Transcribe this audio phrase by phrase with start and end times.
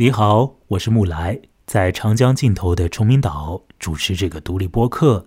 [0.00, 5.26] 你好，我是木来，在长江尽头的崇明岛主持这个独立播客。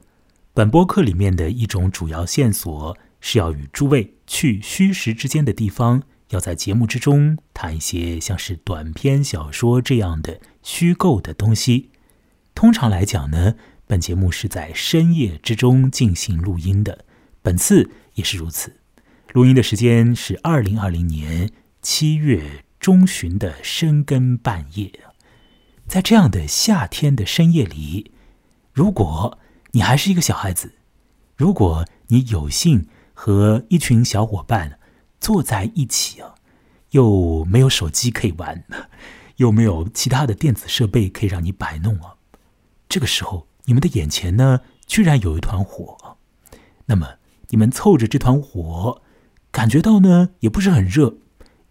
[0.54, 11.90] 本播客里面的一种主要线索是要与诸位去虚实之间的地方，要在节目之中谈一些像是短篇小说这样的虚构的东西。
[12.56, 17.04] 通常来讲呢，本节目是在深夜之中进行录音的，
[17.42, 18.78] 本次也是如此。
[19.34, 21.52] 录音的时间是二零二零年
[21.82, 22.64] 七月。
[22.82, 24.92] 中旬的深更半夜，
[25.86, 28.12] 在这样的夏天的深夜里，
[28.74, 29.38] 如果
[29.74, 30.74] 你还是一个小孩子，
[31.38, 34.80] 如果你有幸和一群小伙伴
[35.20, 36.34] 坐在一起啊，
[36.90, 38.66] 又没有手机可以玩，
[39.38, 42.16] 又没有其他的电子设备可以让你摆弄啊，
[42.90, 46.18] 这个时候你们的眼前呢，居然有一团火，
[46.88, 47.18] 那么
[47.50, 49.04] 你们凑着这团火，
[49.52, 51.18] 感觉到呢也不是很热，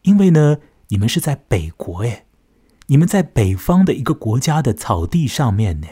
[0.03, 0.59] 因为呢。
[0.91, 2.27] 你们是在北国哎，
[2.87, 5.87] 你们在北方的一个国家的草地上面呢，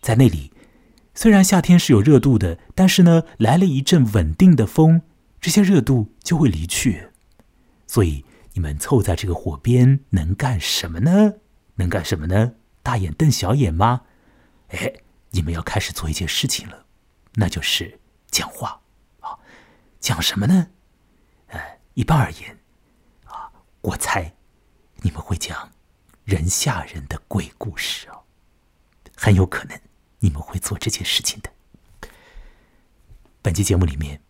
[0.00, 0.52] 在那里，
[1.14, 5.02] 虽然夏天是有热度的，但是呢，来了一阵稳定的风，
[5.40, 7.10] 这些热度就会离去。
[7.86, 11.34] 所以你们凑在这个火边能干什么呢？
[11.76, 12.54] 能干什么呢？
[12.82, 14.02] 大眼瞪小眼吗？
[14.70, 14.92] 哎，
[15.30, 16.86] 你们要开始做一件事情了，
[17.34, 18.00] 那就是
[18.32, 18.80] 讲话
[19.20, 19.38] 啊，
[20.00, 20.70] 讲什么呢？
[21.46, 21.60] 呃，
[21.94, 22.57] 一般而言。
[23.80, 24.32] 我猜，
[25.02, 25.70] 你们会讲
[26.24, 28.24] 人吓人的鬼故事哦，
[29.16, 29.80] 很有可能
[30.18, 31.50] 你们会做这件事情的。
[33.40, 34.20] 本期节目里面，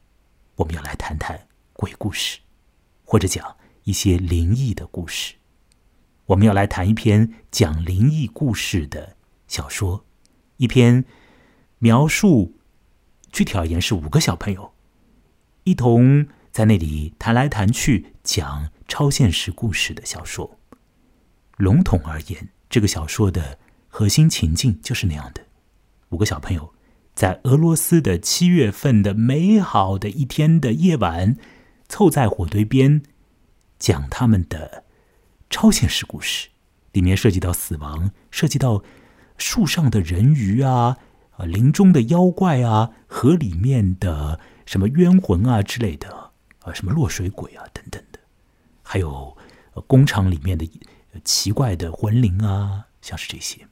[0.56, 2.40] 我们要来谈谈鬼故事，
[3.06, 5.36] 或者讲一些灵异的故事。
[6.27, 10.05] 我们要来谈一篇讲灵异故事的小说，
[10.58, 11.06] 一篇
[11.78, 12.55] 描述
[13.33, 14.74] 具体而言是五个小朋友
[15.64, 18.70] 一同在那里谈来谈去讲。
[18.89, 20.58] 超现实故事的小说，
[21.58, 25.42] 笼统而言，这个小说的核心情境就是那样的：
[26.08, 26.75] 五个小朋友
[27.14, 31.36] 在俄罗斯的七月份的美好的一天的夜晚，
[31.86, 33.02] 凑在火堆边，
[33.79, 34.85] 讲他们的
[35.51, 36.48] 超现实故事。
[36.92, 38.83] 里面涉及到死亡，涉及到
[39.36, 40.96] 树上的人鱼啊，
[41.33, 48.02] 啊，林中的妖怪啊，河里面的什么冤魂啊之类的，啊，什么落水鬼啊等等。
[48.90, 49.36] 还有
[49.86, 50.66] 工厂里面的
[51.22, 53.68] 奇怪的魂灵啊，像是这些。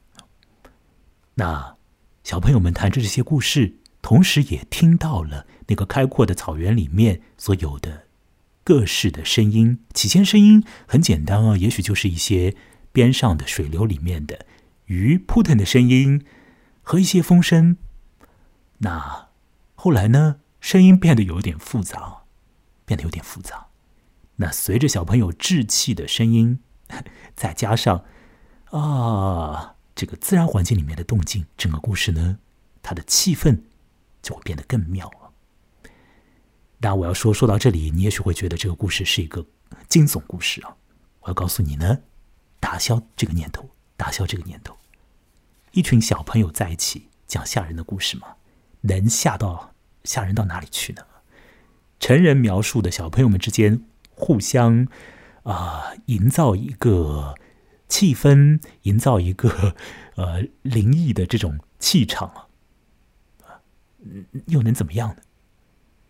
[1.36, 1.74] 那
[2.22, 8.08] 小朋友们谈着这些故事，同时也听到了那个开阔的草原里面所有的
[8.62, 9.78] 各式的声音。
[9.94, 12.54] 起先声音很简单啊，也许就是一些
[12.92, 14.44] 边上的水流里面的
[14.84, 16.26] 鱼扑腾的声音
[16.82, 17.78] 和一些风声。
[18.78, 19.28] 那
[19.74, 22.24] 后来呢，声音变得有点复杂，
[22.84, 23.65] 变得有点复杂。
[24.36, 26.60] 那随着小朋友稚气的声音，
[27.34, 28.04] 再加上
[28.70, 32.38] 啊，这个自然环境里面的动静，整个故事呢，
[32.82, 33.62] 它的气氛
[34.22, 35.32] 就会变得更妙了。
[36.78, 39.46] 那我要说说到这里，你也许会觉得这个故事是一个
[39.88, 40.76] 惊悚故事啊。
[41.20, 42.00] 我要告诉你呢，
[42.60, 44.76] 打消这个念头，打消这个念头。
[45.72, 48.36] 一群小朋友在一起讲吓人的故事吗？
[48.82, 51.02] 能吓到吓人到哪里去呢？
[51.98, 53.82] 成人描述的小朋友们之间。
[54.16, 54.88] 互相
[55.44, 57.36] 啊，营造一个
[57.88, 59.76] 气氛，营造一个
[60.16, 62.48] 呃灵异的这种气场
[63.44, 63.62] 啊，
[64.46, 65.22] 又能怎么样呢？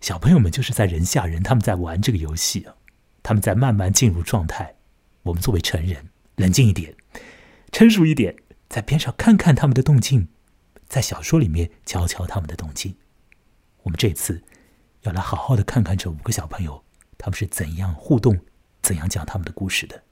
[0.00, 2.76] 小朋友们就是在人吓人，他们在玩这个游戏啊，
[3.22, 4.76] 他们在慢慢进入状态。
[5.24, 6.94] 我们作为成人，冷静一点，
[7.72, 8.36] 成熟一点，
[8.68, 10.28] 在边上看看他们的动静，
[10.86, 12.94] 在小说里面瞧瞧他们的动静。
[13.82, 14.42] 我们这次
[15.02, 16.85] 要来好好的看看这五个小朋友。
[17.18, 18.38] 他们是怎样互动、
[18.82, 20.02] 怎样讲他们的故事的？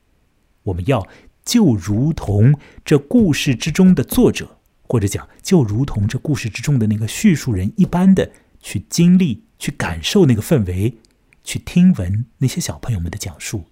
[0.65, 1.07] 我们要
[1.45, 10.97] 就如同这故事之中的作者，或者讲就如同这故事之中的那个叙述人一般的去经历、去感受那个氛围，
[11.43, 13.67] 去听闻那些小朋友们的讲述，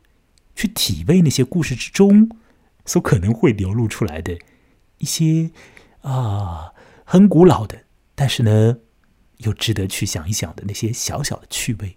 [0.54, 2.28] 去体味那些故事之中
[2.84, 4.38] 所可能会流露出来的
[4.98, 5.50] 一些
[6.02, 6.72] 啊
[7.04, 8.78] 很古老的，但是呢
[9.38, 11.96] 又值得去想一想的那些小小的趣味。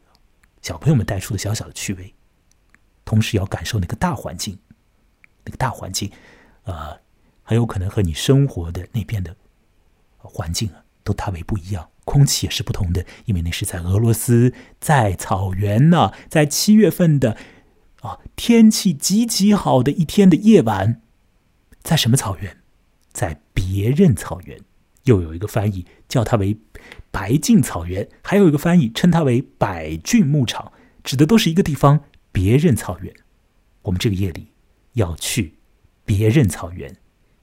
[0.66, 2.16] 小朋友们带出的小小的趣味，
[3.06, 4.58] 同时要感受那个大环境，
[5.44, 6.12] 那个大环境，
[6.64, 7.00] 呃，
[7.44, 9.36] 很有可能和你生活的那边的
[10.18, 11.88] 环境啊，都大为不一样。
[12.04, 17.38] 空气也是不同的，因为那是在俄罗斯，在草原呢，在七月份的
[18.02, 21.00] 啊，天气极其好的一天的夜晚，
[21.84, 22.58] 在什么草原？
[23.14, 24.60] 在别任草原。
[25.04, 26.58] 又有一个翻译叫它为
[27.16, 32.02] 白净草原，还有一个翻译称它为百骏牧场，指的都是一个地方——
[32.34, 33.16] 别任草原。
[33.84, 34.52] 我们这个夜里
[34.96, 35.54] 要去
[36.04, 36.94] 别任草原，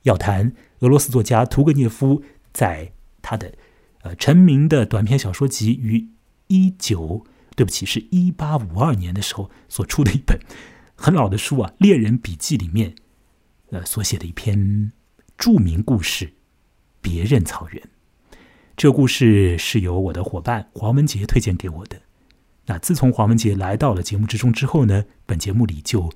[0.03, 2.23] 要谈俄罗斯作家屠格涅夫
[2.53, 2.93] 在
[3.23, 3.55] 他的
[4.03, 6.07] 呃成名的短篇小说集于
[6.49, 7.25] 一九
[7.57, 10.39] 对不起是一八五二年的时候所出的一本
[10.95, 12.95] 很老的书啊，《猎人笔记》里面
[13.71, 14.93] 呃所写的一篇
[15.39, 16.27] 著名故事
[17.01, 17.83] 《别任草原》。
[18.75, 21.99] 这故事是由我的伙伴黄文杰推荐给我的。
[22.67, 26.11] 那自从黄文杰来到了节目之中之后呢，本节目里就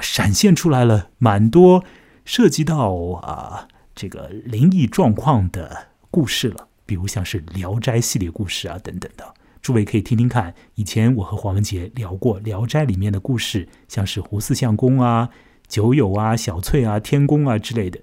[0.00, 1.84] 闪现出来了蛮多
[2.24, 2.92] 涉及到
[3.22, 9.34] 啊这个灵异状况的故事了，比如像是《聊斋》系列故事啊等等的。
[9.60, 15.30] 诸位可以听听看，以前我和黄文杰聊过《聊斋》里面的故事，像是胡四相公啊、
[15.66, 18.00] 酒友啊、小翠啊、天宫啊之类的，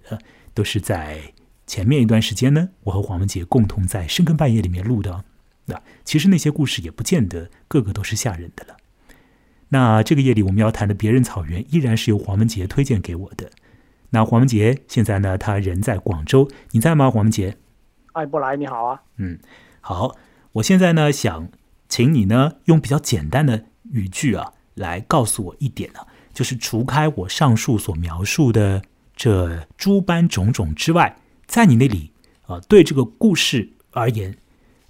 [0.54, 1.35] 都是在。
[1.68, 5.24] 前面一段时间呢，我和黄文杰共同在深更半夜里面录的。
[5.66, 8.78] 那其实那些故事也不见得个个都是吓人的了。
[9.70, 13.50] 那这个夜里我们要谈的《别人草原》依然是由黄文杰推荐给我的。
[14.12, 17.10] 那黄文杰现在呢，他人在广州，你在吗？
[17.10, 17.58] 黄文杰？
[18.14, 19.02] 艾布莱，你好啊。
[19.18, 19.40] 嗯，
[19.82, 20.16] 好。
[20.54, 21.50] 我现在呢，想
[21.90, 26.00] 请你呢，用比较简单的语句啊，来告诉我一点呢，
[26.32, 28.84] 就是除开我上述所描述的
[29.16, 31.18] 这诸般种种之外。
[31.48, 32.12] 在你那里，
[32.48, 34.38] 啊，对这个故事而言，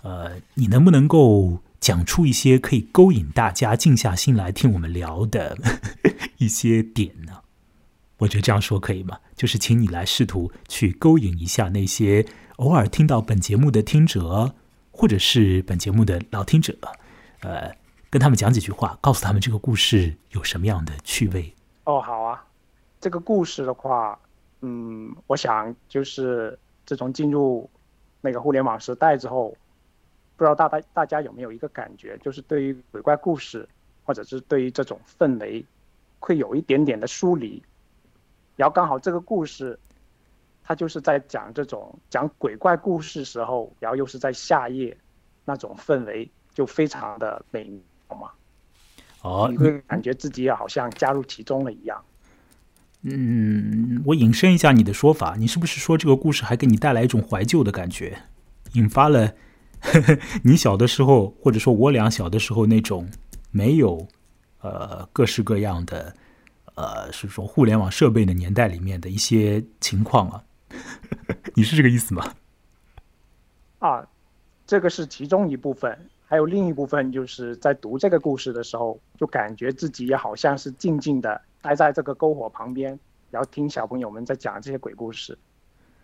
[0.02, 5.58] 呃，你能不能够讲出一些可以勾引大家静下心来听我们聊的
[6.40, 7.42] 一些点呢？
[8.20, 9.20] 我觉得这样说可以吗？
[9.36, 12.26] 就是请你来试图去勾引一下那些
[12.56, 14.56] 偶尔听到本节目的听者，
[14.92, 16.78] 或者是本节目的老听者，
[17.42, 17.76] 呃，
[18.10, 21.54] 跟他们讲几句话，告诉他们这个故事有什么样的趣味。
[21.84, 22.46] 哦，好啊，
[23.02, 24.18] 这个故事的话。
[24.68, 26.58] 嗯，我想就是
[26.88, 27.70] 自从进入
[28.20, 29.56] 那个互联网时代之后，
[30.36, 33.70] 不知道大大大家有没有一个感觉，就是对于鬼怪故事，
[34.04, 35.64] 或者是对于这种氛围，
[36.20, 37.62] 会有一点点的疏离。
[38.56, 39.78] 然后刚好这个故事，
[40.64, 44.98] 它就是在讲这种讲鬼怪故事时候，然后又是在夏夜，
[45.46, 47.66] 那种氛围就非常的美
[48.08, 48.32] 妙嘛。
[49.22, 52.04] 哦，你会感觉自己也好像加入其中了一样。
[53.08, 58.18] 嗯，我引申一下你的说法，你是不是说这个故事还给你带来一种怀旧的感觉，
[58.74, 59.28] 引发了
[59.80, 63.08] 呵呵 你小的时候，或者说我俩小的时候那种
[63.52, 64.08] 没有
[64.62, 66.16] 呃各式各样的
[66.74, 70.44] 呃是说互联网设备的年代里面的一些情况啊？
[71.54, 72.34] 你是这个意思吗？
[73.78, 74.04] 啊，
[74.66, 81.40] 这个是其中一部分，还有另一部分就是在读这个故事的时候，就感觉自己也好像是静静的。
[81.66, 83.00] 待在这个篝火旁边，
[83.32, 85.36] 然后听小朋友们在讲这些鬼故事，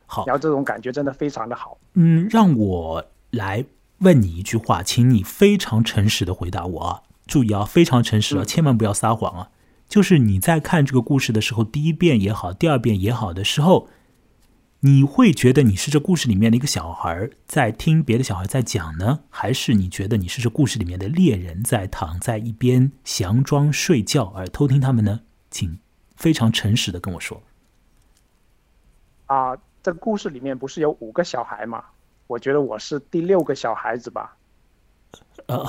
[0.08, 1.78] 好，然后这种感觉真的非常的好。
[1.94, 3.64] 嗯，让我来
[4.00, 7.04] 问你一句话，请你非常诚实的回答我啊！
[7.28, 9.50] 注意啊，非常诚实啊，千万不要撒谎啊！
[9.88, 13.88] 就是你在看这个故事的时候，第一遍也好，第二遍也好的时候，
[14.80, 25.20] 你会觉得你是这故事里面的一个小孩在听别的小孩在讲呢，还是你觉得你是这故事里面的猎人在躺在一边佯装睡觉而偷听他们呢？
[25.52, 25.78] 请
[26.16, 27.44] 非常诚实的跟我说。
[29.28, 31.84] 啊，这个故事里面不是有五个小孩吗？
[32.28, 34.38] 我觉得我是第六个小孩子吧。
[35.48, 35.68] 啊，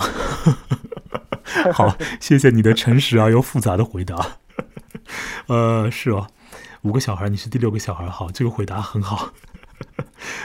[1.74, 4.38] 好，谢谢你的诚实而又复杂的回答。
[5.48, 6.28] 呃，是哦，
[6.82, 9.32] 五个小孩，你是第六个小孩，好，这个回答很好。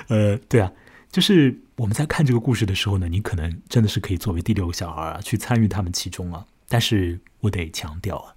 [0.08, 0.72] 呃，对啊，
[1.12, 6.46] 就是我们在看这个故事的时候呢，你可能真的是可以作为第六个小孩啊，去参与他们其中啊。
[6.67, 8.34] 但是我得强调啊。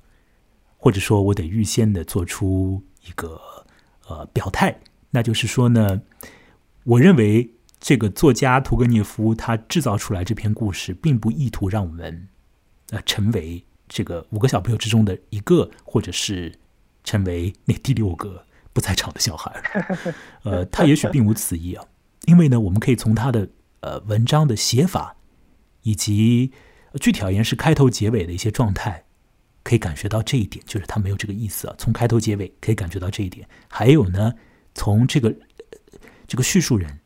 [0.82, 3.38] 或者说，我得预先的做出一个
[4.08, 6.00] 呃表态，那就是说呢，
[6.84, 12.28] 我认为这个作家屠格涅夫他制造出来这篇故事，并不意图让我们
[12.92, 16.58] 呃成为这个五个小朋友之中的一个，或者是
[17.04, 19.62] 成为那第六个不在场的小孩。
[20.44, 21.84] 呃，他也许并无此意啊，
[22.24, 25.16] 因为呢，我们可以从他的呃文章的写法，
[25.82, 26.52] 以及
[26.98, 29.04] 具体而言是开头结尾的一些状态。
[29.70, 31.74] 可以感觉到这一点，就是他没有这个意思啊。
[31.78, 33.48] 从开头结尾可以感觉到这一点。
[33.68, 34.34] 还有呢，
[34.74, 35.32] 从这个
[36.26, 36.98] 这个叙述人，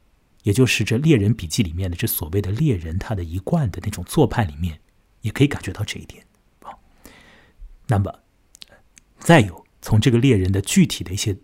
[0.44, 4.80] 也就是这猎人笔记里面的这所谓的猎人，他的一贯的那种做派里面，
[5.20, 6.24] 也可以感觉到这一点
[6.62, 6.72] 啊。
[7.86, 8.10] 那么，
[9.18, 11.36] 再有从这个猎人的具体的一些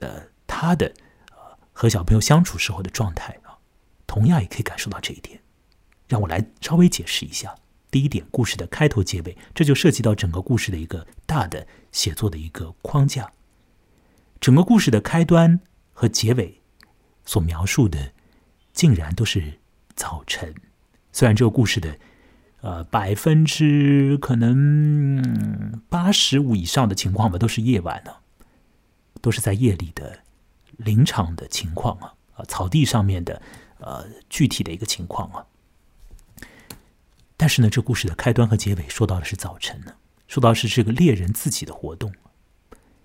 [0.00, 0.92] 呃他的
[1.30, 1.38] 呃
[1.72, 3.56] 和小朋友相处时候的状态啊，
[4.06, 5.40] 同样也可以感受到这一点。
[6.06, 7.54] 让我来稍微解释一下。
[7.90, 13.32] 第一点，故事的开头、结尾，这就涉及到整个故事的一个大的写作的一个框架。
[14.40, 15.60] 整个故事的开端
[15.92, 16.60] 和结尾
[17.24, 18.12] 所描述的，
[18.72, 19.58] 竟然都是
[19.94, 20.54] 早晨。
[21.12, 21.98] 虽然这个故事的
[22.60, 28.12] 呃百分之可能八十五以上的情况吧，都是夜晚呢，
[29.20, 30.20] 都是在夜里的
[30.76, 33.42] 临场的情况啊，啊，草地上面的
[33.80, 35.44] 呃具体的一个情况啊。
[37.40, 39.94] 但是呢，这故事的开端和结尾说到的是早晨呢，
[40.28, 42.12] 说到是这个猎人自己的活动。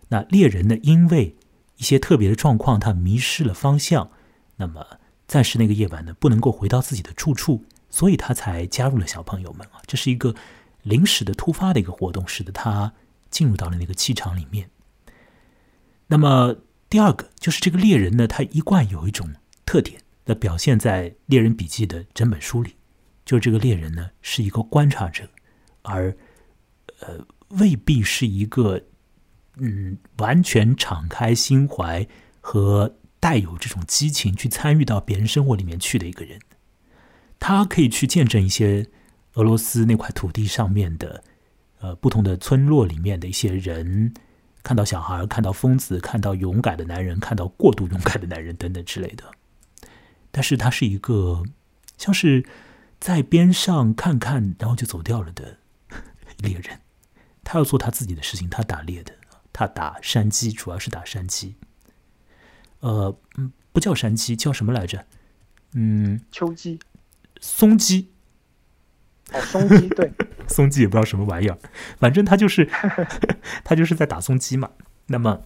[0.09, 1.37] 那猎人呢，因为
[1.77, 4.11] 一些特别的状况，他迷失了方向，
[4.57, 4.85] 那么
[5.25, 9.79] 暂时那个夜晚呢，不能够回到自己的住处，所以他才加入了小朋友们啊。
[9.87, 10.35] 这是一个
[10.83, 12.91] 临时的、突发的一个活动，使得他
[13.29, 14.69] 进入到了那个气场里面。
[16.07, 16.57] 那么
[16.89, 19.33] 第二个就是这个猎人呢，他一贯有一种
[19.65, 22.75] 特点，那表现在《猎人笔记》的整本书里。
[23.25, 25.27] 就这个猎人呢，是一个观察者，
[25.81, 26.15] 而
[26.99, 28.79] 呃，未必是一个
[29.55, 32.07] 嗯完全敞开心怀
[32.39, 36.39] 和带有这种激情去参与到别人生活里面去的一个人。
[37.39, 38.87] 他可以去见证一些
[39.33, 41.23] 俄罗斯那块土地上面的
[41.79, 44.13] 呃不同的村落里面的一些人，
[44.61, 49.23] 看到小孩，看到疯子，看到勇敢的男人，看到过度勇敢的男人等等之类的。
[50.29, 51.43] 但是他是一个
[51.97, 52.45] 像是。
[53.05, 55.59] 在边上看看，然后就走掉了的
[56.41, 56.81] 猎人，
[57.43, 58.49] 他要做他自己的事情。
[58.49, 59.13] 他打猎的，
[59.53, 61.53] 他打山鸡，主要是打山鸡。
[62.79, 65.05] 呃，嗯，不叫山鸡，叫什么来着？
[65.73, 66.79] 嗯，秋鸡，
[67.39, 68.11] 松鸡。
[69.31, 70.11] 哦，松鸡，对，
[70.49, 71.59] 松鸡也不知道什么玩意儿，
[71.99, 72.67] 反正他就是
[73.63, 74.71] 他就是在打松鸡嘛。
[75.05, 75.43] 那么，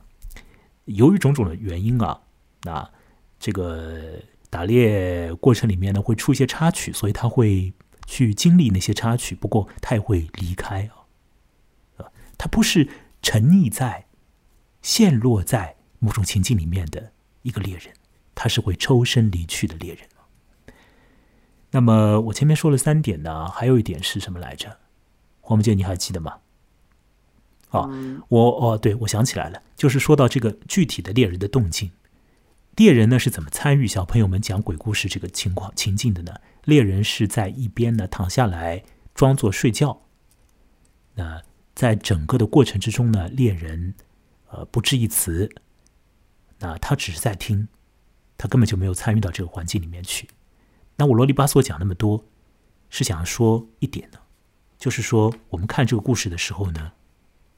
[0.85, 2.21] 由于种种的原因啊，
[2.63, 2.89] 那
[3.37, 4.17] 这个。
[4.49, 7.73] 打猎过程里面呢，会出一些插曲，所以他会
[8.07, 9.35] 去经历那些插曲。
[9.35, 10.89] 不过他也会离开
[11.97, 12.05] 啊，
[12.37, 12.89] 他不是
[13.21, 14.05] 沉溺在、
[14.81, 17.11] 陷落在某种情境里面的
[17.43, 17.93] 一个猎人，
[18.33, 20.03] 他是会抽身离去的猎人
[21.71, 24.79] 那么我前面说了三点呢，还有一点是什么来着？
[25.41, 26.37] 黄木剑，你还记得吗？
[27.69, 27.87] 啊，
[28.29, 31.91] 我哦，对，我想起来了，就是说到这个具体的猎人的动静。
[32.79, 36.33] 猎人呢是怎么参与小朋友们讲鬼故事这个情况情境的呢？
[36.63, 40.01] 猎人是在一边呢躺下来装作睡觉。
[41.15, 41.43] 那
[41.75, 43.93] 在整个的过程之中呢，猎人
[44.49, 45.53] 呃不置一词，
[46.59, 47.67] 那他只是在听，
[48.37, 50.29] 他根本就没有参与到这个环境里面去。
[50.95, 52.23] 那我啰里吧嗦讲那么多，
[52.89, 54.19] 是想说一点呢，
[54.77, 56.93] 就是说我们看这个故事的时候呢，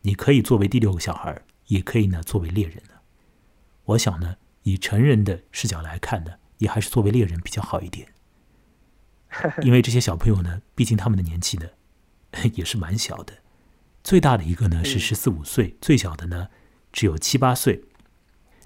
[0.02, 2.96] 你可以作为第六个小孩，也可以呢作为猎人呢。
[3.84, 4.38] 我想呢。
[4.64, 8.08] 以成人的视角来看呢，也还是作为猎人比较好一点，
[9.64, 11.66] 因为这些小朋友呢，毕竟他们的年纪呢
[12.54, 13.34] 也是蛮小的，
[14.04, 16.48] 最大的一个呢是十四五岁，最小的呢
[16.92, 17.84] 只有七八岁，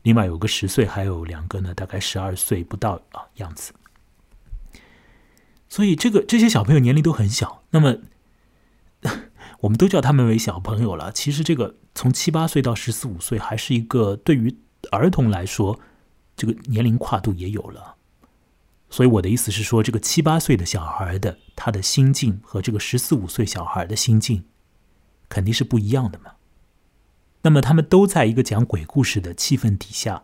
[0.03, 3.71] 另外有个十岁，还有两个呢大概十二岁不到啊样子，
[5.69, 7.99] 所以这个这些小朋友年龄都很小，那么
[9.61, 14.57] 我们都叫他们为小朋友了，其实这个从七八岁到十四五岁还是一个对于。
[14.91, 15.79] 儿童来说，
[16.35, 17.95] 这个年龄跨度也有了，
[18.89, 24.45] 所以我的意思是说，这个七八岁的小孩的他的心境和这个十四五岁小孩的心境
[25.27, 26.33] 肯定是不一样的嘛。
[27.41, 30.23] 那么他们都在一个讲鬼故事的气氛底下，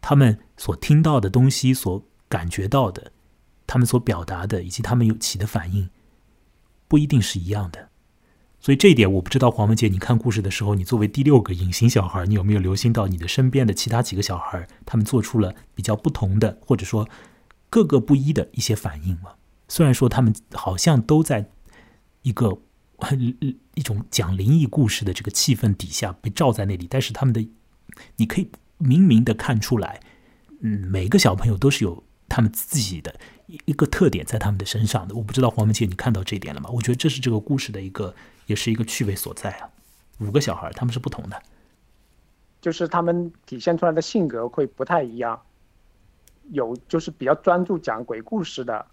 [0.00, 3.12] 他们所听到的东西、所感觉到的、
[3.66, 5.90] 他们所表达的以及他们有起的反应，
[6.88, 7.89] 不一定是一样的。
[8.60, 17.08] 所以这一点我不知道，黄文杰，你看故事的时候，你作为第六个隐形小孩，你有没有留心到你的身边的其他几个小孩，他们做出了比较不同的，或者说
[17.70, 19.30] 各个不一的一些反应吗？
[19.66, 21.48] 虽然说他们好像都在
[22.20, 22.58] 一个
[23.74, 27.48] 一种讲灵异故事的这个气氛底下被罩在那里，但是他们的
[28.16, 30.00] 你可以明明的看出来，
[30.60, 33.14] 嗯，每个小朋友都是有他们自己的。
[33.64, 36.70] 一个特点在他们的身上的，我不知道黄文杰，你看到这一点了吗？
[36.72, 38.14] 我觉得这是这个故事的一个，
[38.50, 39.70] 也是一个趣味所在啊。
[40.18, 41.40] 五个小孩他们是不同的，
[42.60, 45.40] 就是他们体现出来的性格会不太一样。
[46.50, 48.84] 有就是比较专注讲鬼故事的，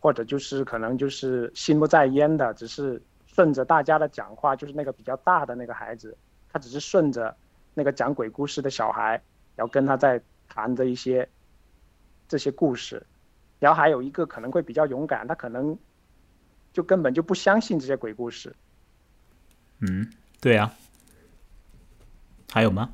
[0.00, 4.56] 或者就是可能就是心不在焉的，只是顺着大家的讲话。
[4.56, 6.16] 就是那个比较大的那个孩子，
[6.50, 7.36] 他只是顺着
[7.74, 9.20] 那个讲鬼故事的小孩，
[9.54, 10.18] 然后跟他在
[10.48, 11.28] 谈着一些
[12.26, 13.04] 这些故事。
[13.60, 15.78] 然后还有一个可能会比较勇敢，他可能
[16.72, 18.56] 就根本就不相信这些鬼故事。
[19.80, 20.72] 嗯，对呀。
[22.50, 22.90] 还有吗？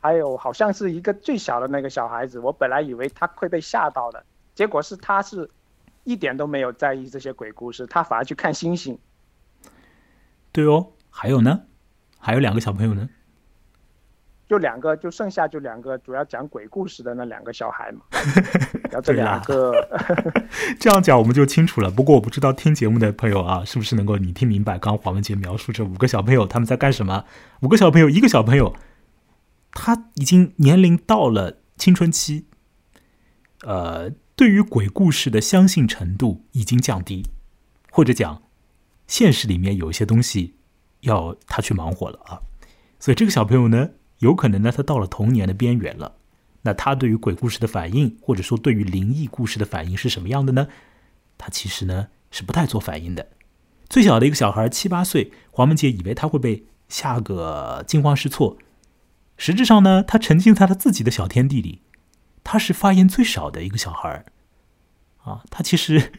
[0.00, 5.50] 还有，好像是一个最小的那个小孩子，我本来以为他会被吓到的，结果是他是
[6.04, 8.98] 一点都没有在意这些鬼故事，他反而去看星星。
[10.52, 11.62] 对哦，还有呢？
[12.18, 13.08] 还有两个小朋友呢？
[14.50, 18.00] 就两个，就剩下就两个主要讲鬼故事的那两个小孩嘛。
[18.90, 19.72] 然后这两个，
[20.80, 21.88] 这样讲我们就清楚了。
[21.88, 24.76] 不过我不知道听节目的朋友啊，是不是能够你听明白？
[24.76, 27.24] 刚刚黄文杰描述这五个小朋友他们在干什么？
[27.60, 28.74] 五个小朋友，一个小朋友
[29.70, 32.46] 他已经年龄到了青春期，
[33.62, 37.24] 呃，对于鬼故事的相信程度已经降低，
[37.92, 38.42] 或者讲，
[39.06, 40.56] 现实里面有一些东西
[41.02, 42.40] 要他去忙活了啊。
[42.98, 43.90] 所以这个小朋友呢，
[44.20, 46.16] 有可能呢，他到了童年的边缘了。
[46.62, 50.68] 那他对于鬼故事的反应，或者说对于灵异故事的反应是什么样的呢？
[51.36, 53.26] 他其实呢是不太做反应的。
[53.88, 58.56] 最小的一个小孩七八岁，黄文杰以为他会被吓个惊慌失措，
[59.36, 61.82] 实质上呢，他沉浸在他自己的小天地里，
[62.44, 64.24] 他是发言最少的一个小孩
[65.24, 66.12] 啊，他其实。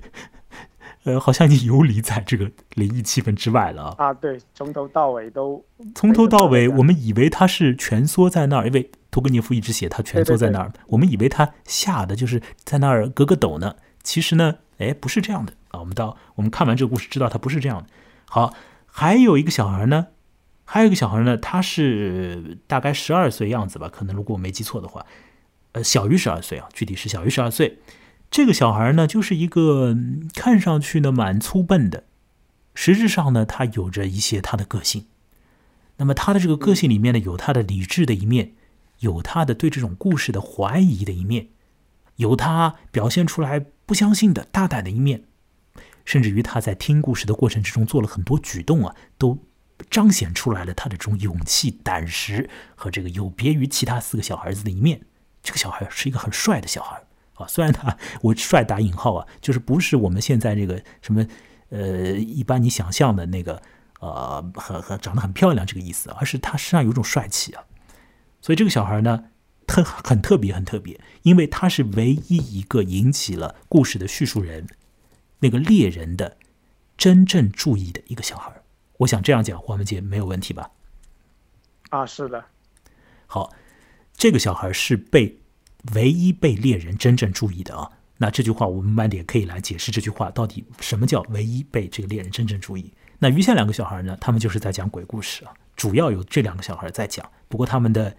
[1.04, 4.14] 呃，好像已经游离在这个灵异气氛之外了啊！
[4.14, 5.64] 对，从头到尾都
[5.96, 13.76] 从头到尾，我们以为他是蜷缩在那儿，因为托格涅夫一直写他蜷缩在那儿，我们以为他吓得就是在那儿咯咯抖呢。
[14.04, 15.80] 其实呢，哎，不是这样的啊！
[15.80, 17.88] 我们到我们看完这个故事，知道他不是这样的。
[18.26, 18.54] 好，
[18.86, 20.08] 还有一个小孩呢，
[20.66, 25.04] 还有一个小孩呢，他是大概十二岁样子吧，可能如果我没记错的话，
[25.72, 27.80] 呃，小于十二岁啊，具体是小于十二岁。
[28.32, 29.94] 这个小孩呢，就是一个
[30.34, 32.06] 看上去呢蛮粗笨的，
[32.74, 35.08] 实质上呢，他有着一些他的个性。
[35.98, 38.54] 那么他的这个个性里面呢，有他的理智的一面，
[39.00, 41.50] 有他的对这种故事的怀疑的一面，
[42.16, 45.26] 有他表现出来不相信的大胆的一面，
[46.06, 49.38] 甚至于他在听故事的过程之中做了很多举动啊，都
[49.90, 55.02] 彰显出来了他的这种勇气、胆识和这个有别于其他四个小孩子的一面。
[55.44, 57.04] 这个小孩是一个很帅的小孩。
[57.48, 61.26] 虽然他我帅打引号啊，就是不是我们现在这个什么
[61.70, 63.62] 呃一般你想象的那个
[64.00, 67.64] 呃很很长得很漂亮这个意思，而是他身上有种帅气啊。
[68.42, 69.26] 所以这个小孩呢，
[69.68, 74.68] 特很特别很特别，因为他是唯一一个引起了故事的叙述人
[75.40, 76.38] 那个猎人的
[76.98, 78.52] 真正注意的一个小孩。
[78.98, 80.72] 我想这样讲黄文杰没有问题吧？
[81.90, 82.46] 啊，是的。
[83.28, 83.54] 好，
[84.16, 85.41] 这个小孩是被。
[85.94, 92.94] 唯一被猎人真正注意的啊，那这句话我们慢点可以来解释这句话到底什么叫唯一被这个猎人真正注意。
[93.20, 98.16] 那余下两个小孩呢，他们就是在讲鬼故事啊，主要有这两个小孩在讲，不过他们的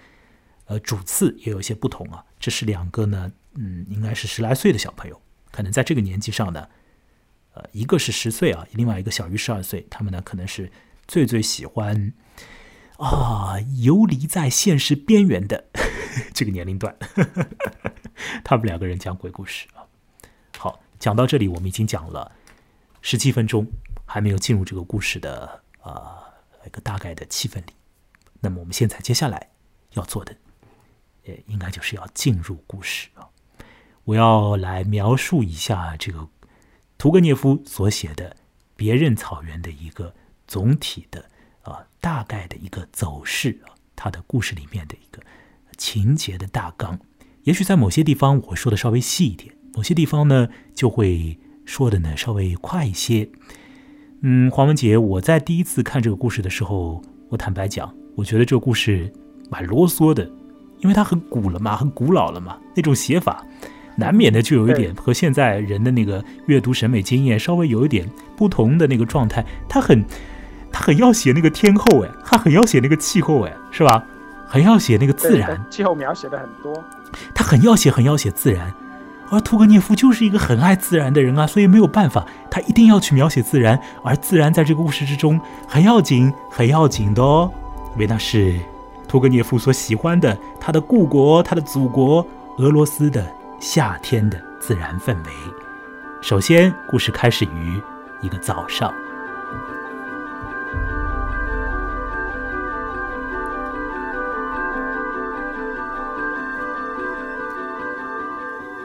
[0.67, 2.25] 呃主次也有一些不同啊。
[2.39, 5.21] 这是两个呢，嗯，应该是十来岁的小朋友，
[5.51, 6.69] 可能在这个年纪上呢，
[7.55, 10.71] 呃，一个是十岁啊，另外一个小于十二岁，他们呢可能是
[11.07, 12.13] 最最喜欢
[12.97, 15.67] 啊游离在现实边缘的。
[16.35, 16.95] 这个年龄段，
[18.45, 19.81] 他们两个人讲鬼故事啊。
[20.59, 22.31] 好，讲到这里，我们已经讲了
[23.01, 23.67] 十七分钟，
[24.05, 26.23] 还没有进入这个故事的啊
[26.67, 27.73] 一个大概的气氛里。
[28.41, 29.51] 那么我们现在接下来
[29.93, 30.37] 要做的，
[31.27, 33.29] 呃，应该就是要进入故事啊。
[34.05, 36.29] 我要来描述一下这个
[36.99, 38.31] 屠格涅夫所写的
[38.77, 40.15] 《别任草原》的一个
[40.47, 41.25] 总体的
[41.63, 45.23] 啊大概的一个走势啊，他的故事里面的一个。
[45.83, 46.97] 情节的大纲，
[47.43, 53.29] 也许在某些地方我说的稍微细一点，某些地方呢就会说的呢稍微快一些。
[54.21, 59.13] 嗯，黄文杰，我在第一次看这个故事的时候，我坦白讲，我觉得这个故事
[59.51, 60.31] 蛮啰嗦的，
[60.79, 63.45] 因为它很古了嘛，很古老了嘛，那种写法
[63.97, 69.45] 难免的就有一点和现在人的那个阅读审美经验稍微有一点不同的那个状态。
[69.69, 70.05] 他很，
[70.71, 74.07] 他很要写那个天后哎，他很要写那个气候哎，是吧？
[74.53, 76.85] 很要写那个自然，气候描写的很多，
[77.35, 78.71] 他很要写，很要写自然，
[79.31, 87.51] 而屠格涅夫就是一个很爱自然的人啊，所以没有办法，他一定要去描写自然，而自然在这个故事之中很要紧，很要紧的哦，
[87.95, 88.61] 因为那是
[89.09, 92.27] 屠格涅夫所喜欢的，他的故国，他的祖国
[92.59, 93.27] 俄罗斯的
[93.59, 95.33] 夏天的自然氛围。
[96.21, 97.81] 首先，故事开始于
[98.21, 98.93] 一个早上。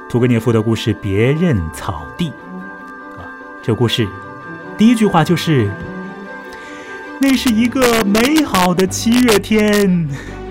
[0.10, 2.30] 屠格涅夫的故事《别认草地》
[3.20, 3.28] 啊，
[3.62, 4.08] 这故事
[4.78, 5.70] 第一句话就是
[7.20, 10.08] ：“那是一个美好的七月天，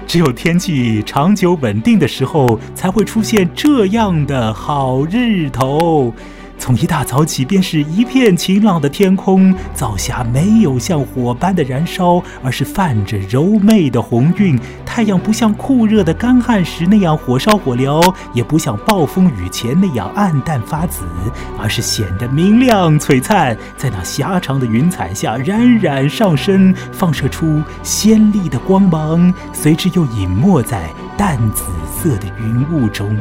[0.07, 6.13] 只有天气长久稳定的时候，才会出现这样的好日头。”
[6.59, 14.59] 从一大早起，便是一片晴朗的天空，早霞没有像火般的燃烧，而是泛着柔媚的红晕。
[14.85, 21.05] 太阳不像酷热的干旱时那样火烧火燎，也不像暴风雨前那样暗淡发紫，
[21.59, 31.65] 而是显得明亮璀璨，在那狭长的云彩下冉冉上升，放射出鲜丽的光芒，随之又隐没在淡紫
[31.95, 33.17] 色的云雾中。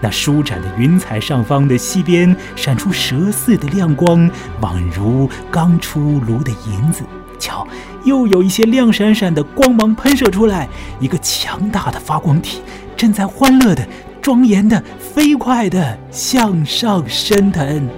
[0.00, 4.30] 那舒展的云彩上方的溪边闪出蛇似的亮光，
[4.60, 7.02] 宛如刚出炉的银子。
[7.38, 7.66] 瞧，
[8.04, 12.62] 又有一些亮闪闪的光芒喷射出来，一个强大的发光体
[12.96, 13.86] 正在欢乐的、
[14.20, 17.88] 庄严的、飞快的向上升腾。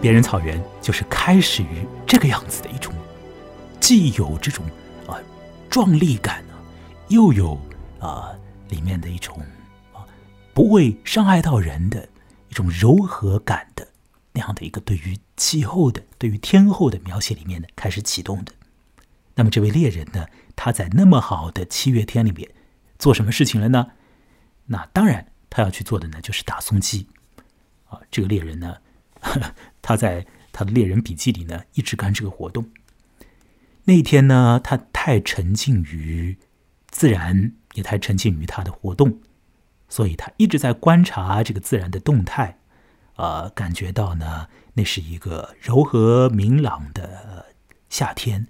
[0.00, 2.93] 别人草原就是开始于这个样子的一种，
[3.84, 4.64] 既有这种
[5.06, 5.20] 啊
[5.68, 6.56] 壮丽感啊，
[7.08, 7.52] 又有
[8.00, 8.32] 啊
[8.70, 9.38] 里面的一种
[9.92, 10.00] 啊。
[10.54, 12.08] 不会伤害到人的
[12.48, 13.86] 一种柔和感的
[14.32, 18.54] 那样的一个对于气候的、对于天候的描写里面呢，开始启动的。
[19.34, 22.50] 那么这位猎人呢，他在那么好的七月天里面
[22.98, 23.88] 做什么事情了呢？
[24.64, 27.06] 那当然，他要去做的呢就是打松鸡。
[27.84, 28.78] 啊，这个猎人呢，
[29.82, 32.66] 他在他的猎人笔记里呢一直干这个活动。
[33.84, 36.38] 那天呢，他太沉浸于
[36.88, 39.20] 自然，也太沉浸于他的活动。
[39.88, 42.58] 所以他一直在观察这个自然的动态，
[43.16, 47.46] 呃，感觉到呢，那是一个柔和明朗的
[47.88, 48.48] 夏天。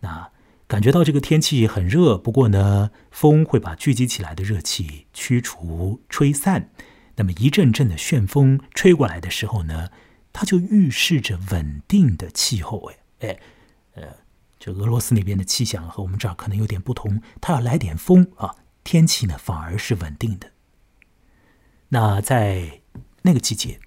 [0.00, 0.30] 那
[0.68, 6.70] 感觉到这个天气很热，不过呢，风会把聚集起来的热气驱除、吹散。
[7.16, 9.88] 那么一阵阵的旋风吹过来的时候呢，
[10.32, 12.90] 它就预示着稳定的气候。
[12.90, 13.38] 哎哎，
[14.66, 20.50] 这俄罗斯那边的气象和我们这儿可能有点不同，它要来点风啊，天气呢反而是稳定的。
[21.90, 22.80] 那在
[23.22, 23.78] 那个季节，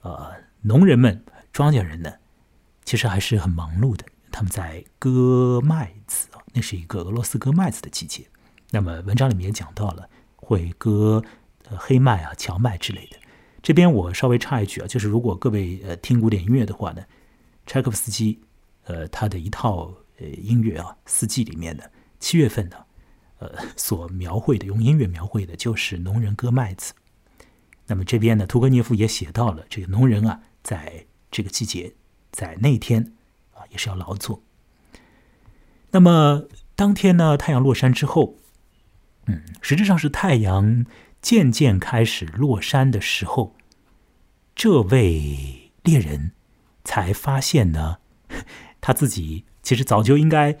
[0.00, 2.14] 呃，农人们、庄稼人呢，
[2.84, 4.04] 其实还是很忙碌的。
[4.32, 8.26] 他们在割麦子啊，那是一个俄罗斯割麦子的季节。
[8.72, 11.22] 那么文章里面也讲到了，会割
[11.76, 13.18] 黑麦啊、荞麦之类的。
[13.62, 17.04] 这边我稍微插一句啊，就是如果各位呃听古典音乐的话呢，
[17.64, 18.40] 柴可夫斯基
[18.84, 22.76] 呃他的一套呃音乐啊，四季里面的七月份呢，
[23.38, 26.94] 呃所描绘的用音乐描绘的就是农人割麦子。
[27.86, 31.94] 那么这边呢，屠格涅夫也写到了这个农人啊，在这个季节，
[32.32, 33.12] 在那天
[33.52, 34.42] 啊，也是要劳作。
[35.90, 36.44] 那么
[36.74, 38.36] 当天呢，太阳落山之后，
[39.26, 40.86] 嗯，实质上是太阳
[41.20, 43.54] 渐渐开始落山的时候，
[44.54, 46.32] 这位猎人
[46.84, 47.98] 才发现呢，
[48.86, 50.58] 他自己其实早就应该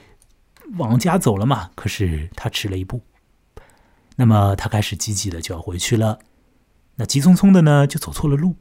[0.78, 3.02] 往家走了嘛，可是他迟了一步。
[4.16, 6.20] 那么他开始积极的就要回去了。
[6.94, 8.56] 那急匆匆的呢，就走错了路。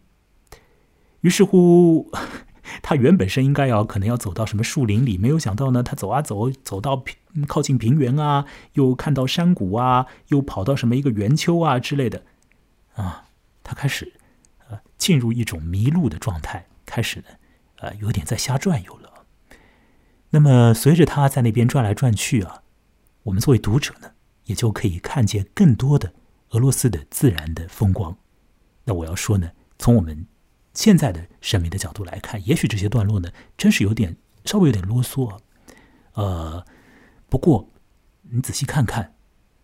[1.21, 2.12] 于是乎，
[2.82, 7.02] 他原本是应该要可能要走到什么树林里，没有想到呢，他走啊走，走到
[7.47, 12.26] 靠近平原啊，又看到山谷啊，又跑到什么一个圆丘啊之类的，
[12.95, 13.30] 啊，
[13.63, 14.12] 他开始
[14.67, 17.28] 呃进入一种迷路的状态，开始呢
[17.78, 19.12] 呃有点在瞎转悠了。
[20.34, 22.63] 那么随着他在那边转来转去啊，
[23.22, 24.13] 我们作为读者呢，
[24.46, 26.12] 也就可以看见更多的
[26.50, 28.17] 俄罗斯的自然的风光。
[28.86, 30.26] 那我要说呢，从我们
[30.74, 35.38] 现在的审美的角度来看，也许这些段落呢，真是有点稍微有点啰嗦，
[36.13, 36.65] 呃，
[37.30, 37.69] 不过
[38.24, 39.13] 你仔细看看，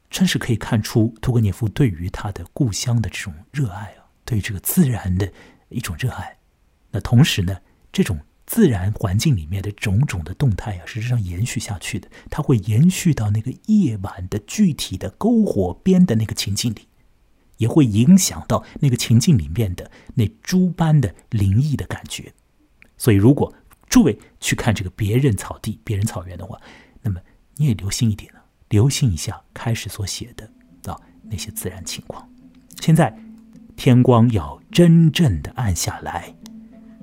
[0.07, 5.33] 真是可以看出屠格涅夫对于他的故乡的这种热爱啊，对于这个自然的
[5.69, 6.37] 一种热爱。
[6.91, 7.57] 那同时呢，
[7.91, 16.87] 这种自然环境里面的种种的动态啊，实际上延续下去的，它会延续到那个夜晚的具体的篝火边的那个情境里。
[17.57, 22.33] 也会影响到那个情境里面的那诸般的灵异的感觉，
[22.95, 23.53] 所以如果
[23.89, 26.57] 诸位去看这个别人草地、别人草原的话，
[27.01, 27.19] 那么
[27.57, 30.49] 你也留心一点呢，留心一下开始所写的
[30.89, 32.29] 啊那些自然情况。
[32.79, 33.13] 现在
[33.75, 36.33] 天光要真正的暗下来，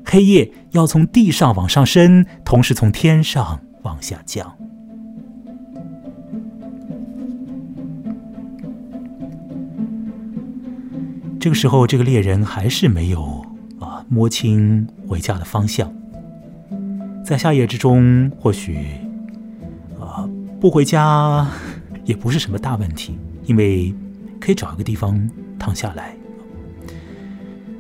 [0.08, 4.56] 黑夜要从地上往上升，同时从天上往下降。
[11.40, 13.44] 这个时候，这个猎人还是没有
[13.80, 15.92] 啊摸清回家的方向。
[17.24, 18.78] 在夏夜之中，或许
[20.00, 20.28] 啊
[20.60, 21.46] 不回家
[22.04, 23.92] 也不是什么大问题，因为
[24.40, 26.14] 可以找一个地方躺下来。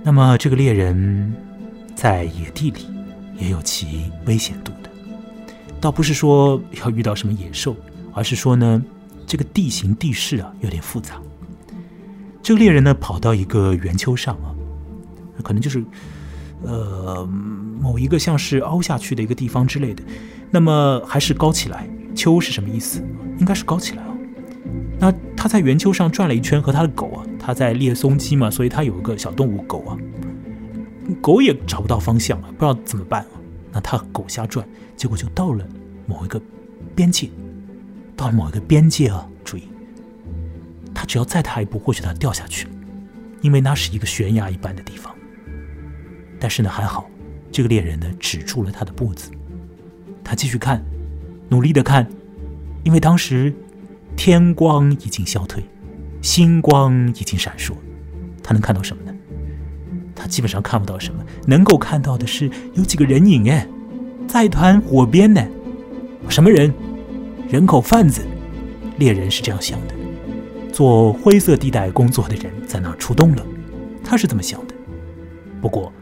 [0.02, 1.32] 那么，这个猎人
[1.96, 2.86] 在野地里
[3.38, 4.90] 也有其危险度的，
[5.80, 7.74] 倒不是说要遇到什么野兽，
[8.12, 8.80] 而是说呢，
[9.26, 11.20] 这个地形地势啊有点复杂。
[12.42, 14.54] 这个猎人呢，跑到一个圆丘上啊，
[15.42, 15.82] 可能就是，
[16.62, 17.26] 呃，
[17.80, 20.04] 某一个像是凹下去的一个地方之类的。
[20.50, 23.02] 那么还是高起来，丘是什么意思？
[23.38, 24.14] 应该是高起来啊。
[24.98, 29.98] 那他在圆丘上转了一圈，和他的狗啊，他在猎松鸡嘛，所以他有一个小动物狗啊，
[31.14, 33.40] 狗也找不到方向了，不知道怎么办啊。
[33.72, 34.66] 那他狗瞎转，
[34.96, 35.66] 结果就到了
[36.06, 36.40] 某一个
[36.94, 37.30] 边界，
[38.16, 39.68] 到了某一个边界啊，注意。
[40.94, 42.66] 他只要再踏一步，或许他掉下去。
[43.42, 45.14] 因为那是一个悬崖一般的地方。
[46.40, 47.08] 但是呢，还好，
[47.52, 49.30] 这个猎人呢止住了他的步子，
[50.24, 50.84] 他继续看，
[51.48, 52.08] 努力的看，
[52.82, 53.54] 因为当时
[54.16, 55.62] 天光已经消退，
[56.22, 57.74] 星光已经闪烁，
[58.42, 59.15] 他能看到什么呢？
[60.16, 63.68] 他基本上看不到什么，能够看到的是有几个人影哎，
[64.26, 65.46] 在一团火边呢。
[66.28, 66.74] 什么人？
[67.48, 68.22] 人口贩子。
[68.98, 69.94] 猎人是这样想的。
[70.72, 73.46] 做灰色地带工作的人在那儿出动了，
[74.02, 74.74] 他是这么想的。
[75.60, 75.92] 不过，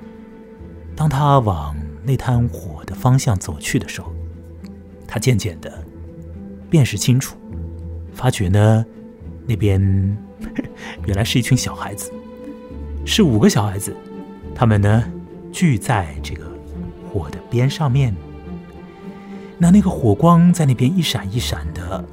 [0.96, 4.12] 当他往那滩火的方向走去的时候，
[5.06, 5.70] 他渐渐的
[6.70, 7.36] 辨识清楚，
[8.12, 8.84] 发觉呢，
[9.46, 9.80] 那边
[11.06, 12.10] 原来是一群小孩子，
[13.04, 13.94] 是五个小孩子。
[14.54, 15.04] 他们呢，
[15.52, 16.44] 聚在这个
[17.08, 18.14] 火的边上面。
[19.58, 22.04] 那那个火光在那边一闪一闪的，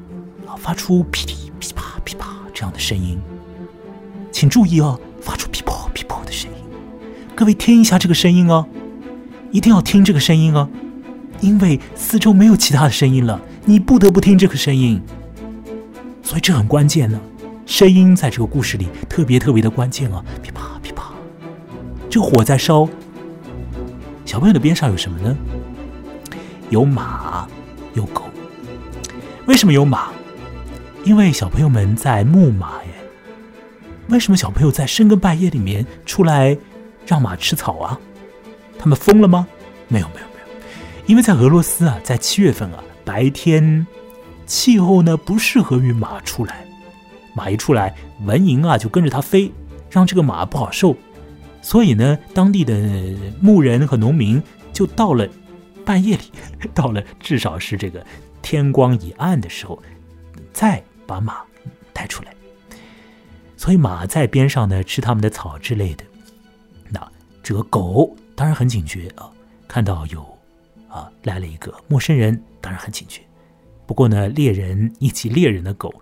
[0.57, 3.19] 发出噼里噼啪噼啪这样的声音。
[4.31, 6.57] 请注意哦，发出噼啪噼啪的声音。
[7.35, 8.65] 各位听一下这个声音哦，
[9.51, 10.69] 一定要听这个声音哦，
[11.41, 15.01] 因为四周没有其他的声音了，你不得不听这个声音。
[16.23, 17.19] 所以这很关键呢，
[17.71, 21.13] 声音在这个故事里特别特别的关键啊，噼啪噼啪。
[22.09, 22.85] 这火在烧，
[24.25, 25.33] 小朋友的边上有什么呢？
[26.69, 27.47] 有马，
[27.93, 28.25] 有狗。
[29.45, 30.09] 为什么有马？
[31.05, 32.89] 因为小朋友们在牧马耶。
[34.09, 36.57] 为什么小朋友在深更半夜里面出来
[37.07, 37.97] 让马吃草啊？
[38.77, 39.47] 他们疯了吗？
[39.87, 40.47] 没有，没有，没有。
[41.05, 43.87] 因为在俄罗斯啊，在七月份啊，白天
[44.45, 46.65] 气候呢不适合于马出来，
[47.33, 49.51] 马一出来，蚊蝇啊就跟着它飞，
[49.89, 50.95] 让这个马不好受。
[51.61, 52.73] 所以呢，当地的
[53.39, 54.41] 牧人和农民
[54.73, 55.27] 就到了
[55.85, 56.23] 半夜里，
[56.73, 58.05] 到了至少是这个
[58.41, 59.81] 天光已暗的时候，
[60.51, 61.41] 再把马
[61.93, 62.33] 带出来。
[63.55, 66.03] 所以马在边上呢吃他们的草之类的。
[66.89, 67.11] 那
[67.43, 69.29] 这个狗当然很警觉啊，
[69.67, 70.25] 看到有
[70.89, 73.21] 啊来了一个陌生人，当然很警觉。
[73.85, 75.93] 不过呢，猎人一起猎人的狗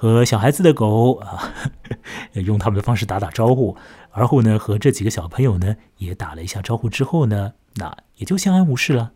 [0.00, 1.52] 和小孩子的狗啊，
[2.34, 3.76] 用他们的方式打打招呼。
[4.12, 9.12] 而后呢，和这几个小朋友呢也打了一下招呼之后呢，那也就相安无事了。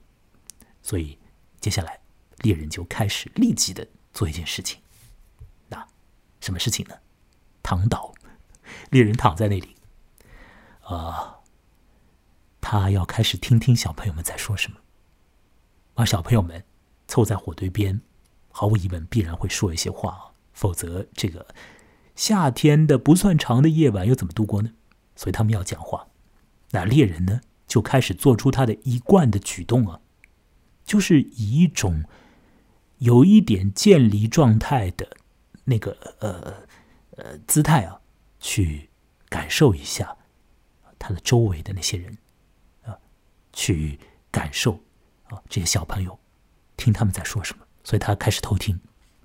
[0.82, 1.16] 所以
[1.60, 2.00] 接下来
[2.38, 4.80] 猎人就开始立即的做一件事情。
[5.68, 5.86] 那
[6.40, 6.96] 什么事情呢？
[7.62, 8.12] 躺倒，
[8.90, 9.76] 猎人躺在那里，
[10.82, 11.36] 啊，
[12.60, 14.78] 他要开始听听小朋友们在说什么。
[15.94, 16.64] 而小朋友们
[17.06, 18.00] 凑在火堆边，
[18.50, 20.31] 毫无疑问必然会说一些话啊，
[20.62, 21.44] 否则这个
[22.14, 24.70] 夏天的不算长的夜晚又怎么度过呢？
[25.16, 26.06] 所以他们要讲话，
[26.70, 30.00] 那猎人呢就开始做出他的一贯的举动啊，
[30.84, 32.04] 就是以一种
[32.98, 35.16] 有一点渐离状态的
[35.64, 36.54] 那个呃
[37.16, 38.00] 呃姿态啊，
[38.38, 38.88] 去
[39.28, 40.16] 感受一下
[40.96, 42.16] 他的周围的那些人
[42.84, 42.96] 啊，
[43.52, 43.98] 去
[44.30, 44.78] 感受
[45.24, 46.16] 啊这些小朋友
[46.76, 47.66] 听他们在说什么。
[47.82, 48.78] 所以他开始偷听，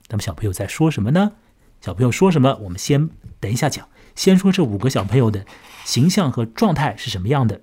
[0.10, 1.34] 那么小朋友在说什么呢？
[1.82, 2.56] 小朋友说什么？
[2.62, 3.88] 我们先等一下讲。
[4.16, 5.46] 先说这五个小朋友的
[5.86, 7.62] 形象和状态是什么样的。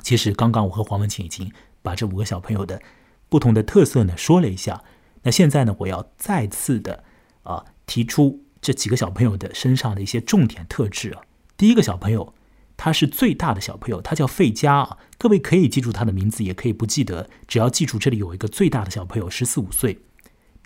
[0.00, 1.52] 其实刚刚我和黄文琴已经
[1.82, 2.80] 把这五个小朋友的
[3.28, 4.82] 不同的特色呢说了一下。
[5.22, 7.04] 那现在呢，我要再次的
[7.42, 11.20] 啊提出这几个小朋友的身上的一些重点特质啊。
[11.56, 12.32] 第一个小朋友，
[12.76, 14.98] 他是最大的小朋友，他叫费加啊。
[15.18, 19.98] 各位可以记住他的名字，也可以不记得，只要记住这里有一个最大的小朋友，十四五岁。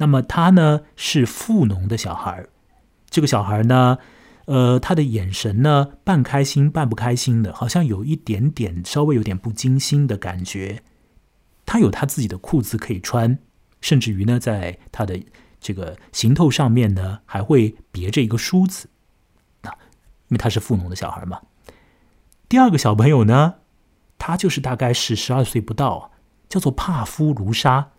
[0.01, 2.45] 那么他呢是富农的小孩
[3.09, 3.99] 这个小孩呢。
[4.47, 10.83] 呃，他的眼神呢，半开心半不开心的，好像有一点点稍微有点不精心的感觉。
[11.65, 13.39] 他有他自己的裤子可以穿，
[13.81, 15.23] 甚至于呢，在他的
[15.61, 18.89] 这个行头上面呢，还会别着一个梳子。
[19.63, 21.41] 那因为他是富农的小孩嘛。
[22.49, 23.55] 第二个小朋友呢，
[24.19, 26.11] 他就是大概是十二岁不到，
[26.49, 27.91] 叫做帕夫卢沙。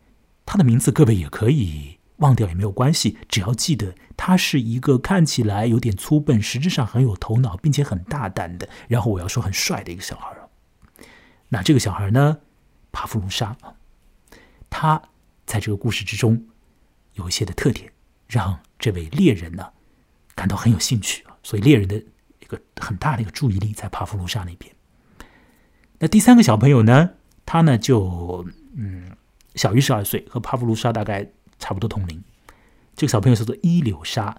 [0.45, 1.97] 他的名字各位也可以。
[2.17, 8.69] 忘掉也没有关系，只要记得他是一个看起来有点粗笨，实质上很有头脑，并且很大胆的。
[8.87, 10.31] 然后我要说很帅的一个小孩
[11.49, 12.37] 那这个小孩呢，
[12.91, 13.57] 帕夫卢沙，
[14.69, 15.01] 他
[15.47, 16.45] 在这个故事之中
[17.15, 17.91] 有一些的特点，
[18.27, 19.67] 让这位猎人呢
[20.35, 21.35] 感到很有兴趣啊。
[21.41, 24.71] 所以猎人的一个很大的一个注意力在帕夫卢沙那边。
[25.97, 27.09] 那第三个小朋友呢，
[27.47, 29.10] 他呢就嗯
[29.55, 31.27] 小于十二岁，和帕夫卢沙大概。
[31.63, 32.23] 差不多同龄，
[32.95, 34.35] 这个小朋友叫做伊柳沙，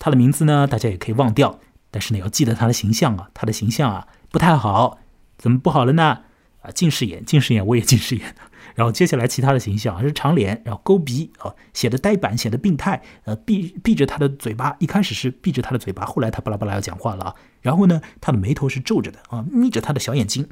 [0.00, 1.60] 他的名字呢，大家也可以忘掉，
[1.92, 4.98] 但是呢，要记得他的形象啊，他的形象啊不太好，
[5.38, 6.22] 怎么不好了呢？
[6.62, 8.34] 啊，近视眼，近视眼，我也近视眼
[8.74, 17.36] 然后接下来其他的形象是长脸，然后勾鼻啊，显得呆板，显得病态，呃，闭闭着他的嘴巴，一开始是闭着他的嘴巴，后来他巴拉巴拉要讲话了啊。
[17.60, 20.48] 然后呢，他的眉头是皱着的啊，眯着他的小眼睛。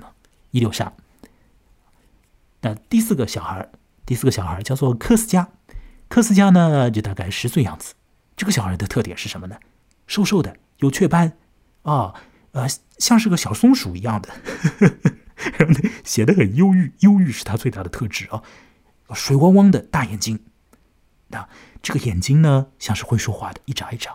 [0.52, 0.92] 伊柳沙。
[2.60, 3.68] 那第四个小孩，
[4.04, 5.48] 第四个小孩叫做科斯加，
[6.08, 7.94] 科斯加呢就大概十岁样子。
[8.36, 9.56] 这个小孩的特点是什么呢？
[10.06, 11.36] 瘦瘦的，有雀斑，
[11.82, 12.14] 啊，
[12.52, 12.66] 呃，
[12.98, 14.28] 像是个小松鼠一样的，
[15.58, 18.42] 然后呢，显得很忧郁，忧郁是他最大的特质啊，
[19.14, 20.40] 水汪汪的大眼睛，
[21.28, 21.48] 那
[21.80, 24.14] 这个眼睛呢，像是会说话的，一眨一眨。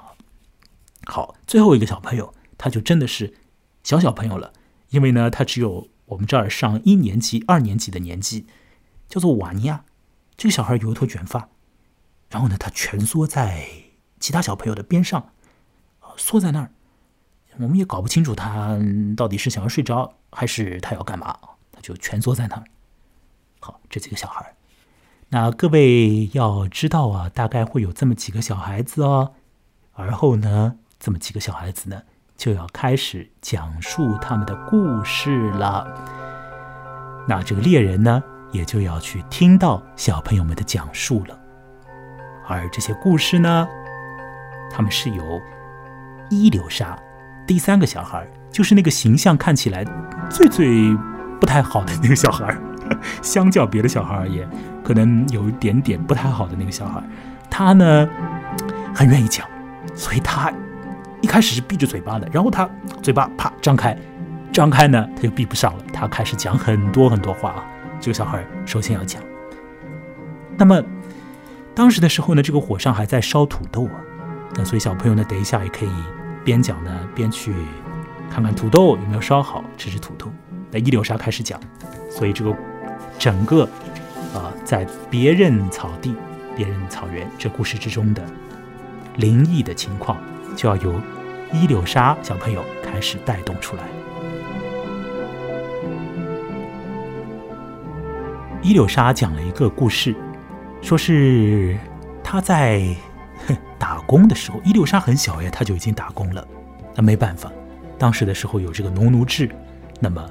[1.05, 3.33] 好，最后一个小朋友，他就真的是
[3.83, 4.51] 小小朋友了，
[4.89, 8.45] 因为呢，他只有我们这儿上一年级、二年级的年纪，
[9.07, 9.83] 叫做瓦尼亚。
[10.35, 11.49] 这个小孩有一头卷发，
[12.29, 13.67] 然后呢，他蜷缩在
[14.19, 15.29] 其他小朋友的边上。
[16.19, 16.71] 缩在那儿，
[17.59, 18.75] 我们也搞不清楚他
[19.15, 21.37] 到底是想要睡着还是他要干嘛，
[21.71, 22.63] 他就蜷缩在那儿。
[23.59, 24.55] 好，这几个小孩
[25.29, 29.33] 那各位要知道啊，大概会有这么几个小孩子哦。
[29.93, 32.01] 而后呢，这么几个小孩子呢，
[32.35, 35.85] 就要开始讲述他们的故事了。
[37.27, 41.37] 那这个猎人呢，也就要去听到小朋友们的讲述了。
[42.47, 43.67] 而这些故事呢，
[44.71, 45.41] 他们是由。
[46.29, 46.93] 一流沙，
[47.47, 49.85] 第三个小孩就是那个形象看起来
[50.29, 50.93] 最最
[51.39, 52.53] 不太好的那个小孩，
[53.23, 54.45] 相较别的小孩而言，
[54.83, 57.01] 可能有一点点不太好的那个小孩。
[57.49, 58.05] 他呢
[58.93, 59.47] 很愿意讲，
[59.95, 60.51] 所以他
[61.21, 62.69] 一开始是闭着嘴巴的，然后他
[63.01, 63.97] 嘴巴啪张开，
[64.51, 67.63] 张开呢他就闭不上了，他开始讲很多很多话啊。
[67.99, 69.21] 这个小孩首先要讲，
[70.57, 70.83] 那么
[71.75, 74.01] 当时的时候呢，这个火上还在烧土豆啊，
[74.55, 75.89] 那所以小朋友呢，等一下也可以。
[76.45, 77.53] 边讲呢边去
[78.31, 80.31] 看看土豆有没有烧好，吃吃土豆。
[80.71, 81.59] 那一流沙开始讲，
[82.09, 82.55] 所以这个
[83.19, 83.63] 整个
[84.33, 86.15] 啊在别人草地、
[86.55, 88.23] 别人草原这故事之中的
[89.17, 90.17] 灵异的情况，
[90.55, 90.93] 就要由
[91.51, 93.83] 一流沙小朋友开始带动出来。
[98.61, 100.15] 伊柳沙讲了一个故事，
[100.81, 101.77] 说是
[102.23, 102.95] 他在。
[103.79, 106.45] 打工的时候，伊柳沙很小呀，他就已经打工了。
[106.95, 107.51] 那没办法，
[107.97, 109.49] 当时的时候有这个农奴制，
[109.99, 110.27] 那么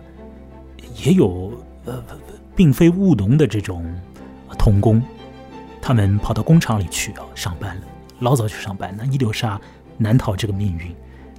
[0.97, 1.53] 也有
[1.85, 2.03] 呃，
[2.57, 3.87] 并非务农的这种
[4.59, 5.01] 童工，
[5.81, 7.83] 他们跑到工厂里去啊上班了，
[8.19, 8.93] 老早去上班。
[8.99, 9.59] 那伊柳沙
[9.97, 10.93] 难逃这个命运，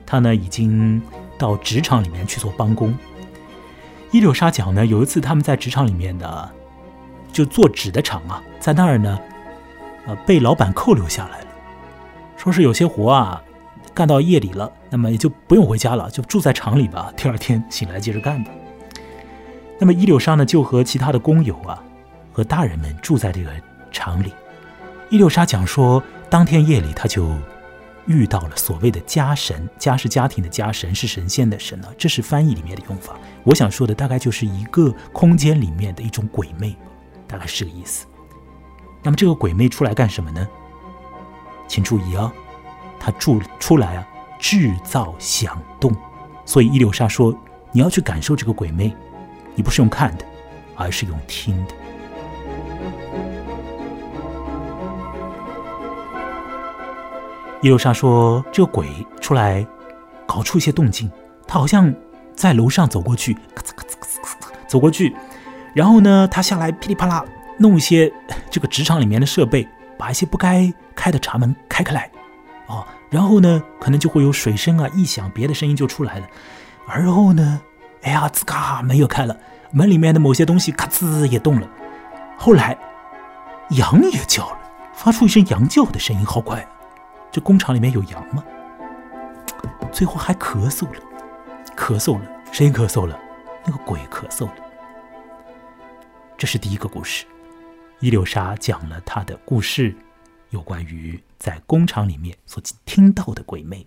[0.05, 0.99] 他呢已经
[1.37, 2.97] 到职场里面去做帮工。
[4.11, 6.49] 伊柳沙讲呢，有一次他们在职场里面的
[7.37, 9.19] 就做纸的厂啊，在那儿呢，
[10.07, 11.47] 呃，被老板扣留下来了。
[12.35, 13.39] 说是有些活啊，
[13.93, 17.13] 干到夜里了，那么也就不用回家了，就住在厂里吧。
[17.15, 18.49] 第二天醒来接着干吧。
[19.77, 21.79] 那么伊柳沙呢，就和其他的工友啊，
[22.33, 23.51] 和大人们住在这个
[23.91, 24.33] 厂里。
[25.11, 27.37] 伊柳沙讲说，当天夜里他就
[28.07, 33.15] 遇到了所谓的家神，家是家庭的家，神是神仙的神啊，这是翻译里面的用法。
[33.43, 36.75] 我想说的大概就是一个空间里面的一种鬼魅，
[37.27, 38.05] 大概是个意思。
[39.03, 40.47] 那么这个鬼魅出来干什么呢？
[41.67, 42.31] 请注意啊，
[42.99, 44.07] 他住出来啊，
[44.39, 45.95] 制造响动，
[46.45, 47.33] 所以伊流沙说，
[47.71, 48.95] 你要去感受这个鬼魅，
[49.53, 50.25] 你不是用看的，
[50.75, 51.73] 而是用听的。
[57.61, 58.87] 伊流沙说，这个鬼
[59.19, 59.65] 出来
[60.25, 61.11] 搞出一些动静，
[61.47, 61.93] 他好像
[62.35, 65.15] 在楼上走过去，咔嚓咔嚓咔嚓咔嚓走过去，
[65.77, 67.23] 然后呢，他下来噼里啪啦
[67.59, 68.11] 弄一些
[68.49, 69.67] 这个职场里面的设备。
[69.99, 72.07] 把一些不该开的闸门开开来，
[72.67, 76.27] 哦，然后呢，可能就会有水声啊、异响，别的声音就出来了。
[76.87, 77.59] 而后呢，
[78.03, 79.35] 哎呀，吱嘎，门又开了，
[79.71, 81.67] 门里面的某些东西咔吱也动了。
[82.37, 82.77] 后来，
[83.71, 84.59] 羊也叫了，
[84.93, 86.63] 发出一声羊叫的声音，好怪！
[87.31, 88.43] 这工厂里面有羊吗？
[89.91, 91.01] 最后还咳嗽了，
[91.75, 93.19] 咳嗽了，谁咳嗽了？
[93.65, 94.53] 那个鬼咳嗽了。
[96.37, 97.25] 这是第一个故事。
[97.99, 99.95] 伊柳沙讲了他的故事，
[100.51, 103.85] 有关于在工厂里面所听到的鬼魅。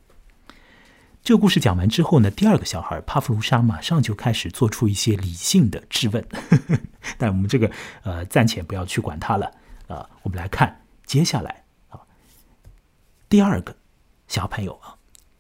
[1.23, 6.27] 这个故事讲完之后呢，第二个小孩帕夫卢莎马上就开始做出一些理性的质问，
[7.17, 7.71] 但我们这个
[8.03, 9.47] 呃暂且不要去管他了
[9.87, 10.11] 啊。
[10.23, 12.01] 我们来看接下来啊，
[13.29, 13.77] 第二个
[14.27, 14.97] 小朋友啊，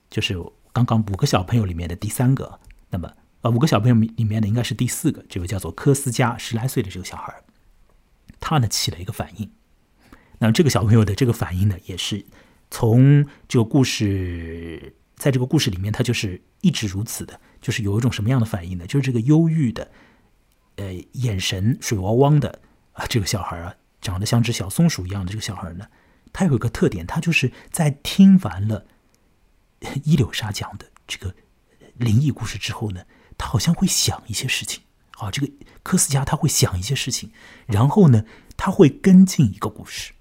[0.08, 0.38] 就是
[0.72, 2.60] 刚刚五个小朋友里面的第三个。
[2.88, 3.12] 那么
[3.42, 7.42] 呃，五个小朋友里面的应该是第四个，这位叫做科斯加，十来岁的这个小孩。
[8.38, 9.50] 他呢起了一个反应，
[10.38, 12.24] 那么这个小朋友的这个反应呢，也是
[12.70, 18.86] 从这个故事，在这个故事里面，他就是一直如此的，就是有一种什么样的反应呢？
[18.86, 19.90] 就是这个忧郁的，
[20.76, 22.60] 呃，眼神水汪汪的，
[22.92, 25.86] 啊，这个小孩啊，长得像只小松鼠一样的这个小孩呢，
[26.32, 28.86] 他有一个特点，他就是在听完了
[30.04, 31.34] 伊柳沙讲的这个
[31.96, 33.04] 灵异故事之后呢，
[33.40, 34.82] 他好像会想一些事情。
[35.18, 37.30] 啊，这个科斯加他会想一些事情，
[37.66, 38.24] 然后呢，
[38.56, 40.12] 他会跟进一个故事。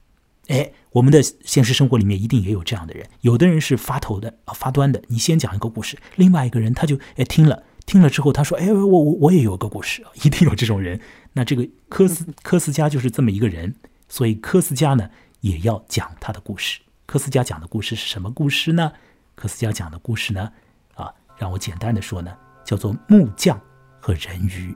[0.48, 5.02] 哎，我们的现实生活里面一定也有这样的人，有的人是发头的啊，发端的。
[5.08, 11.00] 你先讲一个故事，另外一个人他就哎听了，听了之后他说：“哎，我我我也有个故事。”一定有这种人。
[11.32, 13.74] 那这个科斯科斯加就是这么一个人，
[14.10, 15.10] 所以科斯加呢
[15.40, 16.82] 也要讲他的故事。
[17.06, 18.92] 科斯加讲的故事是什么故事呢？
[19.36, 20.52] 科斯加讲的故事呢，
[20.96, 23.60] 啊，让我简单的说呢，叫做木匠
[24.00, 24.76] 和人鱼。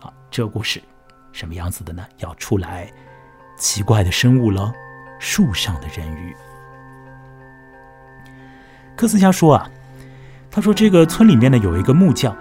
[0.00, 0.82] 啊，这个故事
[1.32, 2.04] 什么样子的呢？
[2.18, 2.90] 要出来
[3.58, 4.72] 奇怪的生物了，
[5.18, 6.34] 树上的人鱼。
[8.96, 9.70] 科斯加说啊，
[10.50, 12.36] 他说这个村里面呢有一个木匠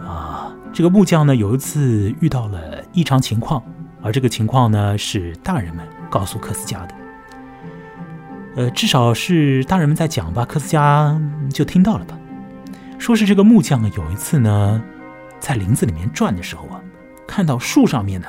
[0.00, 3.62] 啊，这个木匠呢有一次遇到了异常情况，
[4.02, 6.94] 而这个情况呢是大人们告诉科斯加的，
[8.56, 11.20] 呃，至少是大人们在讲吧，科斯加
[11.52, 12.16] 就听到了吧。
[13.02, 14.80] 说是这个木匠呢有一次呢。
[15.40, 16.80] 在林子里面转的时候啊，
[17.26, 18.28] 看到树上面呢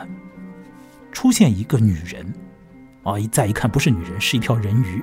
[1.11, 2.33] 出现一个女人，
[3.03, 4.99] 啊，一再一看不是女人，是一条人鱼。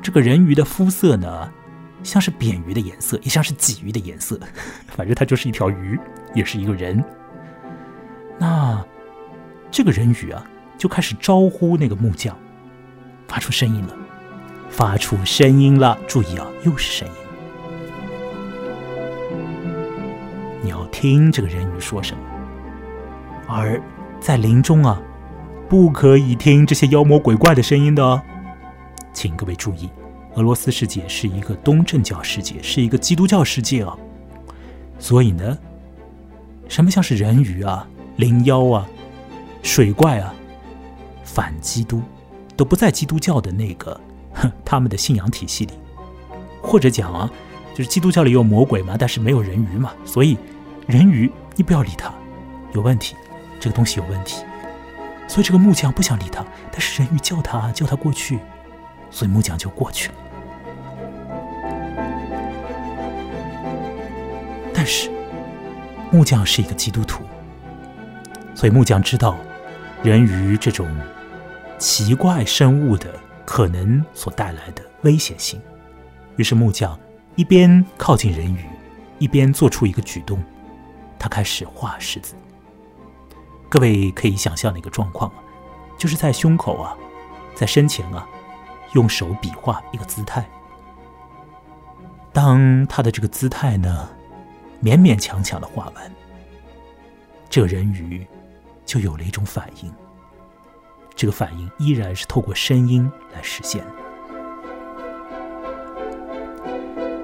[0.00, 1.52] 这个人鱼的肤色呢，
[2.04, 4.38] 像是扁鱼的颜色，也像是鲫鱼的颜色，
[4.86, 5.98] 反正它就是一条鱼，
[6.32, 7.04] 也是一个人。
[8.38, 8.80] 那
[9.68, 10.46] 这个人鱼啊，
[10.78, 12.38] 就开始招呼那个木匠，
[13.26, 13.96] 发出声音了，
[14.68, 15.98] 发出声音了。
[16.06, 17.14] 注意啊，又是声音。
[20.70, 22.22] 要听这个人鱼说什么，
[23.46, 23.80] 而
[24.20, 25.00] 在林中啊，
[25.68, 28.22] 不可以听这些妖魔鬼怪的声音的哦。
[29.12, 29.90] 请各位注意，
[30.34, 33.96] 俄罗斯世界是一个东正教世界，是一个基督教世界啊。
[34.98, 35.58] 所以呢，
[36.68, 38.86] 什么像是人鱼啊、灵妖啊、
[39.62, 40.32] 水怪啊，
[41.24, 42.00] 反基督，
[42.56, 44.00] 都不在基督教的那个
[44.32, 45.72] 哼他们的信仰体系里，
[46.62, 47.30] 或者讲啊。
[47.72, 50.36] 就是基督教里有魔鬼嘛，但是没有人鱼嘛，所以
[50.90, 52.12] 人鱼你不要理他，
[52.72, 53.14] 有问题，
[53.60, 54.44] 这个东西有问题，
[55.28, 58.40] 所以这个木匠不想理他，但是人鱼叫他叫他过去，
[59.08, 60.14] 所以木匠就过去了。
[64.74, 65.08] 但是
[66.10, 67.22] 木匠是一个基督徒，
[68.56, 69.36] 所以木匠知道
[70.02, 70.88] 人鱼这种
[71.78, 73.14] 奇怪生物的
[73.44, 75.60] 可能所带来的危险性，
[76.34, 76.98] 于是木匠。
[77.36, 78.64] 一边靠近人鱼，
[79.20, 80.42] 一边做出一个举动，
[81.20, 82.34] 他开始画十字。
[83.68, 85.36] 各位可以想象那个状况啊，
[85.96, 86.96] 就是在胸口啊，
[87.54, 88.26] 在身前啊，
[88.94, 90.44] 用手比划一个姿态。
[92.32, 94.08] 当他的这个姿态呢，
[94.82, 96.10] 勉勉强强的画完，
[97.48, 98.26] 这人鱼
[98.84, 99.92] 就有了一种反应。
[101.14, 103.84] 这个反应依然是透过声音来实现。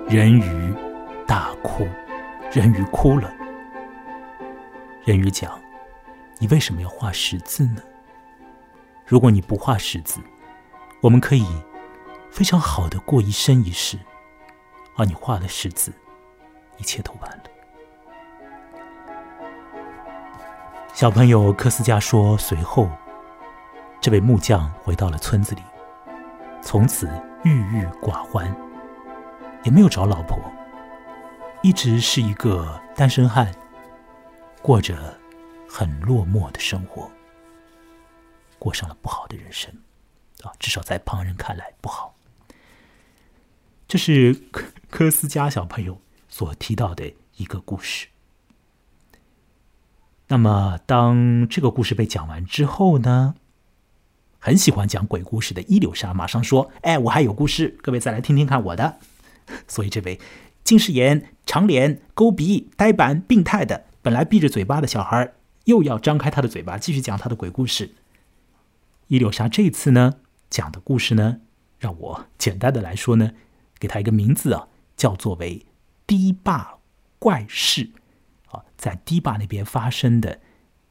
[0.06, 0.74] 人鱼
[1.26, 1.88] 大哭，
[2.52, 3.32] 人鱼哭了。
[5.06, 5.56] 人鱼讲
[6.40, 7.80] ：“你为什么要画十字呢？
[9.06, 10.18] 如果你不画十字，
[11.00, 11.46] 我们可以
[12.28, 13.96] 非常好的过一生一世。
[14.96, 15.92] 而你画了十字，
[16.76, 17.44] 一切都完了。”
[20.92, 22.90] 小朋友科斯加说：“随后，
[24.00, 25.62] 这位木匠回到了村子里，
[26.60, 27.08] 从此
[27.44, 28.52] 郁郁寡欢。”
[29.62, 30.36] 也没有找老婆，
[31.62, 33.52] 一直是一个单身汉，
[34.66, 35.16] 过着
[35.68, 37.08] 很落寞的生活，
[38.58, 39.72] 过上了不好的人生，
[40.42, 42.16] 啊，至少在旁人看来不好。
[43.86, 48.08] 这是科科斯加小朋友所提到的一个故事。
[50.26, 53.36] 那么，当这个故事被讲完之后呢，
[54.40, 58.98] 很喜欢讲鬼故事的伊柳莎马上说：“哎，我还有故事，各位再来听听看我的。
[59.68, 60.18] ”所以，这位
[60.64, 65.32] 近视眼、长脸、勾鼻、呆板、病态的，本来闭着嘴巴的小孩，
[65.64, 67.90] 又要张开他的嘴巴，继续讲他的鬼故事。
[69.08, 70.14] 伊柳莎这次呢
[70.48, 71.40] 讲的故事呢，
[71.80, 73.32] 让我简单的来说呢，
[73.80, 75.66] 给他一个名字啊，叫做为
[76.06, 76.78] 堤坝
[77.18, 77.90] 怪事。
[78.52, 80.38] 啊，在堤坝那边发生的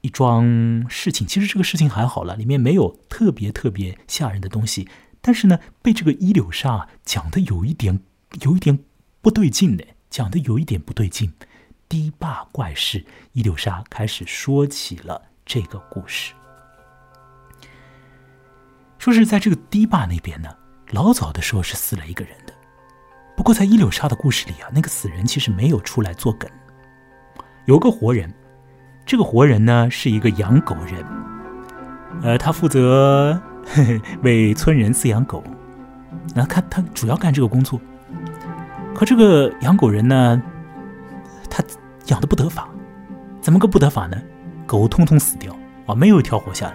[0.02, 4.90] 一桩事情，其实这个事情还好了，里面没有特别特别吓人的东西，
[5.22, 8.02] 但是呢，被这个伊柳莎讲的有一点。
[8.42, 8.78] 有一点
[9.22, 11.32] 不对劲的，讲的有一点不对劲。
[11.88, 16.34] 堤坝怪事，伊柳莎开始说起了这个故事。
[18.98, 20.50] 说是在这个堤坝那边呢，
[20.92, 22.54] 老早的时候是死了一个人的。
[23.38, 26.50] 不过在伊柳莎的故事里啊，那个死人其实没有出来作梗，
[27.66, 28.34] 有个活人。
[29.06, 31.06] 这个活人呢是一个养狗人，
[32.24, 33.40] 呃，他负责
[34.24, 35.44] 为村人饲养狗，
[36.34, 37.80] 那他他主要干这个工作。
[38.96, 40.42] 可这个养狗人呢，
[41.50, 41.64] 他
[42.08, 42.70] 养的不得法，
[43.42, 44.18] 怎么个不得法呢？
[44.66, 46.74] 狗通通死掉啊，没有一条活下来。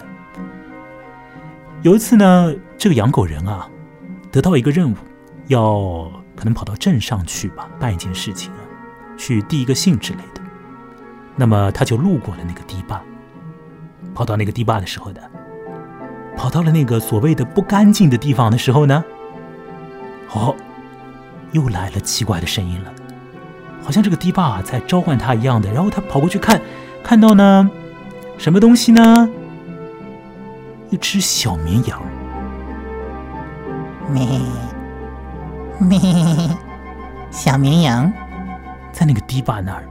[1.82, 3.68] 有一次呢，这个养狗人啊，
[4.30, 4.96] 得到一个任务，
[5.48, 8.60] 要可能跑到镇上去吧，办一件事情啊，
[9.16, 10.40] 去递一个信之类的。
[11.36, 13.02] 那么他就路过了那个堤坝，
[14.14, 15.20] 跑到那个堤坝的时候呢，
[16.36, 19.02] 跑到了那个所谓的不干净的地方的时候呢，
[20.32, 20.54] 哦，
[21.52, 22.92] 又来了奇怪的声音了，
[23.90, 25.68] 好像这个堤坝在召唤他一样的。
[25.72, 26.62] 然后他跑过去看，
[27.02, 27.68] 看到呢，
[28.38, 29.28] 什么东西呢？
[30.90, 32.00] 一只小绵羊，
[34.08, 34.24] 咩
[35.80, 35.98] 咩，
[37.32, 38.12] 小绵羊
[38.92, 39.82] 在那个堤坝那儿。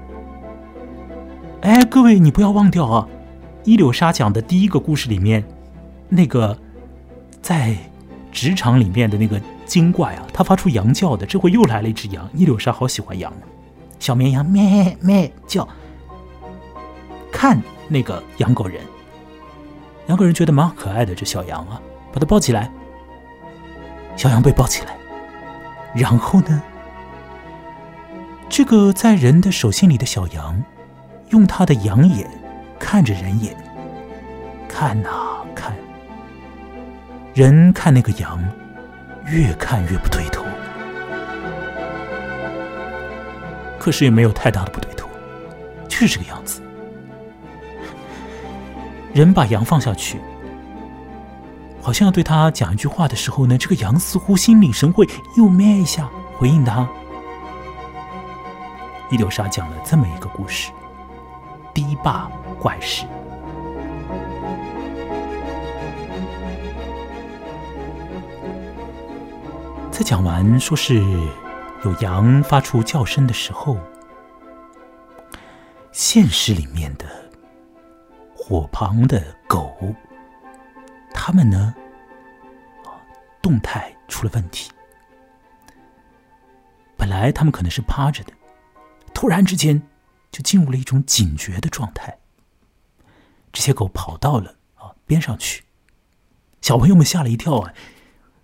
[1.60, 3.06] 哎，各位，你不要忘掉啊！
[3.66, 5.44] 伊柳莎讲的第一个故事里面，
[6.08, 6.58] 那个
[7.42, 7.76] 在
[8.32, 11.26] 职场里面的那个精怪啊，他发出羊叫的。
[11.26, 13.30] 这回又来了一只羊，伊柳莎好喜欢羊
[14.00, 15.68] 小绵羊咩咩叫，
[17.32, 18.82] 看那个养狗人，
[20.08, 21.80] 养狗人觉得蛮可爱的，这小羊啊，
[22.12, 22.72] 把它抱起来。
[24.16, 24.98] 小羊被抱起来，
[25.94, 26.62] 然后呢，
[28.50, 30.64] 这个在人的手心里的小羊。
[31.30, 32.28] 用他的羊眼
[32.80, 33.56] 看着人眼，
[34.68, 35.10] 看呐
[35.54, 35.76] 看，
[37.36, 38.44] 人看那个羊，
[39.28, 40.39] 越看越不对头，
[43.80, 45.08] 可是也没有太大的不对头，
[45.88, 46.62] 就是这个样子。
[49.14, 50.20] 人把羊放下去，
[51.82, 55.08] 好像要对他讲一句话的时候呢，这个羊似乎心领神会，
[55.38, 56.08] 又咩一下
[56.38, 56.88] 回应他。
[59.10, 60.72] 伊柳沙讲了这么一个故事。
[61.74, 63.06] 堤坝怪事。
[69.90, 71.04] 在讲完说是
[71.84, 73.78] 有羊发出叫声的时候，
[75.92, 77.06] 现实里面的
[78.36, 79.96] 火旁的狗，
[81.14, 81.74] 它们呢，
[83.42, 84.72] 动态出了问题。
[86.98, 88.34] 本来它们可能是趴着的，
[89.14, 89.82] 突然之间。
[90.32, 92.20] 就进入了一种警觉的状态。
[93.52, 95.64] 这些狗跑到了啊边上去，
[96.62, 97.74] 小朋友们吓了一跳啊！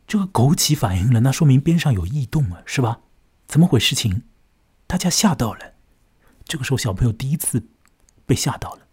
[0.07, 3.01] 这个狗起反应了，那说明边上有异动啊，是吧？
[3.47, 4.23] 怎么回事情？
[4.87, 5.73] 大家吓到了。
[6.45, 7.67] 这个时候，小朋友第一次
[8.25, 8.87] 被吓到了。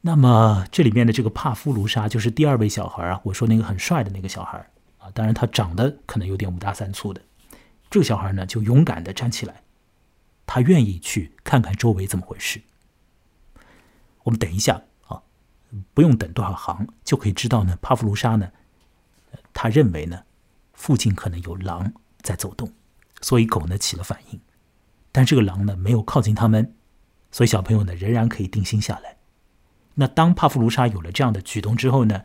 [0.00, 3.20] 那么，这里面的这个帕夫卢沙就是第二位小孩啊。
[3.24, 4.58] 我说那个很帅的那个小孩
[4.98, 7.22] 啊，当然他长得可能有点五大三粗的。
[7.90, 9.62] 这个小孩呢，就勇敢的站起来。
[10.46, 12.60] 他愿意去看看周围怎么回事。
[14.24, 15.22] 我们等一下啊，
[15.94, 17.78] 不用等多少行就可以知道呢。
[17.80, 18.50] 帕夫卢沙呢，
[19.52, 20.24] 他认为呢，
[20.74, 22.70] 附近可能有狼在走动，
[23.20, 24.40] 所以狗呢起了反应。
[25.12, 26.74] 但这个狼呢没有靠近他们，
[27.30, 29.16] 所以小朋友呢仍然可以定心下来。
[29.94, 32.22] 那当帕夫卢沙有了这样的举动之后呢，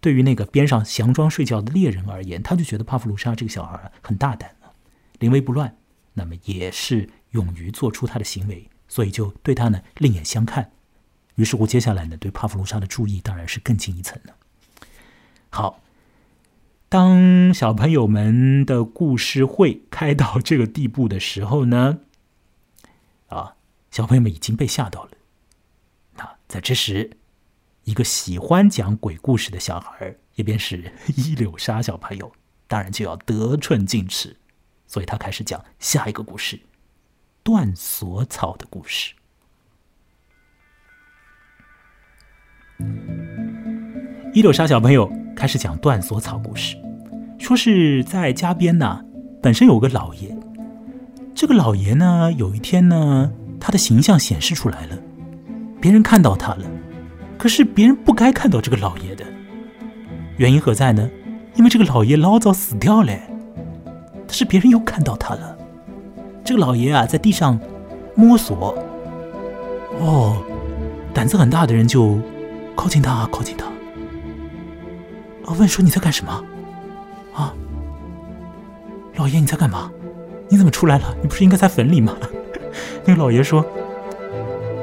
[0.00, 4.72] 对于那个边上佯装睡觉的猎人而言，他就觉得帕夫卢沙这个小孩很大胆啊，
[5.18, 5.76] 临危不乱，
[6.14, 7.08] 那么也是。
[7.32, 10.70] 勇于做出他的行为，所以就对他呢另眼相看。
[11.36, 14.34] 于是乎，接下来呢对帕夫卢沙的注意当然是更进一层了。
[15.48, 15.80] 好，
[16.92, 22.00] 当小朋友们的故事会开到这个地步的时候呢，
[23.28, 23.56] 啊，
[23.90, 25.12] 小朋友们已经被吓到了。
[26.16, 27.16] 那在这时，
[27.84, 32.30] 一个喜欢讲鬼故事的小孩，也便是伊柳沙小朋友，
[32.68, 34.36] 当然就要得寸进尺，
[34.86, 36.60] 所以他开始讲下一个故事。
[37.42, 39.14] 断锁草的故事。
[44.34, 45.10] 伊柳沙小朋友
[45.42, 46.76] 开始讲断锁草故事，
[47.36, 49.04] 说是在家边呢，
[49.42, 50.32] 本身有个老爷。
[51.34, 53.28] 这个老爷呢，有一天呢，
[53.58, 54.96] 他的形象显示出来了，
[55.80, 56.64] 别人看到他了。
[57.36, 59.24] 可是别人不该看到这个老爷的，
[60.36, 61.10] 原因何在呢？
[61.56, 63.12] 因为这个老爷老早死掉了，
[64.28, 65.58] 但是别人又看到他了。
[66.44, 67.58] 这个老爷啊，在地上
[68.14, 68.78] 摸索。
[69.98, 70.40] 哦，
[71.12, 72.16] 胆子很大的人就
[72.76, 73.66] 靠近他，靠近他。
[75.46, 76.44] 啊，问说你在干什么？
[77.34, 77.54] 啊，
[79.16, 79.90] 老爷你在干嘛？
[80.48, 81.16] 你怎么出来了？
[81.22, 82.14] 你不是应该在坟里吗？
[83.04, 83.64] 那个老爷说：“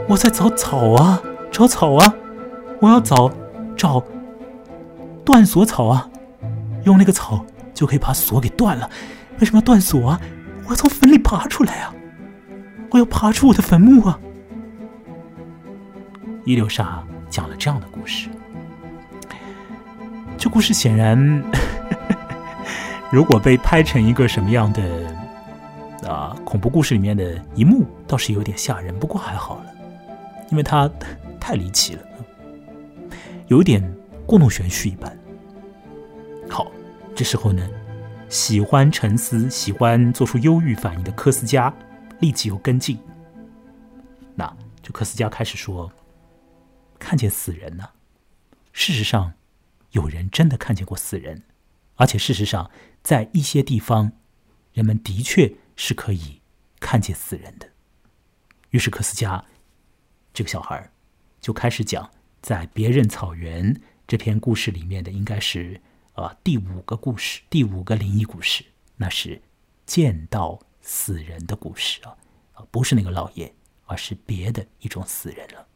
[0.10, 2.14] 我在找草啊，找草啊，
[2.82, 3.32] 我要找
[3.78, 4.03] 找
[5.24, 6.10] 断锁草啊，
[6.86, 8.89] 用那个草就可以把锁给断了。
[9.39, 10.20] 为什么要断锁啊？”
[10.66, 11.91] 我要从坟里爬出来啊！
[12.91, 14.20] 我要爬出我的坟墓啊！
[16.45, 18.30] 伊流沙讲了这样的故事，
[20.40, 21.44] 这故事显然，
[23.12, 25.14] 如果被拍成一个什么样的
[26.08, 28.98] 啊恐怖故事里面的一幕，倒是有点吓人。
[28.98, 29.74] 不过还好了，
[30.50, 30.90] 因为它
[31.42, 32.04] 太离奇了，
[33.48, 33.84] 有点
[34.26, 35.14] 故弄玄虚一般。
[36.50, 36.72] 好，
[37.14, 37.70] 这时候呢，
[38.30, 41.74] 喜欢沉思、喜欢做出忧郁反应的科斯加
[42.22, 42.98] 立即又跟进。
[44.36, 44.50] 那
[44.82, 45.92] 就科斯加开始说
[46.98, 47.84] ：“看见死人呢？
[48.72, 49.34] 事实上，
[49.92, 51.44] 有人真的看见过死人，
[51.96, 52.70] 而且事实上，
[53.02, 54.12] 在一些地方，
[54.74, 56.42] 人们的确是可以
[56.80, 57.70] 看见死人的。”
[58.72, 59.44] 于是科斯加
[60.34, 60.92] 这个小孩
[61.42, 62.10] 就开始讲，
[62.42, 65.82] 在别人草原这篇故事里面的，应该是
[66.14, 68.66] 啊第五个故事，第五个灵异故事，
[68.98, 69.42] 那是
[69.86, 72.16] 见到死人的故事啊
[72.54, 73.54] 啊，不是那个老爷。
[73.92, 75.68] 而是别的一种死人了。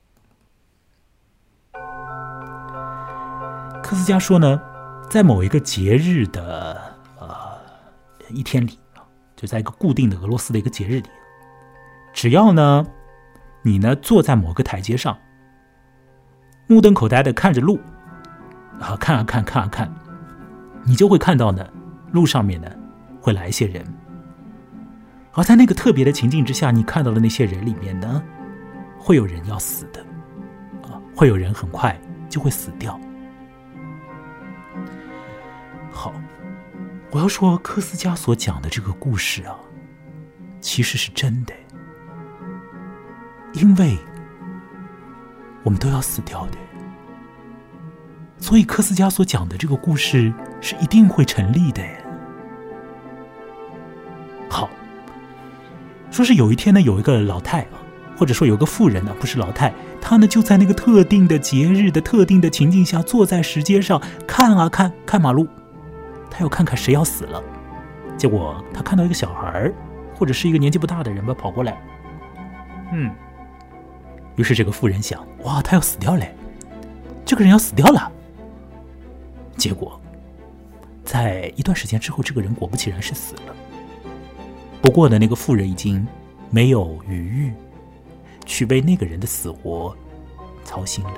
[3.94, 4.60] 科斯加说呢，
[5.08, 6.82] 在某一个节日的
[7.20, 7.30] 呃
[8.32, 8.80] 一天里，
[9.36, 11.10] 就在一个固定的俄罗斯的一个节日里，
[12.12, 12.84] 只要呢
[13.62, 15.16] 你呢坐在某个台阶上，
[16.66, 17.80] 目瞪口呆的看着路，
[18.80, 19.94] 啊看啊看看啊看，
[20.84, 21.64] 你就会看到呢
[22.12, 22.68] 路上面呢
[23.22, 23.86] 会来一些人。
[25.34, 28.24] 而在那个特别的情境之下，你看到的那些人里面呢，
[28.98, 30.02] 会有人要死的，
[30.82, 31.96] 啊，会有人很快
[32.28, 33.00] 就会死掉。
[37.14, 39.56] 我要说科斯加所讲的这个故事啊，
[40.60, 41.54] 其实是真的，
[43.54, 43.96] 因为
[45.62, 46.58] 我们都要死掉的，
[48.40, 51.84] 所以科斯加所讲的这个故事是一定会成立的。
[54.50, 54.68] 好
[56.10, 57.78] 说是有一天呢，有一个老太啊，
[58.18, 65.48] 或者说有个妇人呢，不是老太，她呢就在那个特定的节日的特定的情境下，坐在石阶上看啊看，看马路，
[66.34, 67.42] 她要看看谁要死了。
[68.18, 69.72] 结果他看到一个小孩
[70.16, 71.78] 或者是一个年纪不大的人吧，跑过来。
[72.92, 73.14] 嗯，
[74.36, 76.34] 于是这个妇人想，哇，他要死掉嘞，
[77.24, 78.12] 这个人要死掉了。
[79.58, 80.00] 结果
[81.04, 83.56] 在一段时间之后，这个人果不其然是死了。
[84.82, 86.06] 不过呢，那个妇人已经
[86.50, 87.54] 没有余欲
[88.46, 89.96] 去为那个人的死活
[90.64, 91.14] 操心了，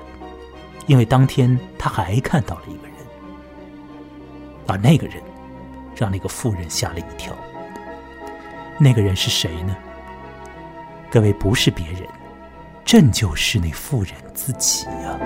[0.87, 2.94] 因为当天他还看到了一个人，
[4.67, 5.21] 而那个人
[5.95, 7.33] 让那个妇人吓了一跳。
[8.79, 9.75] 那个人是谁呢？
[11.09, 12.01] 各位，不是别人，
[12.83, 15.17] 正就是那妇人自己呀。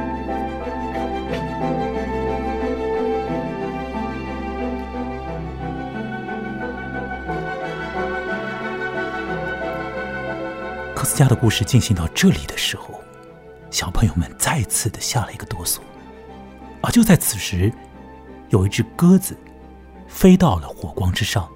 [10.95, 13.01] 科斯加的故事进行到这里的时候，
[13.71, 15.79] 小朋友们再次的下了一个哆嗦。
[16.81, 17.73] 而就在此时，
[18.49, 19.37] 有一只鸽子
[20.07, 21.47] 飞到了火光之上。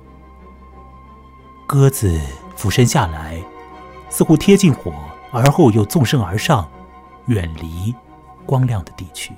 [1.67, 2.19] 鸽子
[2.55, 3.41] 俯身下来，
[4.09, 4.93] 似乎贴近火，
[5.31, 6.69] 而后又纵身而上，
[7.27, 7.93] 远离
[8.45, 9.33] 光亮的地区。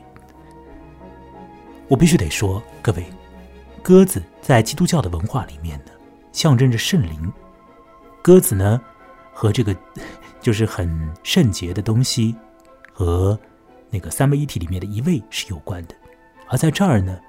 [1.88, 3.06] 我必须得说，各位，
[3.82, 5.92] 鸽子在基督教的文化里面呢，
[6.32, 7.32] 象征着圣灵。
[8.22, 8.82] 鸽子呢？
[9.32, 9.76] 和这个
[10.42, 12.36] 就是很圣洁的东西，
[12.92, 13.38] 和
[13.90, 15.96] 那个三位一体里面的一位是有关的。
[16.48, 17.20] 而在这儿呢，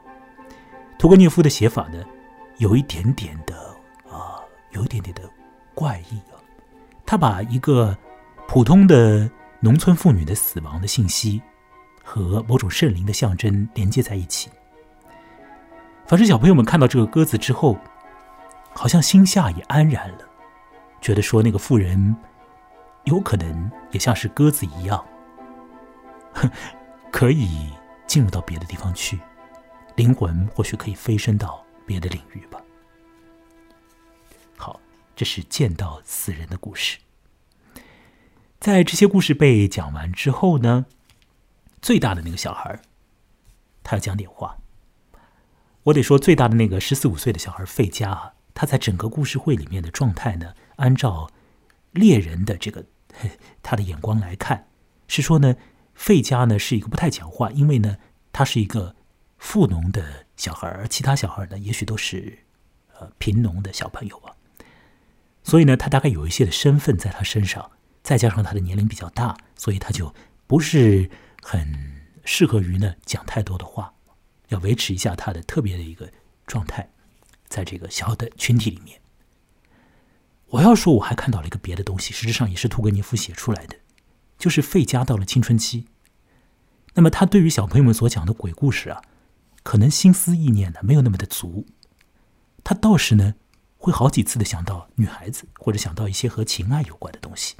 [0.99, 2.05] 屠格涅夫的写法呢，
[2.59, 3.55] 有一点点的
[4.11, 4.41] 啊，
[4.71, 5.23] 有一点点的
[5.75, 6.41] 怪异啊。
[7.05, 7.97] 他把一个
[8.49, 9.31] 普通的
[9.61, 11.41] 农村妇女的死亡的信息
[12.03, 14.51] 和某种圣灵的象征连接在一起。
[16.07, 17.77] 反正小朋友们看到这个鸽子之后，
[18.73, 20.19] 好像心下也安然了。
[21.01, 22.17] 觉得说那个妇人
[23.05, 25.05] 有可能也像是鸽子一样，
[27.13, 27.71] 可以
[28.07, 29.21] 进入到别的地方去，
[29.97, 32.61] 灵魂或许可以飞升到别的领域吧。
[34.57, 34.79] 好，
[35.15, 36.99] 这是见到死人的故事。
[38.61, 40.87] 在这些故事被讲完之后呢，
[41.81, 42.81] 最大的那个小孩
[43.83, 44.59] 他要讲点话。
[45.85, 50.53] 我得说，最大的那个十四五岁的小孩费加啊，他在整个故事会里面的状态呢。
[50.77, 51.31] 按照
[51.93, 52.85] 猎人的这个
[53.63, 54.67] 他的眼光来看，
[55.07, 55.55] 是说呢，
[55.95, 57.99] 费加呢是一个不太讲话，因为呢
[58.33, 58.96] 他是一个
[59.39, 62.39] 富农的小孩，而其他小孩呢也许都是
[62.99, 64.34] 呃贫农的小朋友啊，
[65.43, 67.70] 所以呢他大概有一些的身份在他身上，
[68.03, 70.14] 再加上他的年龄比较大，所以他就
[70.47, 71.11] 不是
[71.43, 73.95] 很适合于呢讲太多的话，
[74.49, 76.11] 要维持一下他的特别的一个
[76.47, 76.89] 状态，
[77.49, 79.01] 在这个小的群体里面。
[80.49, 83.76] 我要说，我还看到了一个别的东西，实质上也是屠格涅夫写出来的，
[84.39, 85.87] 就是费加到了青春期。
[86.95, 89.03] 那么他对于小朋友们所讲的鬼故事啊，
[89.67, 91.67] 可能心思意念呢没有那么的足，
[92.62, 93.35] 他倒是呢
[93.77, 97.57] 会好几次的想到女孩子，或者想到一些和情爱有关的东西。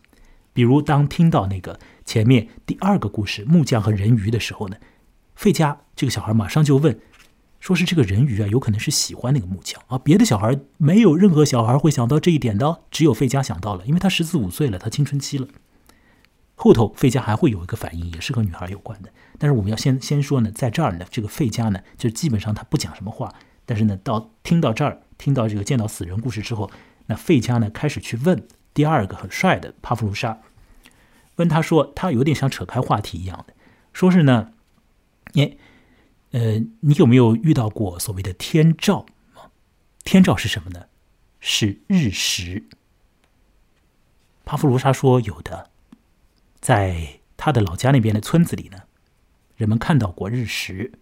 [0.52, 4.76] 比如当听到那个前面第二个故事木匠和人鱼的时候呢，
[5.34, 6.96] 费加这个小孩马上就问，
[7.59, 15.48] 说是这个人鱼啊有可能是喜欢那个木匠啊，别的小孩没有任何小孩会想到这一点的，只有费加想到了，因为他十四五岁了，他青春期了。
[16.54, 19.11] 后头费加还会有一个反应，也是和女孩有关的。
[19.39, 23.34] 但是我们要先先说呢，在这儿呢，这个费加呢，就基本上他不讲什么话。
[23.64, 26.70] 但是呢，到听到这儿，听到这个见到死人故事之后，
[27.07, 30.41] 那费加呢开始去问第二个很帅的帕夫卢沙，
[31.37, 33.55] 问他说，他有点像扯开话题一样的，
[33.93, 34.53] 说是呢，
[35.32, 35.59] 你，
[36.30, 39.07] 呃，你有没有遇到过所谓的天照
[40.05, 40.87] 天照是什么呢？
[41.41, 42.64] 是日食。
[44.45, 45.70] 帕夫卢沙说有的。
[46.59, 48.78] 在他的老家那边的村子里呢，
[49.57, 50.92] 人们看到过日食。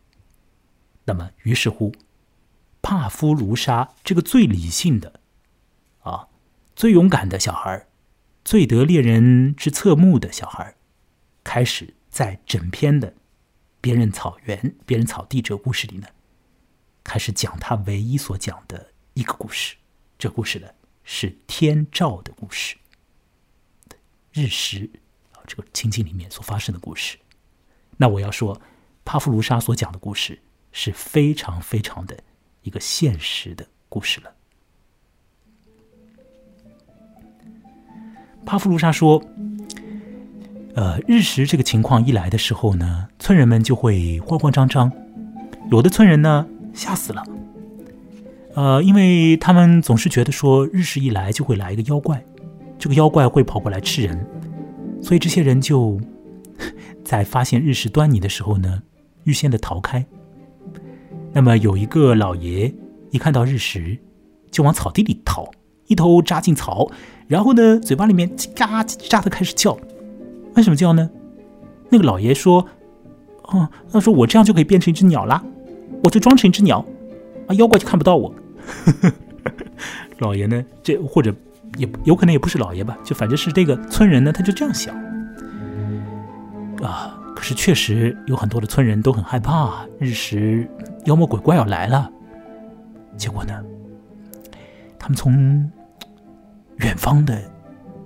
[1.05, 1.92] 那么，于是乎，
[2.80, 5.20] 帕夫卢沙这个最理性的、
[6.00, 6.28] 啊，
[6.74, 7.86] 最勇敢的小孩
[8.44, 10.74] 最得猎人之侧目的小孩
[11.42, 13.14] 开始在整篇的
[13.80, 16.09] 别人草原、别人草地这个故事里呢，
[17.02, 19.76] 开始讲他唯一所讲的一个故事。
[20.16, 20.68] 这故事呢，
[21.02, 22.76] 是天照的故事，
[24.32, 24.88] 日食
[25.32, 25.44] 啊。
[25.46, 27.18] 这个情景里面所发生的故事，
[27.97, 28.61] 那我要说，
[29.05, 30.38] 帕夫卢沙所讲的故事
[30.72, 32.16] 是非常非常的
[32.62, 34.30] 一个现实的故事了。
[38.45, 39.22] 帕夫卢沙说
[40.76, 44.90] ：“呃，日食这个情况一来的时候呢，村人们就会慌慌张张，
[45.70, 47.24] 有的村人呢吓死了，
[48.55, 52.22] 呃，因为他们总是觉得说日食一来就会来一个妖怪，
[52.78, 54.26] 这个妖怪会跑过来吃人。”
[55.01, 56.01] 所以这些人就
[57.05, 58.82] 在发现日食端倪的时候呢，
[59.24, 60.05] 预先的逃开。
[61.32, 62.72] 那么有一个老爷
[63.11, 63.98] 一看到日食，
[64.50, 65.50] 就往草地里逃，
[65.86, 66.90] 一头扎进草，
[67.26, 69.76] 然后呢，嘴巴里面叽嘎叽喳的开始叫。
[70.55, 71.11] 为什么叫呢？
[71.90, 72.66] 那个老爷说
[73.44, 75.44] ：“哦，他说我这样就可以变成一只鸟啦，
[76.02, 76.84] 我就装成一只鸟，
[77.46, 78.34] 啊，妖怪就看不到我。
[80.18, 81.34] ”老爷呢，这或者。
[81.76, 84.94] 也有可能也不是老爷吧，就反正是这个村人呢，他就这样想
[86.89, 87.18] 啊。
[87.35, 90.68] 可是确实有很多的村人都很害怕日食
[91.05, 92.11] 妖魔鬼怪要来了。
[93.16, 93.62] 结果呢，
[94.99, 95.70] 他们从
[96.76, 97.43] 远方的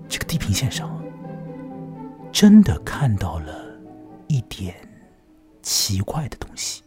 [0.09, 1.03] 这个地平线上，
[2.33, 3.67] 真的看到了
[4.27, 4.75] 一点
[5.63, 6.83] 奇怪的东西。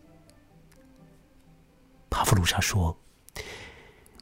[2.09, 2.97] 帕夫鲁莎说：“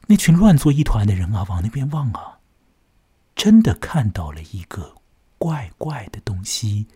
[0.06, 2.38] 那群乱作一团的人啊，往那边望啊。”
[3.34, 4.94] 真的看到了一个
[5.38, 6.86] 怪怪的东西，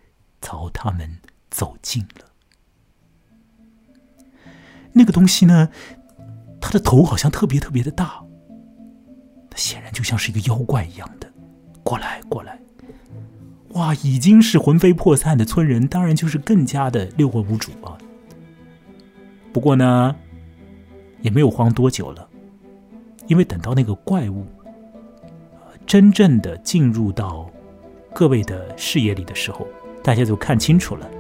[0.45, 1.11] 朝他们
[1.51, 2.27] 走近了。
[4.93, 5.71] 那个东西呢，
[6.61, 8.23] 它的头好像特别特别的大，
[9.49, 11.33] 它显然就像是一个妖怪一样的，
[11.83, 12.61] 过来过来。
[13.71, 17.97] 哇，已经是魂飞魄散的村人，当然就是更加的六魂无主啊。
[19.51, 20.15] 不过呢，
[21.23, 22.29] 也没有慌多久了，
[23.27, 24.47] 因为等到那个怪物。
[25.87, 27.51] 真正的进入到
[28.15, 29.67] 各位的视野里的时候，
[30.05, 31.11] 大家就看清楚了。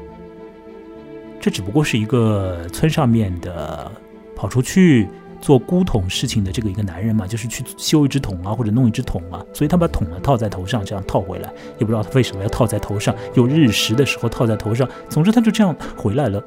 [1.41, 3.91] 这只不过是一个村上面的
[4.37, 5.09] 跑出去
[5.41, 13.15] 做孤桶事情的这个一个男人嘛，就是去修一只桶啊，或者弄一只桶啊，所以他把桶呢套在头上，这样套回来，也不知道他为什么要套在头上。
[13.35, 16.43] 有日食的时候套在头上，总之他就这样回来了，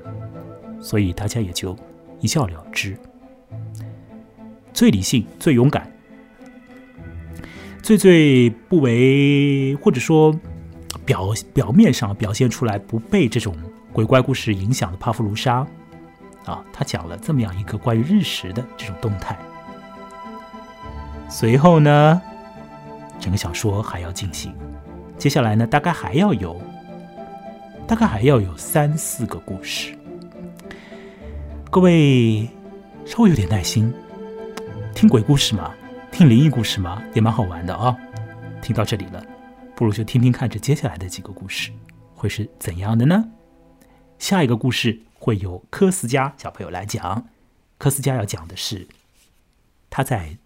[0.80, 1.76] 所以大家也就
[2.20, 2.96] 一笑了之。
[4.74, 5.92] 最理性、最勇敢。
[7.84, 10.38] 最最不为，或者说
[11.06, 13.56] 表表面上表现出来不被这种
[13.94, 15.66] 鬼怪故事影响的帕夫卢沙，
[16.46, 19.38] 啊，他讲了这么样一个关于日食的这种动态。
[21.30, 22.22] 随后呢，
[23.20, 24.54] 整个小说还要进行，
[25.18, 26.60] 接下来呢，大概还要有，
[27.86, 29.94] 大概还要有三四个故事。
[31.70, 32.48] 各位
[33.06, 33.94] 稍微有点耐心，
[34.96, 35.72] 听鬼故事嘛。
[36.10, 37.04] 听灵异故事吗？
[37.14, 37.96] 也蛮好玩的啊！
[38.60, 39.24] 听到这里了，
[39.78, 41.72] 不如就听听看这接下来的几个故事
[42.16, 43.30] 会是怎样的呢？
[44.18, 47.28] 下一个故事会由科斯加小朋友来讲。
[47.78, 48.88] 科斯加要讲的是
[49.92, 50.40] 他在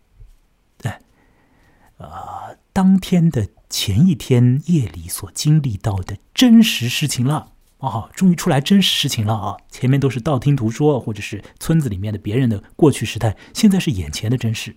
[1.95, 9.57] 呃当天的前一天夜里所经历到的真实事情了哦，终于出来真实事情了啊！
[9.69, 14.75] 前面都是道听途说，或者是村子里面的别人的过去时态，现在是眼前的真实。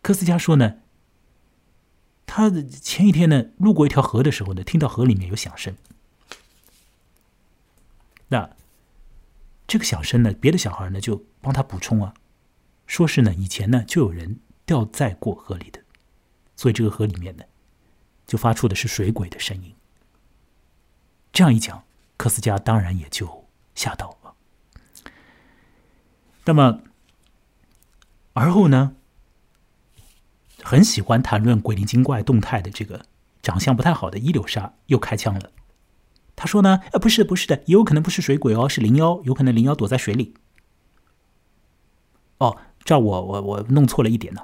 [0.00, 0.76] 科斯加说呢，
[2.36, 5.76] 他的前一天呢，路过一条河的时候呢，听到河里面有响声。
[8.26, 8.50] 那
[9.68, 12.12] 这个响声呢，别的小孩呢就帮他补充啊，
[12.88, 15.80] 说是呢以前呢就有人掉在过河里的，
[16.56, 17.44] 所以这个河里面呢
[18.26, 19.72] 就发出的是水鬼的声音。
[21.32, 21.84] 这样一讲，
[22.16, 24.34] 科斯加当然也就吓到了。
[26.44, 26.80] 那么
[28.32, 28.96] 而后呢，
[30.64, 33.04] 很喜欢谈论鬼灵精怪动态的这个
[33.42, 35.50] 长相不太好的伊柳莎又开枪了。
[36.34, 40.34] 他说呢，呃，不是，不是的，也有可能不是水鬼哦，是灵妖，有可能灵妖躲在水里。
[42.38, 44.40] 哦，这我我我弄错了一点呢，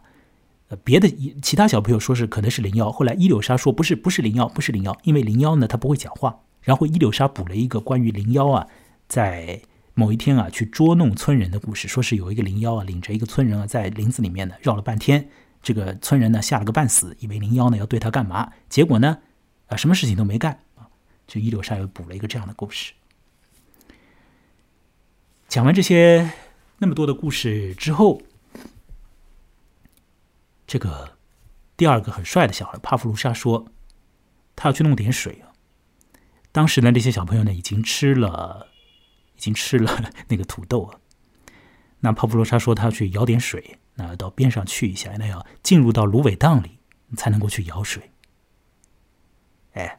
[0.69, 1.09] 呃，别的
[1.41, 6.41] 其他小朋友说是可能是灵妖，后来伊柳莎说不是，不是灵妖，不是灵妖，因为灵妖呢他不会讲话。
[6.61, 8.67] 然后伊柳莎补了一个关于灵妖啊，
[9.09, 9.63] 在
[9.95, 15.29] 某一天啊去捉弄村人的故事，说是有一个灵妖啊领着一个村人啊在林子里面呢绕了半天，
[15.63, 19.19] 这个村人呢吓了个半死，以为灵妖呢要对他干嘛，结果呢
[19.67, 20.59] 啊什么事情都没干。
[21.27, 22.93] 就伊柳莎又补了一个这样的故事。
[25.47, 26.33] 讲完这些
[26.79, 28.21] 那么多的故事之后，
[30.67, 31.17] 这个
[31.77, 33.67] 第二个很帅的小孩帕夫卢莎说，
[34.57, 35.55] 他要去弄点水啊。
[36.51, 38.67] 当时呢，这些小朋友呢已经吃了，
[39.37, 40.99] 已经吃了那个土豆啊。
[42.01, 46.79] 那帕夫罗莎说他要去舀点水，那要到边上去一下，那要进入到芦苇荡里
[47.17, 48.11] 才能够去舀水。
[49.73, 49.99] 哎。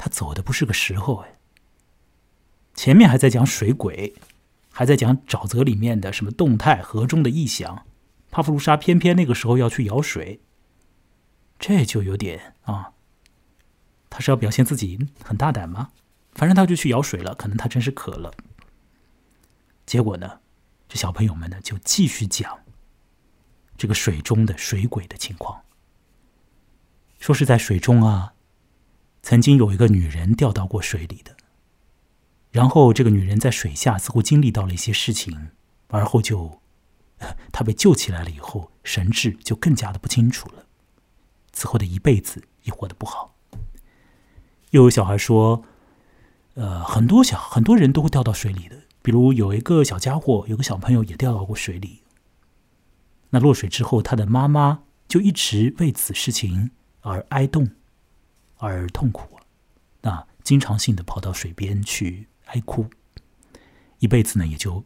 [0.00, 1.38] 他走的不是个时候哎，
[2.72, 4.14] 前面还在讲水鬼，
[4.70, 7.84] 还在讲沼泽里面的什么动态河中的异响，
[8.30, 10.40] 帕夫卢莎偏偏那个时候要去舀水，
[11.58, 12.92] 这就有点啊，
[14.08, 15.90] 他是要表现自己很大胆吗？
[16.30, 18.32] 反正他就去舀水了，可能他真是渴了。
[19.84, 20.38] 结果呢，
[20.88, 22.56] 这小朋友们呢就继续讲
[23.78, 25.62] 这个水中的水鬼的情况，
[27.18, 28.34] 说是在水中啊。
[29.22, 31.36] 曾经有一个女人掉到过水里的，
[32.50, 35.50] 然后这个女人在水下似乎经历到了一些事情，
[35.88, 36.60] 而后就，
[37.52, 40.66] 她被救起来了以后，神志就更加的不清楚了，
[41.52, 43.34] 此后的一辈子也活得不好。
[44.70, 45.62] 又有小孩说，
[46.54, 52.02] 呃，很多小很多人都会掉到水里的，比如有一个小家伙，有个小朋友也掉到过水里，
[53.30, 56.70] 那落水之后，他的妈妈就一直为此事情
[57.00, 57.68] 而哀动。
[58.60, 59.38] 而痛苦，
[60.00, 62.90] 那经常性的跑到水边去哀哭，
[64.00, 64.84] 一辈子呢也就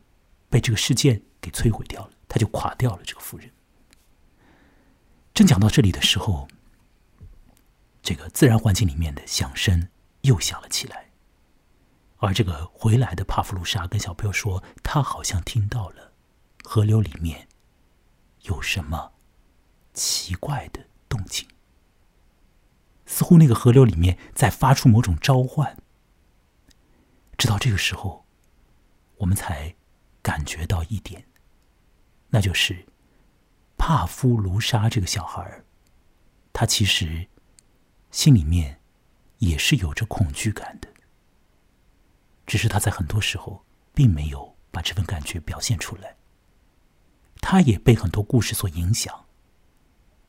[0.50, 3.02] 被这个事件给摧毁掉了，他就垮掉了。
[3.02, 3.50] 这个妇人，
[5.32, 6.46] 正讲到这里的时候，
[8.02, 9.88] 这个自然环境里面的响声
[10.20, 11.08] 又响了起来，
[12.18, 16.12] 而这个回来的帕夫卢莎跟小朋友说，他好像听到了
[16.62, 17.48] 河流里面
[18.42, 19.12] 有什么
[19.92, 21.46] 奇怪的动静。
[23.04, 25.76] 似乎那个河流里面在发出某种召唤，
[27.36, 28.24] 直到这个时候，
[29.18, 29.74] 我们才
[30.22, 31.26] 感觉到一点，
[32.30, 32.86] 那就是
[33.76, 35.62] 帕夫卢莎这个小孩
[36.54, 37.28] 他其实
[38.10, 38.80] 心里面
[39.38, 40.88] 也是有着恐惧感的，
[42.46, 46.16] 只是他在很多时候并没有把这份感觉表现出来。
[47.42, 49.26] 他也被很多故事所影响，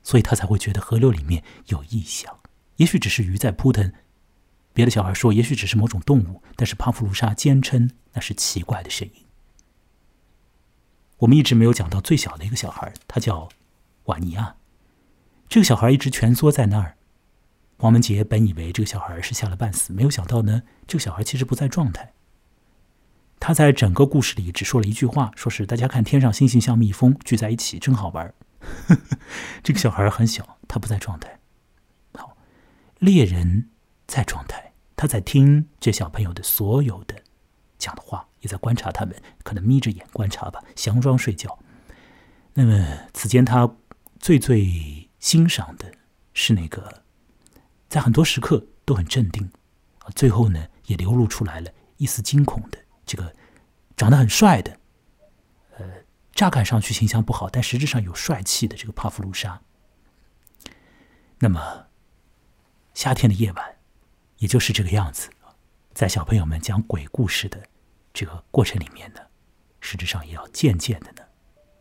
[0.02, 2.40] 所以他才会觉得河流里面有异象。
[2.78, 3.94] 也许只是鱼在扑腾，
[4.74, 9.26] 别的小孩说也许只是某种动物，但是帕夫卢莎坚称那是奇怪的声音。
[11.20, 13.48] 我们一直没有讲到最小的一个小孩，他叫
[14.06, 14.58] 瓦尼亚。
[15.48, 16.98] 这个小孩一直蜷缩在那儿。
[17.78, 22.12] 黄文杰本以为这个小孩是吓了半死，没有想到呢，这个小孩其实不在状态。
[23.46, 28.34] 他在整个故事里只说了一句话，说是大家看天上星星像蜜蜂聚在一起，真好玩。
[29.62, 31.42] 这个小孩很小，他不在状态。
[32.14, 32.38] 好
[33.00, 33.70] 猎人
[34.08, 37.22] 在状态，他在听这小朋友的所有的
[37.78, 39.14] 讲的话，也在观察他们，
[39.44, 41.60] 可能眯着眼观察吧，佯装睡觉。
[42.54, 43.70] 那么此间，他
[44.22, 45.92] 最最欣赏的
[46.34, 47.04] 是那个
[47.90, 49.52] 在很多时刻都很镇定，
[50.00, 53.34] 啊，最后呢也流露出来了一丝惊恐的这个
[53.96, 54.78] 长得很帅的，
[55.78, 55.86] 呃，
[56.34, 59.62] 乍看上去形象不好，但实质上有帅气的这个帕夫卢莎。
[61.40, 61.88] 那么。
[62.96, 63.76] 夏天的夜晚，
[64.38, 65.28] 也就是这个样子。
[65.96, 67.60] 在小朋友们讲鬼故事的
[68.14, 69.22] 这个过程里面呢，
[69.80, 71.24] 实质上也要渐渐的呢，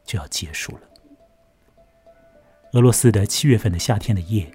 [0.07, 0.89] 就要结束了。
[2.73, 4.51] 俄罗斯的七月份的夏天的夜，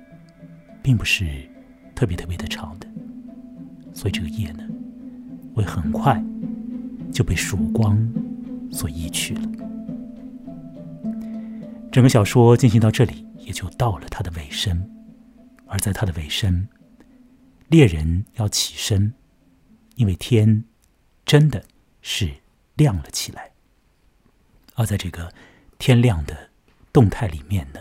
[0.82, 1.48] 并不是
[1.96, 2.88] 特别特别的长的，
[3.94, 4.68] 所以这个夜呢，
[5.56, 6.20] 会很快
[7.18, 7.98] 就被曙光
[8.72, 9.42] 所移去了。
[11.92, 14.88] 整个小说进行到这里，也就到了它的尾声。
[15.66, 16.68] 而在它的尾声，
[17.70, 19.16] 猎人要起身，
[19.96, 20.64] 因为天
[21.26, 21.64] 真的
[22.04, 22.32] 是
[22.76, 23.50] 亮了起来。
[24.76, 25.34] 而在这个
[25.80, 26.52] 天亮的
[26.94, 27.80] 动态里面呢，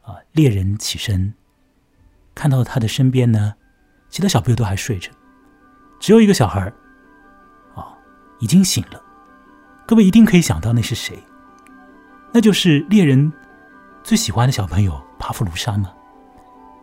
[0.00, 1.32] 啊，猎人起身，
[2.34, 3.54] 看到他的身边呢，
[4.08, 5.12] 其他小朋友都还睡着，
[6.00, 6.74] 只有一个小孩儿，
[8.42, 9.00] 已经醒了。
[9.86, 11.22] 各位一定可以想到那是谁？
[12.32, 13.32] 那就是猎人
[14.02, 15.90] 最喜欢的小朋友帕夫卢莎吗？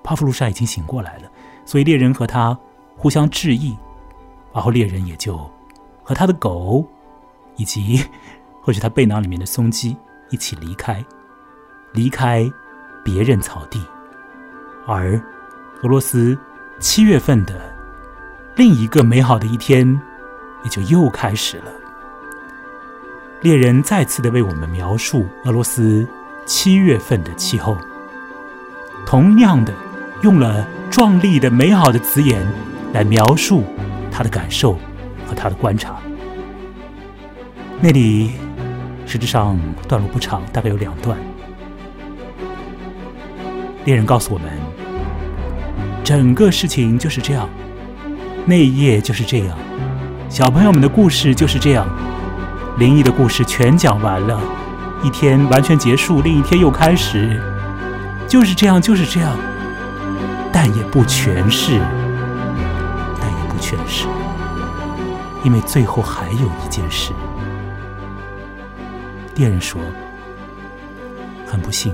[0.03, 1.29] 帕夫卢莎已经醒过来了，
[1.65, 2.57] 所以猎人和他
[2.95, 3.77] 互相致意，
[4.53, 5.37] 然后猎人也就
[6.01, 6.87] 和他的狗
[7.57, 8.03] 以及。
[8.61, 9.97] 或许他背囊里面的松鸡
[10.29, 11.03] 一起离开，
[11.93, 12.47] 离开
[13.03, 13.83] 别人草地，
[14.85, 15.19] 而
[15.81, 16.37] 俄罗斯
[16.79, 17.73] 七月份的
[18.55, 19.99] 另一个美好的一天
[20.63, 21.71] 也就又开始了。
[23.41, 26.07] 猎人再次的为我们描述俄罗斯
[26.45, 27.77] 七月份的气候，
[29.05, 29.73] 同样的
[30.23, 32.45] 用了壮丽的美好的词眼
[32.93, 33.63] 来描述
[34.11, 34.73] 他的感受
[35.27, 35.99] 和他的观察。
[37.81, 38.31] 那里。
[39.11, 39.57] 实质上
[39.87, 41.17] 段落不长，大概有两段。
[43.85, 44.51] 猎人告诉我们，
[46.03, 47.49] 整个事情就是这样，
[48.45, 49.57] 那一页就是这样，
[50.29, 51.87] 小朋友们的故事就是这样，
[52.77, 54.39] 灵异的故事全讲完了，
[55.01, 57.41] 一天完全结束，另一天又开始，
[58.27, 59.35] 就是这样，就是这样，
[60.53, 61.81] 但也不全是，
[63.19, 64.05] 但也不全是，
[65.43, 67.11] 因为最后还有一件事。
[69.35, 69.81] 猎人说
[71.47, 71.91] ：“很不幸，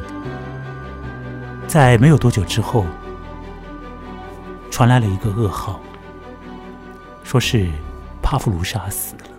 [1.67, 2.85] 在没有多久之后，
[4.69, 5.79] 传来了一个噩耗，
[7.23, 7.69] 说是
[8.25, 9.29] 帕夫卢莎死了。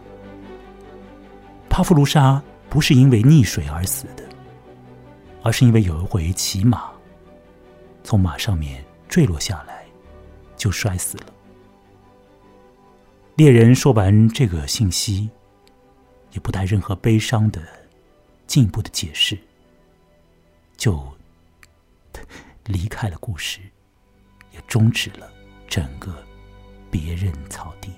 [1.69, 4.23] 帕夫卢莎不是因为溺水而死的，
[5.43, 6.93] 而是因为有一回骑马，
[8.05, 9.85] 从马上面坠落下来，
[10.57, 11.25] 就摔死了。”
[13.35, 15.29] 猎人说完这个信息，
[16.31, 17.61] 也不带任何悲伤的。
[18.47, 19.37] 进一步的解释，
[20.77, 21.05] 就
[22.65, 23.59] 离开了故事，
[24.53, 25.29] 也终止了
[25.67, 26.25] 整个
[26.89, 27.91] 别人草地。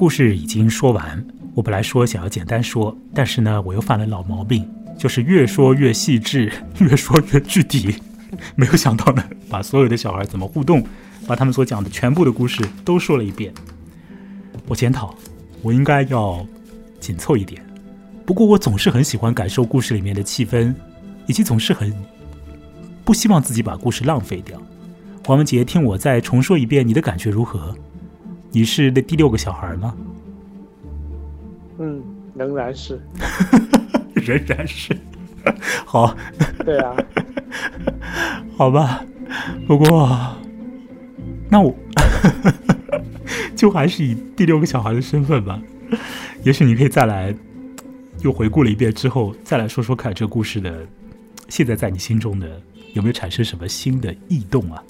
[0.00, 1.22] 故事已经说完，
[1.52, 4.66] 我本来说想要简单说，但是呢，我又犯了老毛病，
[4.98, 7.96] 就是越说越细致， 越说越具体。
[8.56, 10.82] 没有想到呢，把所有的小孩怎么互动，
[11.26, 13.52] 把他们所讲的全部的故事都说了一遍。
[14.68, 15.14] 我检讨，
[15.60, 16.46] 我应该要
[16.98, 17.62] 紧凑一点。
[18.24, 20.74] 不过我总是很喜欢感受故事里面的气氛，
[21.26, 21.94] 以及总是很
[23.04, 24.58] 不希望自己把故事浪费掉。
[25.26, 27.76] 黄文杰，听我再重说一遍，你的感觉如何？
[28.52, 29.94] 你是那第六个小孩吗？
[31.78, 32.02] 嗯，
[32.34, 33.00] 仍然是，
[34.14, 34.96] 仍然是。
[35.86, 36.14] 好，
[36.64, 36.96] 对啊，
[38.56, 39.04] 好吧。
[39.66, 40.36] 不过，
[41.48, 41.74] 那我
[43.54, 45.60] 就还是以第六个小孩的身份吧。
[46.42, 47.34] 也许你可以再来，
[48.22, 50.86] 又回顾了一遍之后，再来说说看这个故事的，
[51.48, 52.60] 现在在你心中的
[52.94, 54.82] 有没有产生什么新的异动啊？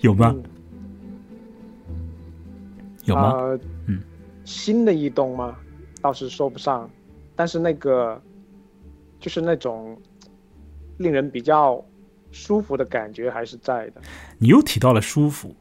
[0.00, 0.34] 有吗？
[3.06, 3.58] 有吗？
[3.86, 4.00] 嗯，
[4.44, 5.56] 新的异动吗？
[6.02, 6.88] 倒是说不上，
[7.34, 8.20] 但是那个
[9.18, 10.00] 就是那种
[10.98, 11.84] 令人比较
[12.30, 14.02] 舒服的感觉还是在的。
[14.38, 15.56] 你又提到了舒服，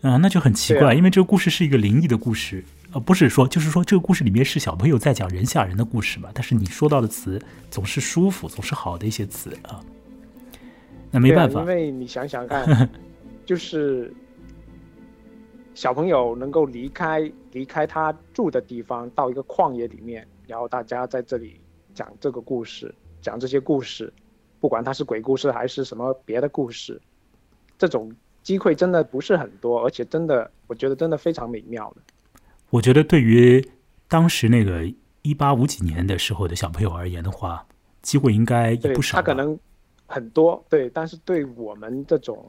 [0.00, 6.30] 啊，那就很奇怪，因为这个故事是一个灵异的故事，呃，不是说，就是说这个故事里面是小朋友在讲人吓人的故事嘛？
[6.34, 7.40] 但是你说到的词
[7.70, 9.80] 总是舒服，总是好的一些词啊。
[11.12, 12.88] 那没办法，因为你想想看，
[13.46, 14.12] 就是。
[15.74, 21.60] 小朋友能够离开离开他住的地方，到一个旷野里面，然后大家在这里
[21.94, 24.12] 讲这个故事，讲这些故事，
[24.60, 27.00] 不管它是鬼故事还是什么别的故事，
[27.76, 32.02] 这种机会真的不是很多，而且真的，我觉得真的非常美妙的。
[32.70, 33.62] 我觉得对于
[34.08, 34.88] 当时那个
[35.22, 37.66] 一八五几年的时候的小朋友而言的话，
[38.00, 39.16] 机会应该也不少。
[39.16, 39.58] 他可能
[40.06, 42.48] 很多，对，但是对我们这种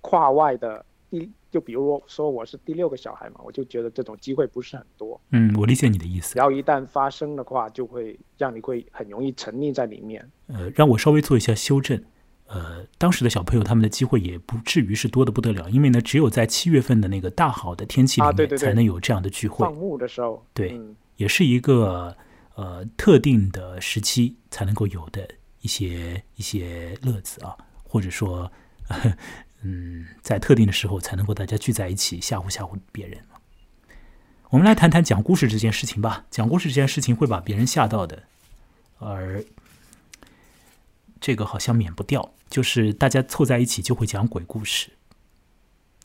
[0.00, 0.82] 跨外的。
[1.08, 5.18] 第就比如说我是第六个小孩嘛，我就觉得这种机会不是很多。
[5.30, 6.34] 嗯，我理解你的意思。
[6.36, 10.30] 然后一旦发生的话，就会让你会很容易沉溺在里面。
[10.48, 11.98] 呃，让我稍微做一下修正，
[12.46, 22.14] 呃，当时的小朋友他们的机会也不至于是多的不得了，因为呢，只有在七月份的那个大好的天气里面，才能有这样的聚会放，牧的时候，对嗯也是一个
[22.56, 25.26] 呃特定的时期才能够有的
[25.62, 28.52] 一些一些乐子啊，或者说，
[29.62, 33.38] 嗯，在特定的时候才能够大家聚在一起吓唬吓唬别人嘛。
[34.50, 36.24] 我们来谈谈讲故事这件事情吧。
[36.30, 38.22] 讲故事这件事情会把别人吓到的，
[38.98, 39.44] 而
[41.20, 44.90] 这个好像免不掉，就是大家凑在一起就会讲鬼故事。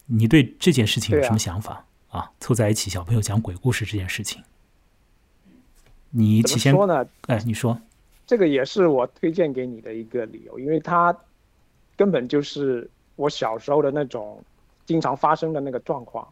[0.08, 4.42] 你对这件事情有什么想法啊凑在一起，小朋友讲鬼故事这件事情，
[6.10, 7.06] 你起先说呢？
[7.28, 7.80] 哎，你说，
[8.26, 11.16] 这个也是我推荐给你的一个理由，因为它
[11.96, 14.44] 根本就是我小时候的那种
[14.86, 16.28] 经常发生的那个状况。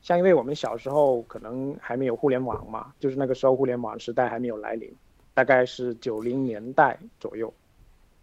[0.00, 4.92] 像因为我们小时候可能还没有互联网嘛，就是那个时候互联网时代还没有来临，
[5.32, 7.52] 大概是九零年代左右。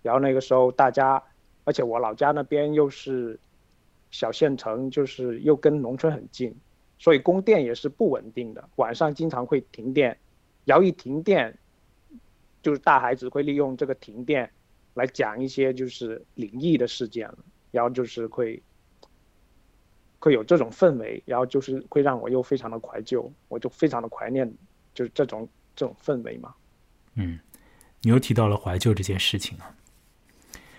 [0.02, 1.24] 然后那个时候大家，
[1.64, 3.40] 而且我老家那边又是
[4.12, 6.54] 小县城，就是又跟农村很近，
[6.98, 10.18] 所以供电也是不稳定的，晚上经常会停电。
[10.66, 11.58] 然后一停电，
[12.62, 14.52] 就是大孩子会利用这个停电
[14.94, 17.32] 来讲一些就是灵异的事件，
[17.72, 18.62] 然后就是会
[20.20, 24.52] 会有这种氛围，然后就是会让我又非常的怀旧，我就非常的怀念
[24.94, 26.54] 就是这种这种氛围嘛。
[27.16, 27.40] 嗯，
[28.02, 29.72] 你又提到了怀旧这件事情啊，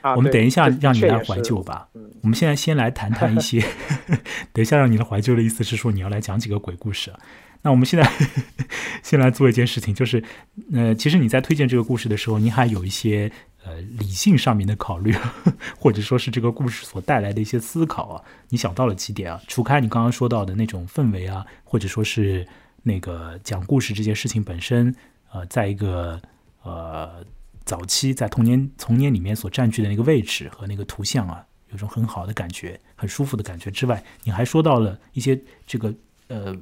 [0.02, 1.88] 啊，我们等一下让你来怀旧吧。
[1.94, 3.60] 嗯，我们现在先来谈谈一些，
[4.52, 7.20] 等一下让你来怀旧的意思是说你要来讲几个鬼故事啊。
[7.62, 8.10] 那我们现在
[9.02, 10.24] 先来做一件事情，就是
[10.72, 13.30] 呃，其实你在推荐这个故事的时候，你还有一些
[13.64, 15.14] 呃理性上面的考虑，
[15.78, 19.40] 或者说是这个故事所带来的一些思考啊，你想到了几点啊？
[19.46, 22.46] 除开你刚刚说到的那种氛围啊，或者说是
[22.82, 24.94] 那个讲故事这件事情本身，
[25.32, 26.20] 呃，在一个
[26.62, 27.24] 呃
[27.64, 35.94] 早期在童年童年里面所占据的那个位置和那个图像啊，有种很好的感觉、很舒服的感觉之外，你还说到了一些这个
[36.28, 36.56] 呃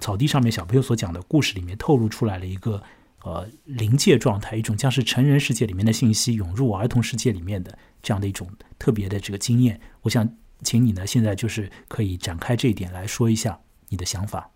[0.00, 2.82] 草地上面小朋友所讲的故事里面透露出来了一个
[3.22, 8.48] 呃临界状态，一种将是成人世界里面的信息涌入儿童世界里面的这样的一种
[8.78, 9.80] 特别的这个经验。
[10.02, 10.28] 我想
[10.62, 14.50] 请你呢，现在就是可以展开这一点来说一下你的想法。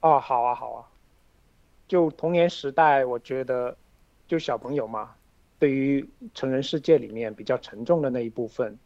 [0.00, 0.84] 哦，好啊，好啊。
[1.88, 3.76] 就童年时代，我觉得
[4.26, 5.10] 就小朋友嘛，
[5.58, 8.78] 对于成人世界里面比较沉重的那一部分，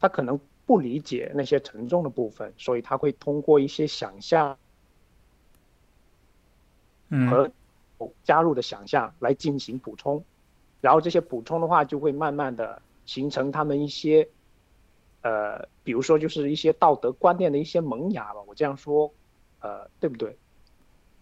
[0.00, 4.56] 他可能不理解那些沉重的部分，所以他会通过一些想象
[7.30, 7.50] 和
[8.24, 10.22] 加入的想象来进行补充，
[10.80, 14.28] 然后这些补充的话，就会慢慢的形成他们一些，
[15.22, 18.40] 呃，比如说就是一些道德观念的一些萌芽吧。
[18.46, 19.12] 我这样说，
[19.60, 20.36] 呃，对不对？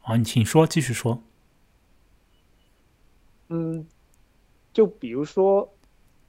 [0.00, 1.22] 好，你请说，继续说。
[3.48, 3.86] 嗯，
[4.72, 5.70] 就比如说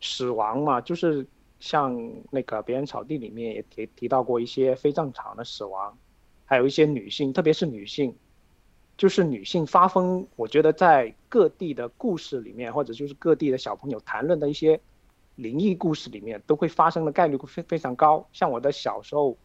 [0.01, 1.25] 死亡嘛，就是
[1.59, 1.97] 像
[2.29, 5.97] 那个别人草地里面也提提到过一些非正常的死亡，
[6.45, 8.15] 还有一些女性，特别是女性，
[8.97, 14.79] 就是女性发疯，我觉得在各地的故事里面，或者就是各地的小朋友谈论的一些
[15.35, 18.25] 灵异故事里面，都会发生的概率会非非常高。
[18.31, 19.37] 像我的小时候，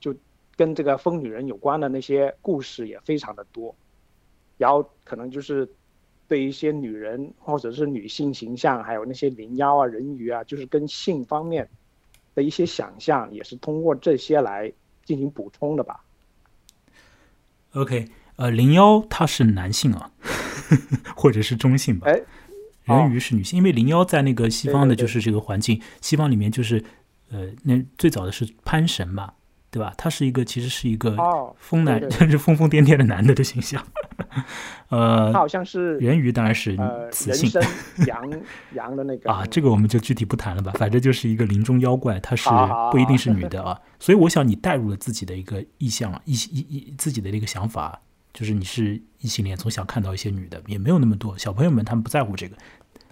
[0.00, 0.14] 就
[0.56, 3.74] 跟这个疯女人有关的那些故事也非常的多，
[4.58, 5.68] 然后可能就是
[6.26, 11.68] 对一些女人或者是女性形象，还有那些灵妖啊、人鱼啊，就是跟性方面
[12.34, 14.72] 的一些想象，也是通过这些来
[15.04, 16.02] 进行补充的吧。
[17.74, 20.10] OK，呃，灵妖它是男性啊，
[21.16, 22.08] 或者是中性吧。
[22.08, 22.20] 哎，
[22.84, 26.82] 人鱼是女性，因为灵妖在那个西方的就是这个环境，西方里面就是
[27.30, 29.32] 呃，那最早的是潘神嘛，
[29.70, 29.92] 对吧？
[29.98, 33.84] 他是一个其实是一个哦疯男，就是疯疯癫癫的男的的形象。
[34.88, 37.50] 呃他，好像是人鱼当然是呃雌性
[38.06, 38.30] 羊
[38.74, 40.70] 羊的那个啊，这个我们就具体不谈了吧。
[40.76, 42.48] 反正就是一个林中妖怪，它是
[42.92, 43.80] 不一定是女的啊。
[43.98, 48.00] 所以我想你带入了自己的一个意向啊，意意意自己的一个想法，
[48.36, 52.54] 就是你是异性恋，从小看到一些女的，也没有那么多小朋友们，他们不在乎这个。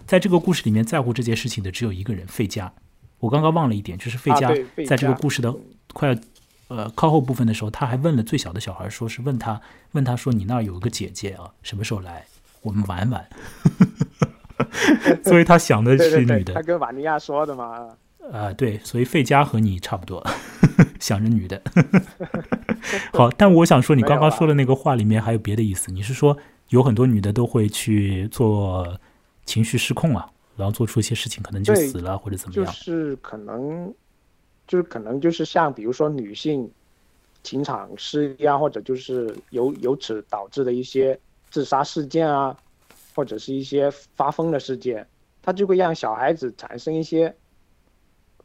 [0.05, 2.71] 在这个故事里面，在乎这件事情的只有一个人，费加。
[3.17, 4.53] 我刚刚忘了一点，就是费加
[4.85, 5.51] 在这个故事的
[5.93, 6.15] 快要
[6.67, 9.59] 呃靠后部分的时候，他还问了最小的小孩，说是问他
[9.93, 12.23] 问他说你那儿有个姐姐啊，什么时候来？
[12.61, 13.27] 我们玩玩。
[15.25, 17.89] 所以他想的对对对，是女的他，跟瓦尼亚说的嘛。
[18.31, 20.23] 啊，对，所以费加和你差不多，
[20.99, 21.61] 想着女的。
[23.13, 25.91] 好，但我想说，你刚刚说的那个话里面还有别的意思。
[25.91, 26.37] 你是说
[26.69, 28.97] 有很多女的都会去做
[29.45, 32.73] 情绪失控啊，然后做出一些事情，可能就死了或者怎么样就样？
[32.73, 33.93] 是可能，
[34.67, 36.69] 就是可能就是像比如说女性
[37.43, 41.19] 情场失意啊，或者就是由由此导致的一些
[41.49, 42.55] 自杀事件啊，
[43.13, 45.07] 或者是一些发疯的事件，
[45.41, 47.33] 它就会让小孩子产生一些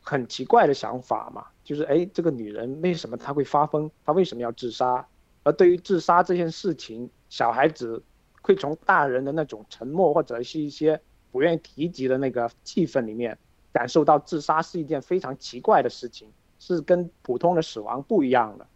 [0.02, 3.88] 很奇怪的想法嘛，就是哎，这个女人为什么她会发疯？
[4.04, 5.06] 她为什么要自杀？
[5.44, 8.02] 而对于自杀这件事情，小孩子
[8.42, 13.38] 会从大人的那种沉默或者是一些不愿意提及的那个气氛里面，
[13.72, 16.26] 感受到自杀是一件非常奇怪的事情，
[16.58, 18.66] 是跟普通的死亡不一样的，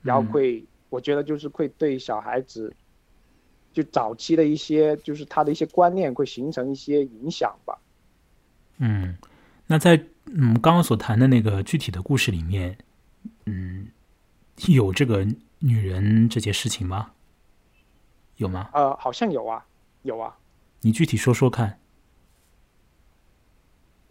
[0.00, 2.72] 然后会，我觉得就是会对小孩子。
[3.72, 7.76] 就早期的一些，就是他的一些观念会形成一些影响吧。
[8.76, 9.16] 嗯，
[9.66, 12.78] 那在嗯刚刚所谈的那个具体的故事里面，
[13.46, 13.88] 嗯，
[14.68, 15.26] 有这个
[15.58, 17.10] 女人这件事情吗？
[18.36, 18.70] 有吗？
[18.72, 19.64] 呃，好像有啊，
[20.02, 20.36] 有啊。
[20.80, 21.78] 你具体说说看。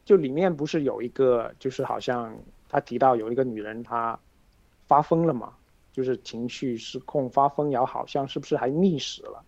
[0.06, 4.20] 就里面不是有一个，就是好像他提到有一个女人她
[4.88, 5.54] 发疯了嘛，
[5.94, 9.44] 就是情绪失控发疯，然后好像是不是还溺死了？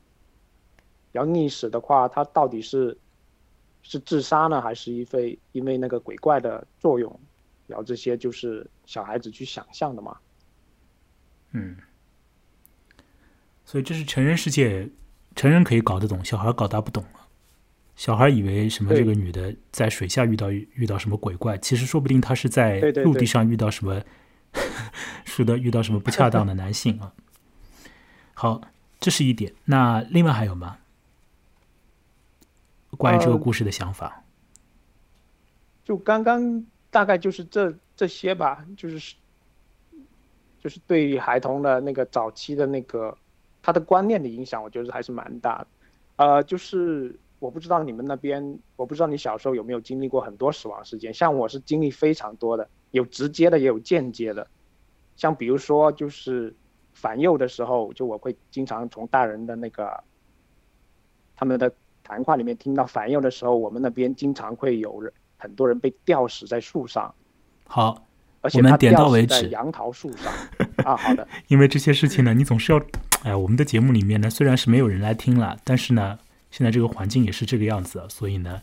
[1.12, 2.98] 然后溺死的话，她到底是
[3.84, 7.20] 是自杀呢，还是因为因为那个鬼怪的作用？
[7.68, 10.18] 然后这些就是小孩子去想象的嘛。
[11.52, 11.78] 嗯，
[13.64, 14.90] 所以这是成人世界，
[15.36, 17.28] 成人可以搞得懂，小孩搞大不懂啊。
[17.96, 24.02] 小孩以为什么这个女的在水下遇到遇到什么鬼怪，其实说不定她是在陆地上遇到什么，
[25.26, 27.14] 是的，遇到什么不恰当的男性啊。
[28.34, 28.62] 好，
[29.00, 29.54] 这是一点。
[29.66, 30.80] 那另外还有吗？
[32.98, 34.24] 关于这个故事的想法，
[35.84, 39.16] 就刚刚大概就是这这些吧，就是
[40.60, 43.18] 就是对于孩童的那个早期的那个
[43.62, 45.68] 他的观念的影响，我觉得还是蛮大的。
[46.18, 54.48] 呃，就是我不知道你们那边，我不知道你小时候有没有经历过很多死亡事件，像我是经历非常多的，有直接的也有间接的。
[55.16, 56.56] 像比如说就是
[56.94, 60.04] 反幼的时候，就我会经常从大人的那个
[61.36, 61.74] 他们的。
[62.04, 67.14] 谈话里面听到反右的时候，我们那边经常会有人很多人被吊死在树上。
[67.66, 68.06] 好，
[68.42, 69.48] 而且他点到为止。
[69.50, 70.32] 杨桃树上
[70.86, 71.28] 啊，好的。
[71.48, 72.82] 因为这些事情呢，你总是要，
[73.24, 76.20] 哎，我们的节目里面呢，虽然是没有人来听了，但是呢，
[76.52, 78.62] 现在这个环境也是这个样子，所以呢，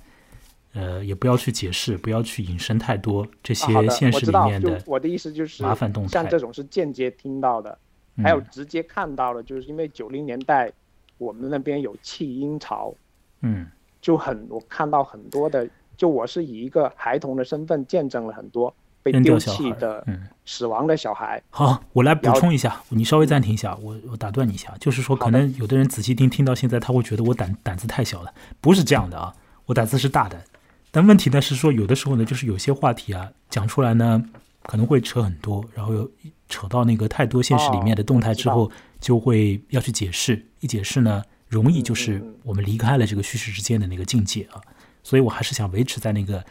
[0.75, 4.81] 呃，也不要去解释，不要去引申太多这些现实里面的。
[4.87, 7.77] 我的意思就是麻烦动态，像这种是间接听到的，
[8.23, 10.71] 还有直接看到的，就是因为九零年代
[11.19, 12.95] 我们那边有弃婴潮。
[13.43, 13.67] 嗯，
[14.01, 20.07] 就很我看到很多的，就我是以一个孩童的身份见证了很多被丢弃的、
[20.45, 21.43] 死亡的小孩。
[21.51, 29.35] 好，我来补充一下，你稍微暂停一下，我我打断你一下，就是说，可能有的人仔细听，听到现在他会觉得我胆胆子太小了，不是这样的啊，
[29.67, 30.39] 我胆子是大的，
[30.91, 34.23] 但问题呢是说，有的时候呢，就是有些话题啊讲出来呢，
[34.65, 36.11] 可能会扯很多，然后又
[36.49, 41.23] 扯到那个太多现实里面的动态之后，就会要去解释，一解释呢。
[41.51, 44.63] 容易就是我们离开了这个虚实之间的那个境界啊，
[45.03, 46.43] 所以我还是想维持在那个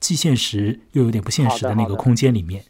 [0.00, 2.62] 既现实又有点不现实的那个空间里面。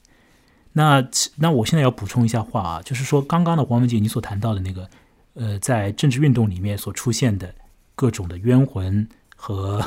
[0.74, 1.02] 那
[1.36, 4.88] 那我现在要补充一下话啊，就是说刚刚的黄文杰你所谈到的那个
[5.34, 7.52] 呃，在政治运动里面所出现的
[7.94, 9.82] 各种的冤魂和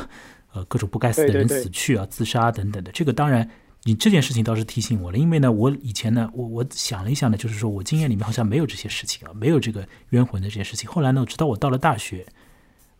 [0.51, 3.49] 呃各种不该死的人死去啊、自杀等等的，这个当然。
[3.85, 10.89] 你这件事情倒是提醒我了，因为呢，我以前呢，我我想了一下呢，就是说我经验里面好像没有这些事情啊，没有这个冤魂的这件事情。
[10.89, 12.25] 后来呢，直到我到了大学，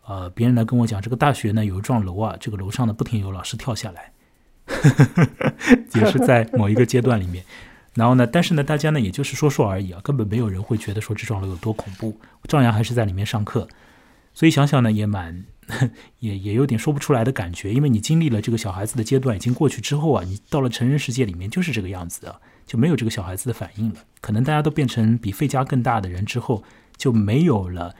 [0.06, 4.12] 呃，别人来跟我讲，这个大学呢有一幢楼啊，这个楼上呢不停有老师跳下来，
[5.94, 7.42] 也是在某一个阶段里面。
[7.94, 12.14] 然后呢，但是呢，大家呢也就是说说而已啊，根本没有人会觉得说这幢楼有多恐怖，
[12.46, 13.66] 照样还是在里面上课。
[14.34, 15.44] 所以想想呢，也蛮。
[16.20, 23.96] 也也有点说不出来的感觉，因为你经历了这个小孩子的阶段已经过去之后啊，你到了成人世界里面就是这个样子的，就没有这个小孩子的反应了。
[24.20, 26.62] 可能大家都变成比费加更大的人之后，
[26.96, 27.94] 就没有了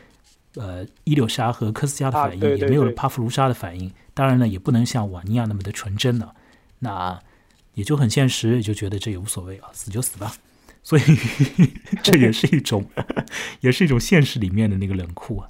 [0.56, 3.90] 呃伊柳莎和科斯嘉的反应，也没有了帕夫卢莎的反应。
[4.12, 6.34] 当然了，也不能像瓦尼亚那么的纯真了。
[6.80, 7.18] 那
[7.74, 10.34] 也就很现实，也就觉得这也无所谓啊，死就死吧。
[10.82, 11.02] 所以
[12.04, 12.84] 这也是一种，
[13.60, 15.48] 也是一种现实里面的那个冷酷啊。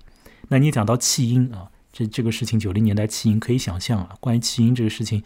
[0.48, 1.70] 那你讲到弃婴啊。
[1.94, 4.16] 这这个事情，九零年代弃婴可以想象啊。
[4.18, 5.22] 关于弃婴这个事情，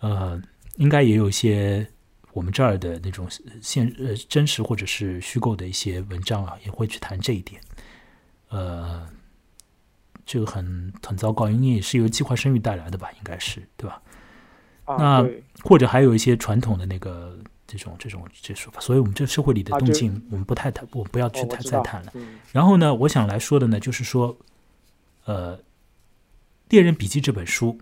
[0.00, 0.40] 呃，
[0.76, 1.86] 应该也有一些
[2.32, 3.28] 我们这儿的那种
[3.60, 7.60] 现呃真实或者是虚构的一些文章啊，也会去谈这一点。
[8.48, 9.06] 呃，
[10.24, 14.00] 这个很很糟糕，因为也是由计划生育带来的吧，应该是对吧？
[14.86, 15.28] 那
[15.62, 22.12] 或者还有一些传统的那个这种这种这说法，所以我们这社会里的动静，我们不太谈，我不要去太再谈了。
[22.50, 24.34] 然后呢，我想来说的呢，就是说，
[25.26, 25.58] 呃。
[26.68, 27.78] 《猎人笔记》这本书，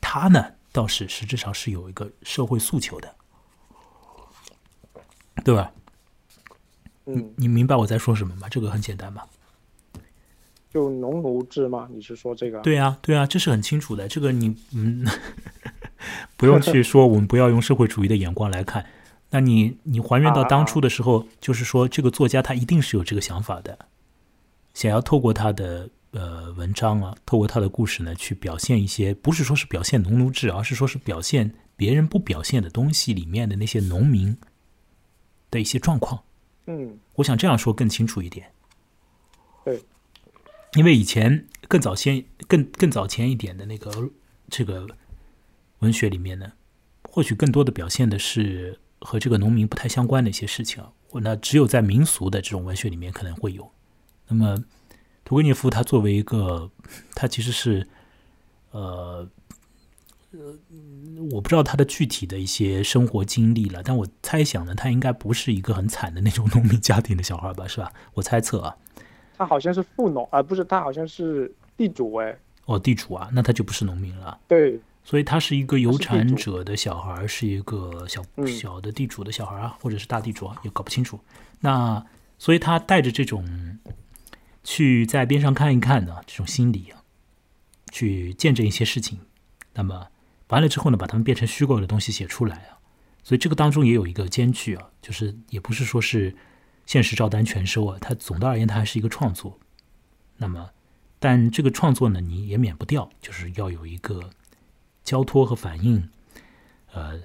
[0.00, 3.14] 它呢倒是实质上是有一个社会诉求的，
[5.44, 5.72] 对吧？
[7.06, 8.48] 嗯，你明白我在说什么吗？
[8.48, 9.26] 这个很简单吧？
[10.70, 11.88] 就农奴制吗？
[11.90, 12.60] 你是说这个？
[12.60, 14.06] 对啊，对啊，这是很清楚的。
[14.06, 15.06] 这个你嗯，
[16.36, 18.84] 不用去说，我们不要用社会主义的眼光来看。
[19.30, 23.78] 那你你还原到当初的时候，就是说这个作家他一定是有这个想法的，
[24.74, 34.36] 想要透过他的呃文章啊，透过他的故事呢，去表现一些不是说是表现农奴制，而是说是表现别人不表现的东西里面的那些农民
[35.50, 36.22] 的一些状况。
[36.66, 38.50] 嗯，我想这样说更清楚一点。
[39.64, 39.82] 对，
[40.74, 44.10] 因为以前更早先、更更早前一点的那个
[44.48, 44.86] 这个
[45.80, 46.52] 文学里面呢，
[47.02, 50.82] 或许更多的表现的是和这个农民不太相关的一些事情
[51.12, 53.70] 那只有在民俗的这种文学里面可能会有。
[54.26, 54.62] 那么，
[55.28, 56.70] 屠格涅夫他作为一个，
[57.14, 57.86] 他其实是
[58.70, 59.28] 呃
[60.30, 60.38] 呃，
[61.30, 67.92] 我不知道他的具体的一些生活经历了，但我猜想呢，他应该不是一个很惨的那种农民家庭的小孩吧，是吧？
[68.14, 68.74] 我猜测啊。
[69.36, 72.34] 他好像是富农啊，不是他好像是地主哎。
[72.64, 74.38] 哦，地主啊，那他就不是农民了。
[74.48, 81.20] 对，所以他是一个有产者的小孩，是一个小嗯小的地主的小孩啊，或者是大地主啊，也搞不清楚。
[81.60, 82.02] 那
[82.38, 83.46] 所以他带着这种
[84.70, 87.02] 去在边上看一看呢这种心理啊，
[87.90, 89.18] 去见证一些事情，
[89.72, 90.08] 那么
[90.48, 92.76] 完了之后呢，把它们变成虚构的东西写出来啊。
[93.24, 96.36] 所以这个当中也有一个间距啊，就是也不是说是
[96.84, 99.58] 现实照单全收啊，它总的而言它还是一个创作。
[100.36, 100.68] 那么，
[101.18, 104.28] 但这个创作呢，你也免不掉，就是要有一个
[105.02, 106.10] 交托和反映，
[106.92, 107.18] 呃，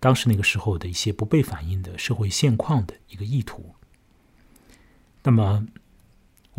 [0.00, 3.74] 当时那个时候的一些不被反映的社会现况的一个意图。
[5.22, 5.66] 那么，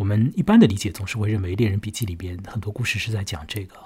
[0.00, 3.76] 我们一般的理解总是会认为《猎人笔记》里边很多故事是在讲这个，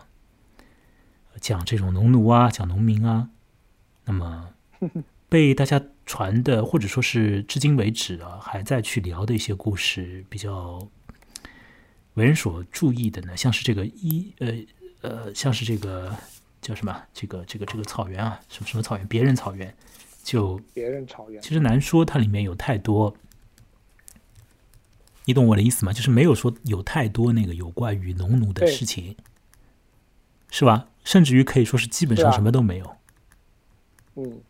[1.41, 3.31] 讲这种农奴啊，讲农民啊。
[4.05, 4.55] 那么，
[5.29, 10.89] 被大家传的，或者说是至今为止啊，还在去聊的一些故事，比较
[12.15, 14.55] 为人所注意的呢，像是这个一呃
[15.01, 16.17] 呃，像是这个
[16.63, 16.97] 叫什么？
[17.13, 19.05] 这个这个这个草原啊，什么什么草原？
[19.09, 19.75] 别人草原，
[20.23, 21.43] 就别人草原。
[21.43, 23.17] 其实难说，它里面有太多，
[25.27, 25.93] 你懂我的意思吗？
[25.93, 29.17] 就是没有说有太多那个有关于农奴的事情，
[30.51, 30.89] 是吧？
[31.05, 32.97] 甚至于可以说是基本上什么都没有。
[34.15, 34.41] 嗯，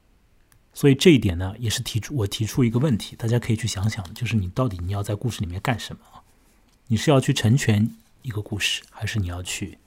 [0.72, 6.22] 所以这一点呢，也是提出我提出一个问题，大家可以去想想，就是你到底你要在故事里面干什么啊？
[6.88, 7.90] 你是要去成全
[8.22, 9.78] 一个故事，还是你要去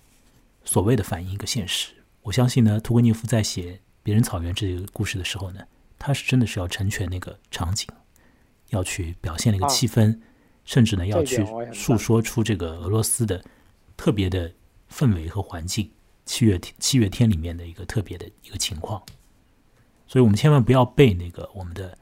[0.63, 1.91] 所谓的反映一个现实？
[2.23, 3.73] 我相信呢，屠格涅夫在写
[4.03, 5.61] 《别人草原》这个故事的时候呢，
[5.99, 7.87] 他是真的是要成全那个场景，
[8.69, 10.19] 要去表现那个啊气氛，
[10.67, 13.41] 甚至呢要去诉说出这个俄罗斯的
[13.95, 14.51] 特别的
[14.91, 15.89] 氛围和环境，
[16.25, 19.01] 七月天七月天里面的一个特别的一个情况。
[20.05, 21.97] 所以我们千万不要被那个我们的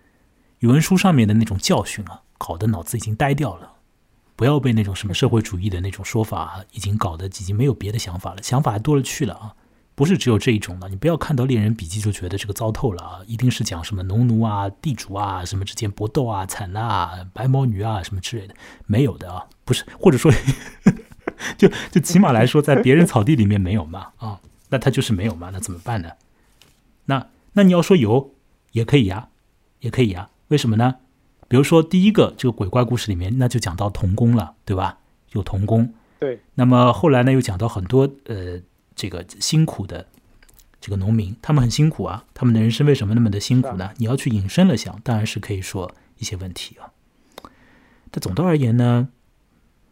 [0.59, 3.73] 语文书上面的那种教训啊，搞得脑子已经呆掉了。
[4.35, 9.55] 不要被那种什么社会主义的那种说法啊，已经搞得已经没有别的想法了，想法还多了去了啊。
[9.95, 13.19] 不是只有这一种的，你不要看到《猎人笔记》就觉得这个糟透了啊！
[13.25, 18.53] 一定是讲什么农奴啊、地主啊什么之间搏斗啊、惨呐、啊、白毛女啊什么之类的，
[18.85, 20.29] 没有的啊，不是，或者说，
[21.57, 26.11] 就就起码来说，在别人草地里面没有嘛啊，那他就是没有嘛，那怎么办呢？
[27.05, 28.33] 那那你要说有
[28.73, 29.29] 也可以呀，
[29.79, 30.95] 也可以呀，为什么呢？
[31.47, 34.97] 比如说第一个这个鬼怪故事里面，那就讲到童工了，对吧？
[35.31, 38.59] 有童工，对，那么后来呢，又讲到很多呃，
[38.95, 40.07] 这个辛苦的
[40.79, 43.93] 这个农民，他们很辛苦啊，他们的人生为什么那么的辛苦呢？
[43.97, 46.93] 你要去引申了想，当然是可以说一些问题啊。
[48.11, 49.09] 但总的而言呢，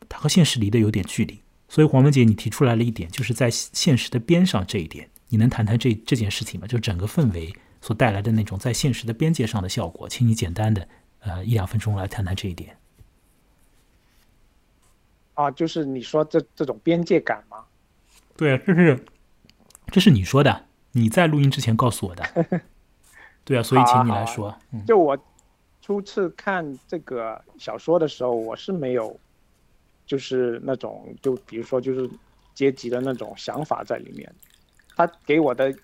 [0.08, 1.42] 它和现实离得有点距离。
[1.68, 6.68] 所以黄文杰，你提出来了一点，就是在现实的边上这一点，你能谈谈这这件事情吗？
[6.68, 7.52] 就整个氛围
[7.82, 10.88] 所带来的那种在现实的边界上的效果，请你简单的
[11.20, 12.78] 呃一两分钟来谈谈这一点。
[15.34, 17.66] 啊，就是你说这这种边界感嘛，
[18.36, 19.06] 对啊，这是
[19.88, 22.24] 这是你说的，你在录音之前告诉我的。
[23.46, 24.58] 对啊，所以请你来说。
[24.72, 25.18] 嗯，就我
[25.82, 29.20] 初次看这个小说的时候，我是没有，
[30.06, 32.10] 就是那种就比如说就是
[32.54, 34.34] 阶级的那种想法在里面。
[34.96, 35.76] 他给我的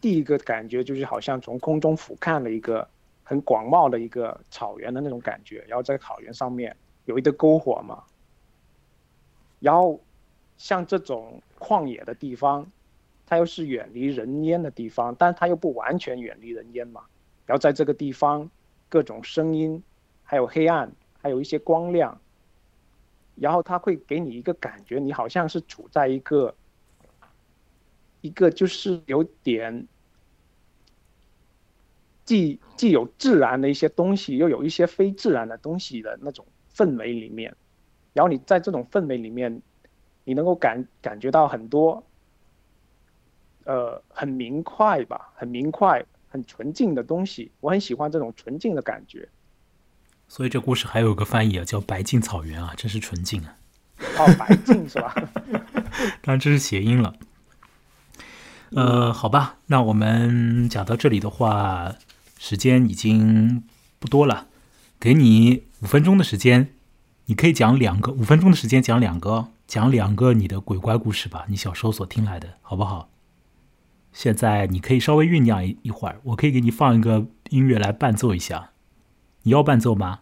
[0.00, 2.86] 第一个感觉就是好像从空中俯瞰了一个
[3.24, 6.76] 很广袤的一个草原的那种感觉，然后在草原上面
[7.06, 8.02] 有一堆篝火嘛，
[9.58, 10.00] 然后
[10.58, 12.70] 像这种旷野的地方，
[13.24, 17.04] 它又是远离人烟的地方，但它又不完全远离人烟嘛。
[17.46, 18.50] 然后在这个地方，
[18.88, 19.82] 各种声音，
[20.22, 22.20] 还有黑暗，还有一些光亮，
[23.36, 26.54] 然后它会给你一个感觉，你好像是处在一个
[28.20, 29.86] 一个就是有点
[32.24, 36.44] 既既有自然的一些东西，又有一些非自然的东西的那种
[36.74, 37.56] 氛围里面。
[38.12, 39.62] 然后你在这种氛围里面，
[40.28, 42.04] 你能够感感觉到很多，
[43.64, 47.50] 呃，很明快吧，很明快、很纯净的东西。
[47.60, 49.26] 我很喜欢这种纯净的感觉。
[50.28, 53.56] 所以这故事还有个翻译啊，叫“白净草原”啊，真是纯净啊。
[54.18, 55.14] 哦，白净是吧？
[56.20, 57.14] 当然这是谐音了。
[58.72, 61.94] 呃，好吧，那我们讲到这里的话，
[62.38, 63.64] 时间已经
[63.98, 64.48] 不多了，
[65.00, 66.74] 给你五分钟的时间，
[67.24, 73.10] 你可以讲两个，五分钟的时间讲两个，讲两个你的鬼怪故事吧，你小时候所听来的，好不好？
[74.12, 78.70] 现在你可以稍微酝酿一一会儿，我可以给你放一个音乐来伴奏一下，
[79.42, 80.20] 你要伴奏吗？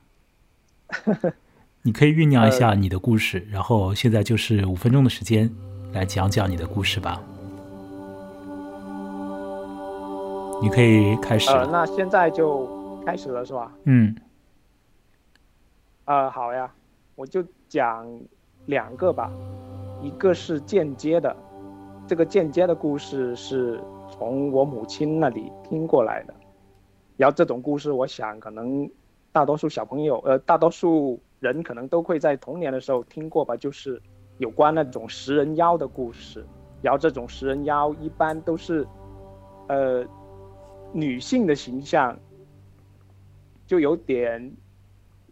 [1.82, 5.48] 你可以酝酿一下你的故事，然后现在就是五分钟的时间
[5.92, 7.22] 来讲讲你的故事吧。
[10.60, 11.48] 你可以开始。
[11.50, 13.70] 呃，那现在就开始了是吧？
[13.84, 14.16] 嗯，
[16.06, 16.68] 呃，好呀，
[17.14, 18.04] 我就讲
[18.66, 19.32] 两个吧，
[20.00, 21.34] 一个是间接的，
[22.06, 23.80] 这个间接的故事是
[24.10, 26.34] 从我母亲那里听过来的，
[27.16, 28.90] 然后这种故事，我想可能
[29.32, 34.00] 大多数小朋友，呃，大多数人可能都会在童年的时候听过吧，就是
[34.38, 36.44] 有关那种食人妖的故事，
[36.82, 38.86] 然后这种食人妖一般都是，
[39.68, 40.06] 呃。
[40.92, 42.16] 女性的形象
[43.66, 44.56] 就有点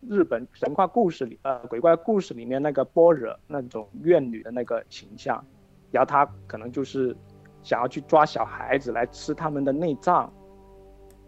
[0.09, 5.45] 日本神话故事里呃鬼怪故事里面那个般若那种怨女的那个形象，
[5.91, 7.17] 然后他可能就是
[7.63, 10.33] 想要去抓小孩子来吃他们的内脏，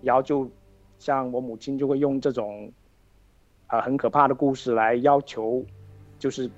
[0.02, 0.50] 然后就
[0.98, 2.70] 像我母亲就会用这种
[3.66, 5.64] 啊很可怕的故事来要求，
[6.18, 6.50] 就是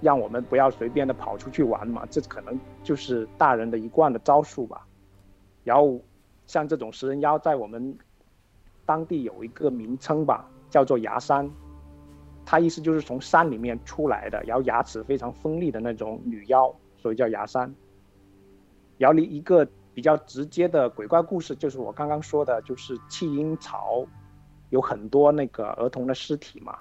[0.00, 4.86] 让我们不要随便的跑出去玩嘛，这可能就是大人的一贯的招数吧，
[5.62, 6.00] 然后。
[6.46, 7.96] 像这种食人妖，在我们
[8.84, 11.50] 当地有一个名称吧，叫做牙山。
[12.44, 17.72] 它意思就是从山里面出来的，然后牙齿非常锋利的那种女妖，所以叫牙山。
[18.98, 24.06] 然后一个比较直接的鬼怪故事，就是我刚刚说的，就是弃婴巢
[24.70, 26.78] 有很多那个儿童的尸体嘛。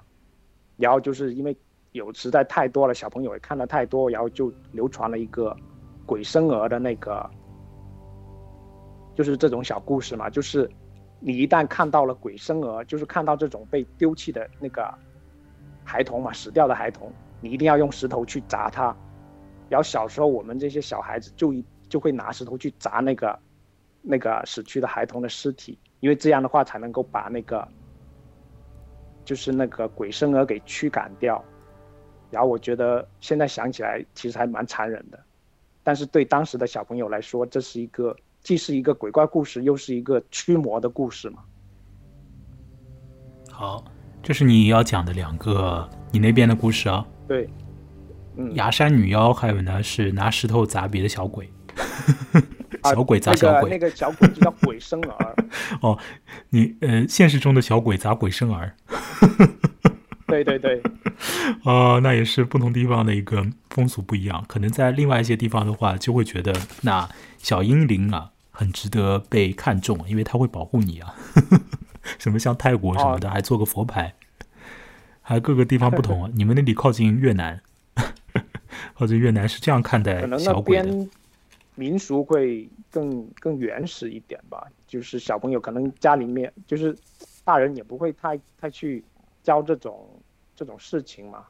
[0.78, 1.56] 然后就是因为
[1.92, 5.56] 有实在太多了，小朋友也看的太多，然后就流传了一个
[6.06, 7.30] 鬼生儿的那个。
[9.16, 10.68] 就是这种小故事嘛，就是
[11.20, 14.92] 你一旦看到了鬼生儿，就是看到这种被丢弃的那个
[15.84, 17.12] 孩童嘛，死掉的孩童，
[17.42, 18.96] 你一定要用石头去砸他。
[19.70, 23.40] 然后小时候我们这些小孩子就一就会拿石头去砸那个
[24.02, 27.68] 那个死去的孩童的尸体，因为这样的话才能够把那个
[29.26, 31.44] 就是那个鬼生儿给驱赶掉。
[32.32, 35.20] 然后我觉得现在想起来其实还蛮残忍的，
[35.84, 38.16] 但是对当时的小朋友来说，这是一个。
[38.44, 41.46] 既是一个鬼怪故事，又是一个驱魔的故事嘛。
[43.50, 43.86] 好，
[44.24, 47.06] 这是你要讲的两个你那边的故事啊。
[47.28, 47.50] 对，
[48.38, 51.52] 嗯，崖山女妖，还有呢是拿石头砸别的小鬼，
[52.86, 55.36] 小鬼砸小鬼，那个小鬼就叫鬼生儿。
[55.82, 56.00] 哦，
[56.52, 58.74] 你呃，现实中的小鬼砸鬼生儿。
[60.28, 60.82] 对 对对，
[61.66, 68.30] 哦，那也是不同地方的一个风俗不一样，可能在另外一些地方的话，就会觉得那小阴灵啊。
[68.56, 71.16] 很值得被看重，因为它会保护你啊。
[72.20, 74.14] 什么像泰国什么的，还做个佛牌，
[75.22, 76.32] 还各个地方不同啊。
[76.34, 77.62] 你们那里靠近越南，
[78.94, 81.08] 靠近越南是这样看待小鬼的。
[81.76, 86.96] 民俗会更更原始一点吧，就是小朋友可能家里面就是
[87.44, 89.04] 大人也不会太太去
[89.42, 90.08] 教这种
[90.56, 91.46] 这种事情嘛。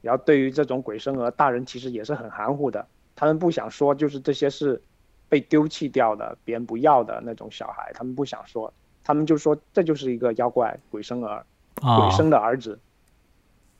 [0.00, 2.86] 然后对于这种鬼生儿，大人其实也是很含糊的，
[3.16, 4.80] 他们不想说，就是这些是。
[5.28, 8.70] 被丢弃掉的，别人不要的那种小孩，他们不想说，
[9.04, 12.78] 他们就说这就是一个妖怪鬼生儿，鬼生的儿子。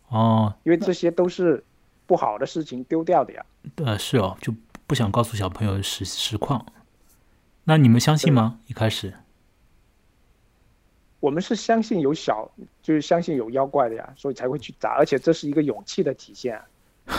[0.09, 1.65] 哦，因为这些都是
[2.07, 3.44] 不好的事情丢掉的呀。
[3.77, 4.55] 呃，是哦，就
[4.86, 6.66] 不想告诉小朋友实实况。
[7.65, 8.59] 那你们相信吗？
[8.66, 9.15] 一开始，
[11.20, 12.51] 我们是相信有小，
[12.82, 16.61] 就是相信有妖怪的呀，所以才会去砸，而且这是一个勇气的体现。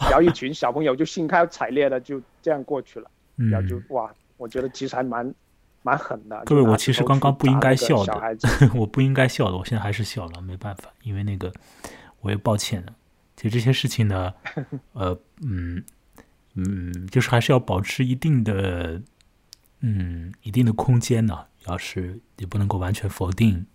[0.00, 5.32] 然后一群小朋友就兴高采烈的就这样过去了，然后就哇，我觉得其实还蛮
[5.82, 6.42] 蛮狠的。
[6.44, 8.36] 各位，我其实刚刚不应该笑的，
[8.74, 11.52] 我不应该笑的，我现在还是笑了，没办法，因为那个
[12.20, 12.92] 我也抱歉的。
[13.36, 14.32] 其实这些事情呢，
[14.92, 15.82] 呃，嗯
[16.54, 19.00] 嗯，就是还是要保持一定的
[19.80, 23.66] 嗯一定的空间呢，要是也不能够完全否定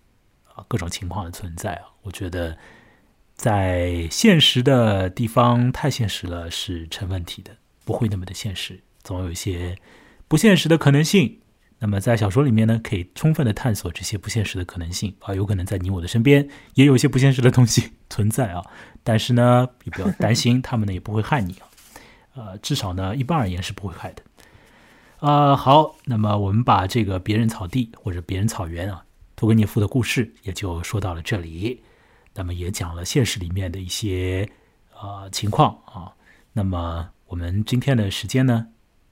[0.52, 2.56] 啊各种情况的存在啊，我觉得。
[3.36, 7.54] 在现实的地方太现实了是成问题的，
[7.84, 9.76] 不会那么的现实，总有一些
[10.26, 11.38] 不现实的可能性。
[11.78, 18.64] 那么在小说里面呢，可以充分的探索这些不现实的可能性啊，有可能在你我的身边也有一些不现实的东西存在啊。
[19.04, 21.68] 但是呢，也不要担心，他们呢也不会害你啊。
[22.34, 24.22] 呃，至少呢，一般而言是不会害的。
[25.18, 29.04] 啊，好，那么我们把这个别人草地或者别人草原啊，
[29.36, 31.82] 托格涅夫的故事也就说到了这里。
[32.34, 34.48] 那么也讲了现实里面的一些
[34.94, 36.12] 啊情况啊。
[36.52, 38.66] 那么我们今天的时间呢，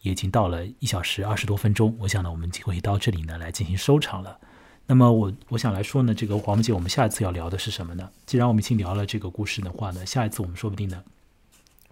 [0.05, 1.97] 也已经到了一小时二十多分钟。
[1.99, 4.39] 我想呢，我们就会到这里呢来进行收场了。
[4.87, 8.11] 那么我我想来说呢，这个黄木姐，我们下一次要聊的是什么呢？
[8.27, 11.03] 既然我们已经聊了这个故事的话呢，下一次我们说不定呢，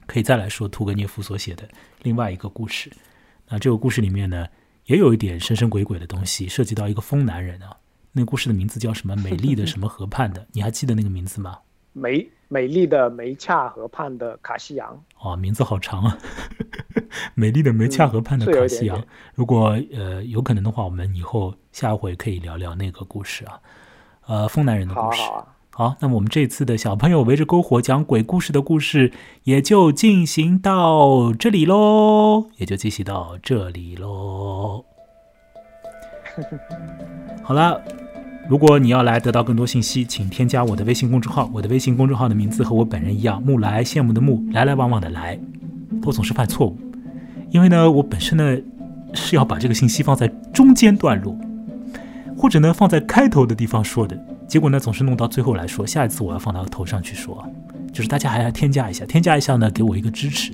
[0.07, 1.67] 可以再来说屠格涅夫所写的
[2.03, 2.93] 另外一个故事。
[3.49, 4.47] 那这个故事里面呢，
[4.85, 7.79] 也有一点神神鬼鬼的东西，涉及到一个疯男人啊。
[8.13, 9.17] 那故事的名字叫什么？
[9.17, 10.47] 美丽的什么河畔的？
[10.53, 11.61] 你还记得那个名字吗？
[11.95, 15.03] 美美丽的梅恰河畔的卡西扬。
[15.23, 16.19] 哦，名字好长啊！
[17.35, 19.03] 美丽的梅恰河畔的卡西扬。
[19.35, 23.59] 如果呃有可能的话，我们以后下回可以聊聊那个故事啊。
[24.27, 25.23] 呃，风男人的故事。
[25.23, 29.13] 好，好，那么我们这次的小朋友围着篝火讲鬼故事的故事
[29.45, 34.85] 也就进行到这里喽，也就进行到这里喽。
[37.43, 37.83] 好了。
[38.49, 41.49] 如果你要来得到更多信息，请添加我的微信公众号。
[41.55, 45.39] 我的微信公众号的名字和我本人一样，木来羡慕的木，来来往往的来。
[46.05, 46.77] 我总是犯错误，
[47.51, 48.59] 因为呢，我本身呢
[49.15, 51.39] 是要把这个信息放在中间段落，
[52.37, 55.87] 或者呢放在开头的地方说的，结果呢总是弄到最后来说。
[55.87, 57.47] 下一次我要放到头上去说，
[57.93, 60.53] 就是大家还要添加一下，添加一下呢，给我一个支持。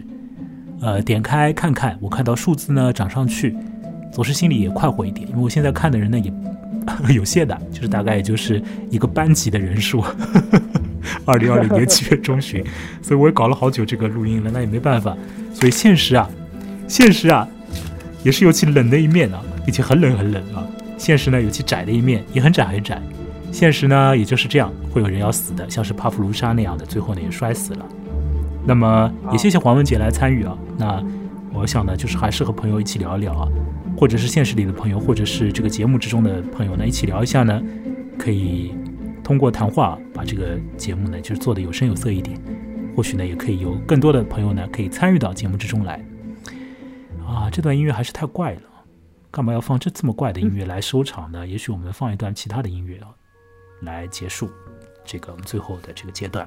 [0.81, 3.57] 呃，点开看看，我看到数字呢涨上去，
[4.13, 6.31] 总是心里也快活一点，因为我现在看的人呢也。
[7.15, 10.05] 有限的，就是大概也就是一个班级的人数。
[11.25, 12.63] 二零二零年七月中旬，
[13.03, 15.17] 所以我也搞了好久这个录音了，那也没办法。
[15.55, 16.29] 所以现实啊，
[16.87, 17.47] 现实啊，
[18.23, 20.67] 也是有其冷的一面啊，并且很冷很冷啊。
[20.97, 23.01] 现实呢有其窄的一面，也很窄很窄。
[23.51, 27.87] 现实呢也就是这样，会有人要死的，像是帕夫卢莎那样的，最后呢也摔死了。
[28.67, 30.57] 那么也谢谢黄文杰来参与啊。
[30.77, 31.03] 那
[31.55, 33.49] 我想呢，就是还是和朋友一起聊一聊啊。
[33.99, 37.61] 或者是现实里的朋友，或者是这个节目之中的朋友呢，一起聊一下呢，
[38.17, 38.73] 可以
[39.25, 42.41] 通过谈话把这个节目呢，就是做的有声有色一点。
[42.95, 46.01] 或许呢，也可以有更多的朋友呢，可以参与到节目之中来。
[47.27, 48.63] 啊，这段音乐还是太怪了，
[49.33, 51.45] 干嘛要放这这么怪的音乐来收场呢？
[51.45, 53.09] 也许我们放一段其他的音乐啊，
[53.83, 54.49] 来结束
[55.05, 56.47] 这个我们最后的这个阶段。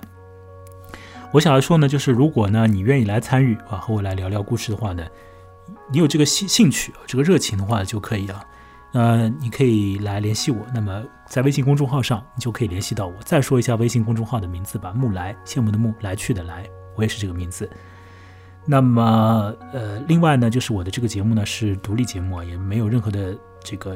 [1.33, 5.05] 我想要说呢，就是如果呢，你愿意来参与啊，和我来聊聊故事的话呢。
[5.91, 8.43] 你有这个兴兴趣这个热情的话就可以啊。
[8.93, 10.65] 呃，你可以来联系我。
[10.75, 13.15] 那么在微信公众号上，你就可以联系到我。
[13.23, 17.69] 再说一下微信公众号的名字吧：木来，羡慕的慕，来去的来，我也是这个名字。
[18.65, 23.33] 那么，呃，另外呢，就是我的这个节目呢是独立节目啊，也没有任何的
[23.63, 23.95] 这个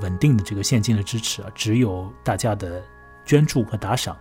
[0.00, 2.82] 稳定的这个现金的支持啊，只有大家的
[3.24, 4.16] 捐助和打赏。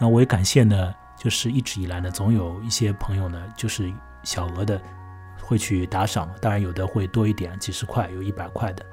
[0.00, 3.92] 那我也感谢呢，就是一直以来呢，总有一些朋友呢，就是
[4.22, 4.80] 小额的。
[5.46, 8.84] 会去打赏，当然有的会多一点，几十块，有一百块的。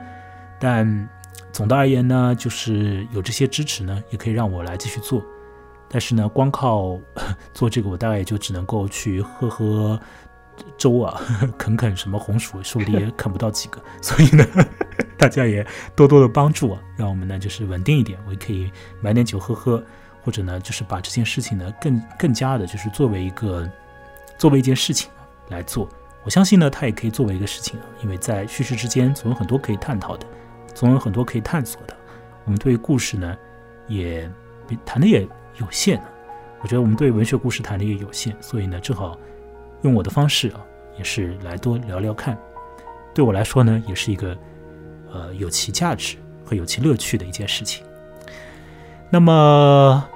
[0.60, 1.10] 但
[1.52, 5.24] 总的而言呢，就是有这些支持呢，也可以让我来继续做。
[5.90, 7.00] 但是呢，光靠
[7.54, 10.00] 做这个，我大概也就只能够去喝喝
[10.78, 11.20] 粥啊，
[11.58, 13.82] 啃啃什么红薯，说不定也啃不到几个。
[14.02, 14.46] 所以呢，
[15.18, 15.66] 大家也
[15.96, 18.20] 多多的帮助啊，让我们呢就是稳定一点。
[18.28, 18.72] 我也可以
[19.02, 19.84] 买点酒喝喝，
[20.24, 23.70] 或者呢，就是把这件事情呢更更加的，就是作为一个
[24.38, 25.12] 作为一件事情
[25.50, 25.90] 来做。
[26.26, 30.26] 我相信呢，它也可以作为一个事情啊，因为在叙事之间总有很多可以探讨的，
[30.74, 31.96] 总有很多可以探索的。
[32.46, 33.36] 我们对故事呢，
[33.88, 34.30] 也
[34.86, 35.28] 谈的也
[35.58, 36.06] 有限啊。
[36.62, 39.18] 我觉得我们对文学故事谈的也有限，所以呢，正好
[39.82, 40.62] 用我的方式啊，
[40.98, 42.38] 也是来多聊聊看。
[43.14, 44.38] 对我来说呢，也是一个
[45.12, 47.86] 呃有其价值和有其乐趣的一件事情。
[49.10, 50.10] 那么。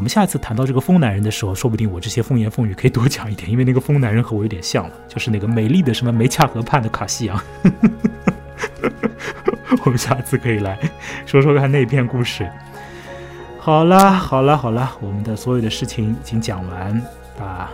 [0.00, 7.38] 我们下一次谈到这个疯男人的时候，说不定我这些风言风语可以多讲一点，因为那个疯男人和我有点像了，就是那个美丽的什么梅恰河畔的卡西扬。
[9.84, 10.78] 我们下次可以来
[11.26, 12.50] 说说看那篇故事。
[13.58, 17.02] 好啦，好啦，好啦，我们的所有的事情已经讲完
[17.38, 17.70] 啊！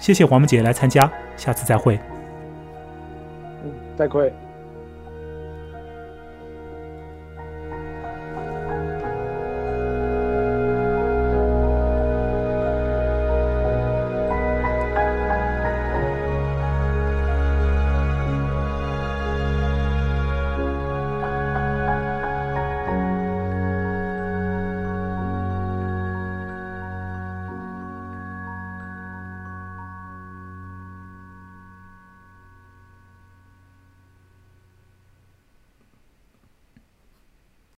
[0.00, 1.96] 谢谢黄木姐来参加，下次再会。
[3.62, 4.34] 嗯，再会。